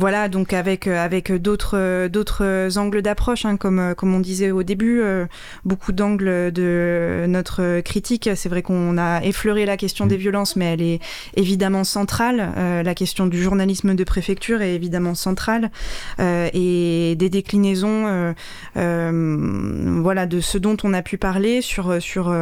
voilà, 0.00 0.30
donc 0.30 0.54
avec 0.54 0.86
euh, 0.86 0.96
avec 0.96 1.30
d'autres 1.30 2.08
d'autres 2.08 2.78
angles 2.78 3.02
d'approche, 3.02 3.44
hein, 3.44 3.58
comme 3.58 3.78
euh, 3.78 3.94
comme 3.94 4.14
on 4.14 4.20
disait 4.20 4.50
au 4.50 4.62
début, 4.62 5.02
euh, 5.02 5.26
beaucoup 5.66 5.92
d'angles 5.92 6.50
de 6.52 7.26
notre 7.28 7.80
critique. 7.80 8.30
C'est 8.34 8.48
vrai 8.48 8.62
qu'on 8.62 8.96
a 8.96 9.20
effleuré 9.22 9.66
la 9.66 9.76
question 9.76 10.06
des 10.06 10.16
violences, 10.16 10.56
mais 10.56 10.72
elle 10.72 10.80
est 10.80 11.00
évidemment 11.36 11.84
centrale. 11.84 12.50
la 12.82 12.94
question 12.94 13.26
du 13.26 13.42
journalisme 13.42 13.94
de 13.94 14.04
préfecture 14.04 14.62
est 14.62 14.74
évidemment 14.74 15.14
centrale 15.14 15.70
et 16.18 17.14
des 17.18 17.28
déclinaisons, 17.28 18.34
voilà, 18.74 20.26
de 20.26 20.40
ce 20.40 20.56
dont 20.56 20.76
on 20.82 20.94
a 20.94 21.02
pu 21.02 21.18
parler 21.18 21.60
sur 21.60 22.00
sur 22.00 22.34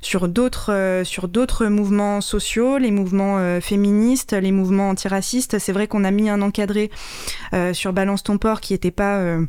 sur 0.00 0.28
d'autres 0.28 1.02
sur 1.04 1.28
d'autres 1.28 1.66
mouvements 1.66 2.20
sociaux, 2.20 2.78
les 2.78 2.90
mouvements 2.90 3.60
féministes, 3.60 4.32
les 4.32 4.52
mouvements 4.52 4.90
antiracistes. 4.90 5.58
C'est 5.60 5.72
vrai 5.72 5.86
qu'on 5.86 6.02
a 6.02 6.10
mis 6.10 6.28
un 6.28 6.42
encadré 6.42 6.90
euh, 6.90 6.95
sur 7.72 7.92
Balance 7.92 8.22
ton 8.22 8.38
port 8.38 8.60
qui 8.60 8.74
était 8.74 8.90
pas 8.90 9.16
euh, 9.16 9.44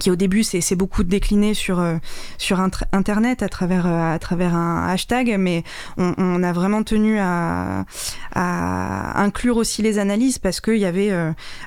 qui 0.00 0.10
au 0.10 0.16
début 0.16 0.42
c'est 0.42 0.76
beaucoup 0.76 1.02
décliné 1.02 1.54
sur 1.54 1.80
euh, 1.80 1.96
sur 2.36 2.60
internet 2.92 3.42
à 3.42 3.48
travers 3.48 3.86
à 3.86 4.18
travers 4.18 4.54
un 4.54 4.86
hashtag 4.86 5.36
mais 5.38 5.64
on, 5.96 6.42
a 6.42 6.52
vraiment 6.52 6.82
tenu 6.82 7.18
à, 7.18 7.86
à, 8.34 9.22
inclure 9.22 9.56
aussi 9.56 9.80
les 9.80 9.98
analyses 9.98 10.38
parce 10.38 10.60
qu'il 10.60 10.76
y 10.76 10.84
avait 10.84 11.10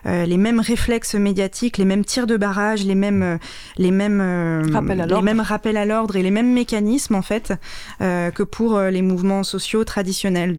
les 0.05 0.37
mêmes 0.37 0.59
réflexes 0.59 1.15
médiatiques 1.15 1.79
les 1.79 1.85
mêmes 1.85 2.05
tirs 2.05 2.27
de 2.27 2.37
barrage 2.37 2.85
les 2.85 2.95
mêmes 2.95 3.39
les 3.77 3.91
mêmes 3.91 4.21
les 4.61 5.21
mêmes 5.21 5.41
rappels 5.41 5.77
à 5.77 5.85
l'ordre 5.85 6.15
et 6.15 6.21
les 6.21 6.31
mêmes 6.31 6.53
mécanismes 6.53 7.15
en 7.15 7.23
fait 7.23 7.53
que 7.99 8.43
pour 8.43 8.79
les 8.79 9.01
mouvements 9.01 9.43
sociaux 9.43 9.83
traditionnels 9.83 10.57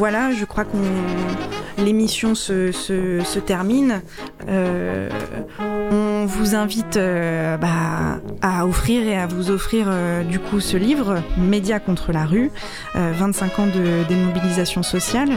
voilà, 0.00 0.32
je 0.32 0.46
crois 0.46 0.64
qu'on 0.64 0.78
l'émission 1.76 2.34
se, 2.34 2.72
se, 2.72 3.22
se, 3.22 3.38
termine. 3.38 4.00
Euh, 4.48 5.10
on 5.60 6.24
vous 6.24 6.54
invite 6.54 6.96
euh, 6.96 7.58
bah, 7.58 8.18
à 8.40 8.66
offrir 8.66 9.06
et 9.06 9.18
à 9.18 9.26
vous 9.26 9.50
offrir 9.50 9.88
euh, 9.88 10.22
du 10.22 10.38
coup 10.38 10.58
ce 10.58 10.78
livre, 10.78 11.22
Média 11.36 11.80
contre 11.80 12.12
la 12.12 12.24
rue, 12.24 12.50
25 12.94 13.58
ans 13.58 13.66
de 13.66 14.08
démobilisation 14.08 14.82
sociale. 14.82 15.32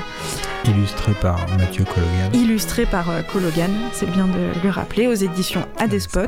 Illustré 0.63 1.11
par 1.21 1.45
Mathieu 1.57 1.83
Cologan. 1.83 2.31
Illustré 2.33 2.85
par 2.85 3.07
Cologan, 3.33 3.71
c'est 3.91 4.09
bien 4.09 4.27
de 4.27 4.63
le 4.63 4.69
rappeler, 4.69 5.07
aux 5.07 5.13
éditions 5.13 5.65
Adespot. 5.77 6.21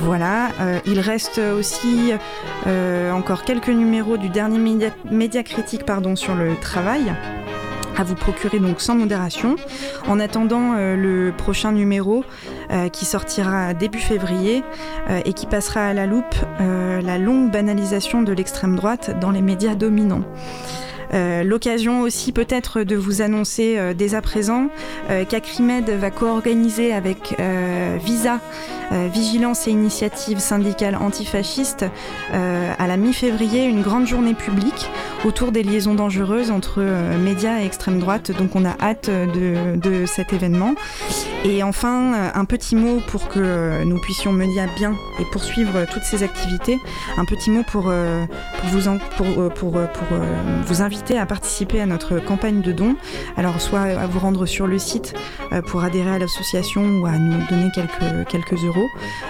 Voilà, 0.00 0.50
il 0.86 1.00
reste 1.00 1.38
aussi 1.38 2.12
encore 3.12 3.44
quelques 3.44 3.68
numéros 3.68 4.16
du 4.16 4.28
dernier 4.28 4.58
média, 5.10 5.42
critique 5.42 5.82
sur 6.14 6.34
le 6.34 6.56
travail 6.60 7.12
à 8.00 8.02
vous 8.02 8.14
procurer 8.14 8.58
donc 8.58 8.80
sans 8.80 8.94
modération. 8.94 9.56
En 10.08 10.18
attendant 10.20 10.72
euh, 10.74 10.96
le 10.96 11.32
prochain 11.36 11.72
numéro 11.72 12.24
euh, 12.70 12.88
qui 12.88 13.04
sortira 13.04 13.74
début 13.74 13.98
février 13.98 14.64
euh, 15.10 15.20
et 15.24 15.34
qui 15.34 15.46
passera 15.46 15.88
à 15.88 15.92
la 15.92 16.06
loupe 16.06 16.34
la 16.58 17.18
longue 17.18 17.50
banalisation 17.50 18.22
de 18.22 18.32
l'extrême 18.32 18.76
droite 18.76 19.18
dans 19.20 19.30
les 19.30 19.42
médias 19.42 19.74
dominants. 19.74 20.22
Euh, 21.12 21.42
l'occasion 21.42 22.02
aussi 22.02 22.32
peut-être 22.32 22.82
de 22.82 22.94
vous 22.94 23.20
annoncer 23.20 23.76
euh, 23.78 23.94
dès 23.94 24.14
à 24.14 24.22
présent 24.22 24.68
euh, 25.10 25.24
qu'Acrimed 25.24 25.90
va 25.90 26.10
co-organiser 26.10 26.92
avec 26.92 27.36
Visa, 27.98 28.40
Vigilance 28.90 29.68
et 29.68 29.70
Initiative 29.70 30.38
syndicale 30.38 30.96
antifasciste, 30.96 31.84
à 32.32 32.86
la 32.86 32.96
mi-février, 32.96 33.64
une 33.64 33.82
grande 33.82 34.06
journée 34.06 34.34
publique 34.34 34.90
autour 35.24 35.52
des 35.52 35.62
liaisons 35.62 35.94
dangereuses 35.94 36.50
entre 36.50 36.82
médias 37.18 37.60
et 37.60 37.66
extrême 37.66 37.98
droite. 37.98 38.30
Donc 38.32 38.56
on 38.56 38.64
a 38.64 38.76
hâte 38.80 39.10
de, 39.10 39.76
de 39.76 40.06
cet 40.06 40.32
événement. 40.32 40.74
Et 41.44 41.62
enfin, 41.62 42.30
un 42.34 42.44
petit 42.44 42.76
mot 42.76 43.00
pour 43.08 43.28
que 43.28 43.84
nous 43.84 43.98
puissions 44.00 44.32
mener 44.32 44.60
à 44.60 44.66
bien 44.76 44.94
et 45.18 45.24
poursuivre 45.32 45.86
toutes 45.92 46.04
ces 46.04 46.22
activités. 46.22 46.78
Un 47.16 47.24
petit 47.24 47.50
mot 47.50 47.62
pour, 47.62 47.84
pour, 47.84 48.70
vous, 48.70 48.88
en, 48.88 48.98
pour, 49.16 49.52
pour, 49.54 49.72
pour 49.72 50.18
vous 50.66 50.82
inviter 50.82 51.18
à 51.18 51.26
participer 51.26 51.80
à 51.80 51.86
notre 51.86 52.18
campagne 52.18 52.60
de 52.60 52.72
dons. 52.72 52.96
Alors 53.36 53.60
soit 53.60 53.80
à 53.80 54.06
vous 54.06 54.18
rendre 54.18 54.46
sur 54.46 54.66
le 54.66 54.78
site 54.78 55.14
euh, 55.52 55.62
pour 55.62 55.82
adhérer 55.82 56.10
à 56.10 56.18
l'association 56.18 56.82
ou 57.00 57.06
à 57.06 57.12
nous 57.12 57.38
donner 57.48 57.70
quelques, 57.74 58.28
quelques 58.28 58.62
euros. 58.64 58.88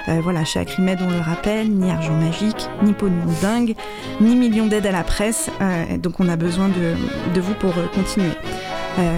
Euh, 0.09 0.21
voilà, 0.23 0.45
chez 0.45 0.61
Acrimed, 0.61 0.99
on 1.03 1.11
le 1.11 1.21
rappelle, 1.21 1.71
ni 1.71 1.91
argent 1.91 2.15
magique, 2.15 2.69
ni 2.83 2.93
pognon 2.93 3.25
dingue, 3.43 3.75
ni 4.21 4.37
millions 4.37 4.67
d'aides 4.67 4.87
à 4.87 4.93
la 4.93 5.05
presse. 5.05 5.51
Euh, 5.61 5.80
donc 5.99 6.21
on 6.21 6.29
a 6.29 6.37
besoin 6.37 6.69
de, 6.69 6.95
de 7.35 7.41
vous 7.41 7.55
pour 7.55 7.75
continuer. 7.95 8.33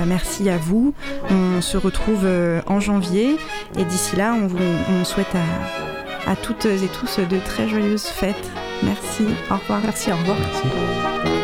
merci 0.07 0.49
à 0.49 0.57
vous. 0.57 0.95
On 1.31 1.61
se 1.61 1.77
retrouve 1.77 2.27
en 2.67 2.81
janvier 2.81 3.37
et 3.79 3.85
d'ici 3.85 4.17
là, 4.17 4.35
on, 4.35 4.47
vous, 4.47 4.59
on 4.91 5.05
souhaite 5.05 5.35
à, 5.35 6.31
à, 6.31 6.37
toutes 6.37 6.67
et 6.67 6.89
tous 6.89 7.19
de 7.19 7.39
très 7.39 7.69
joyeuses 7.69 8.07
fêtes. 8.07 8.51
Merci, 8.83 9.25
au 9.51 9.57
revoir. 9.57 9.81
Merci, 9.83 10.13
au 10.13 10.17
revoir. 10.17 10.37
Merci. 10.39 11.42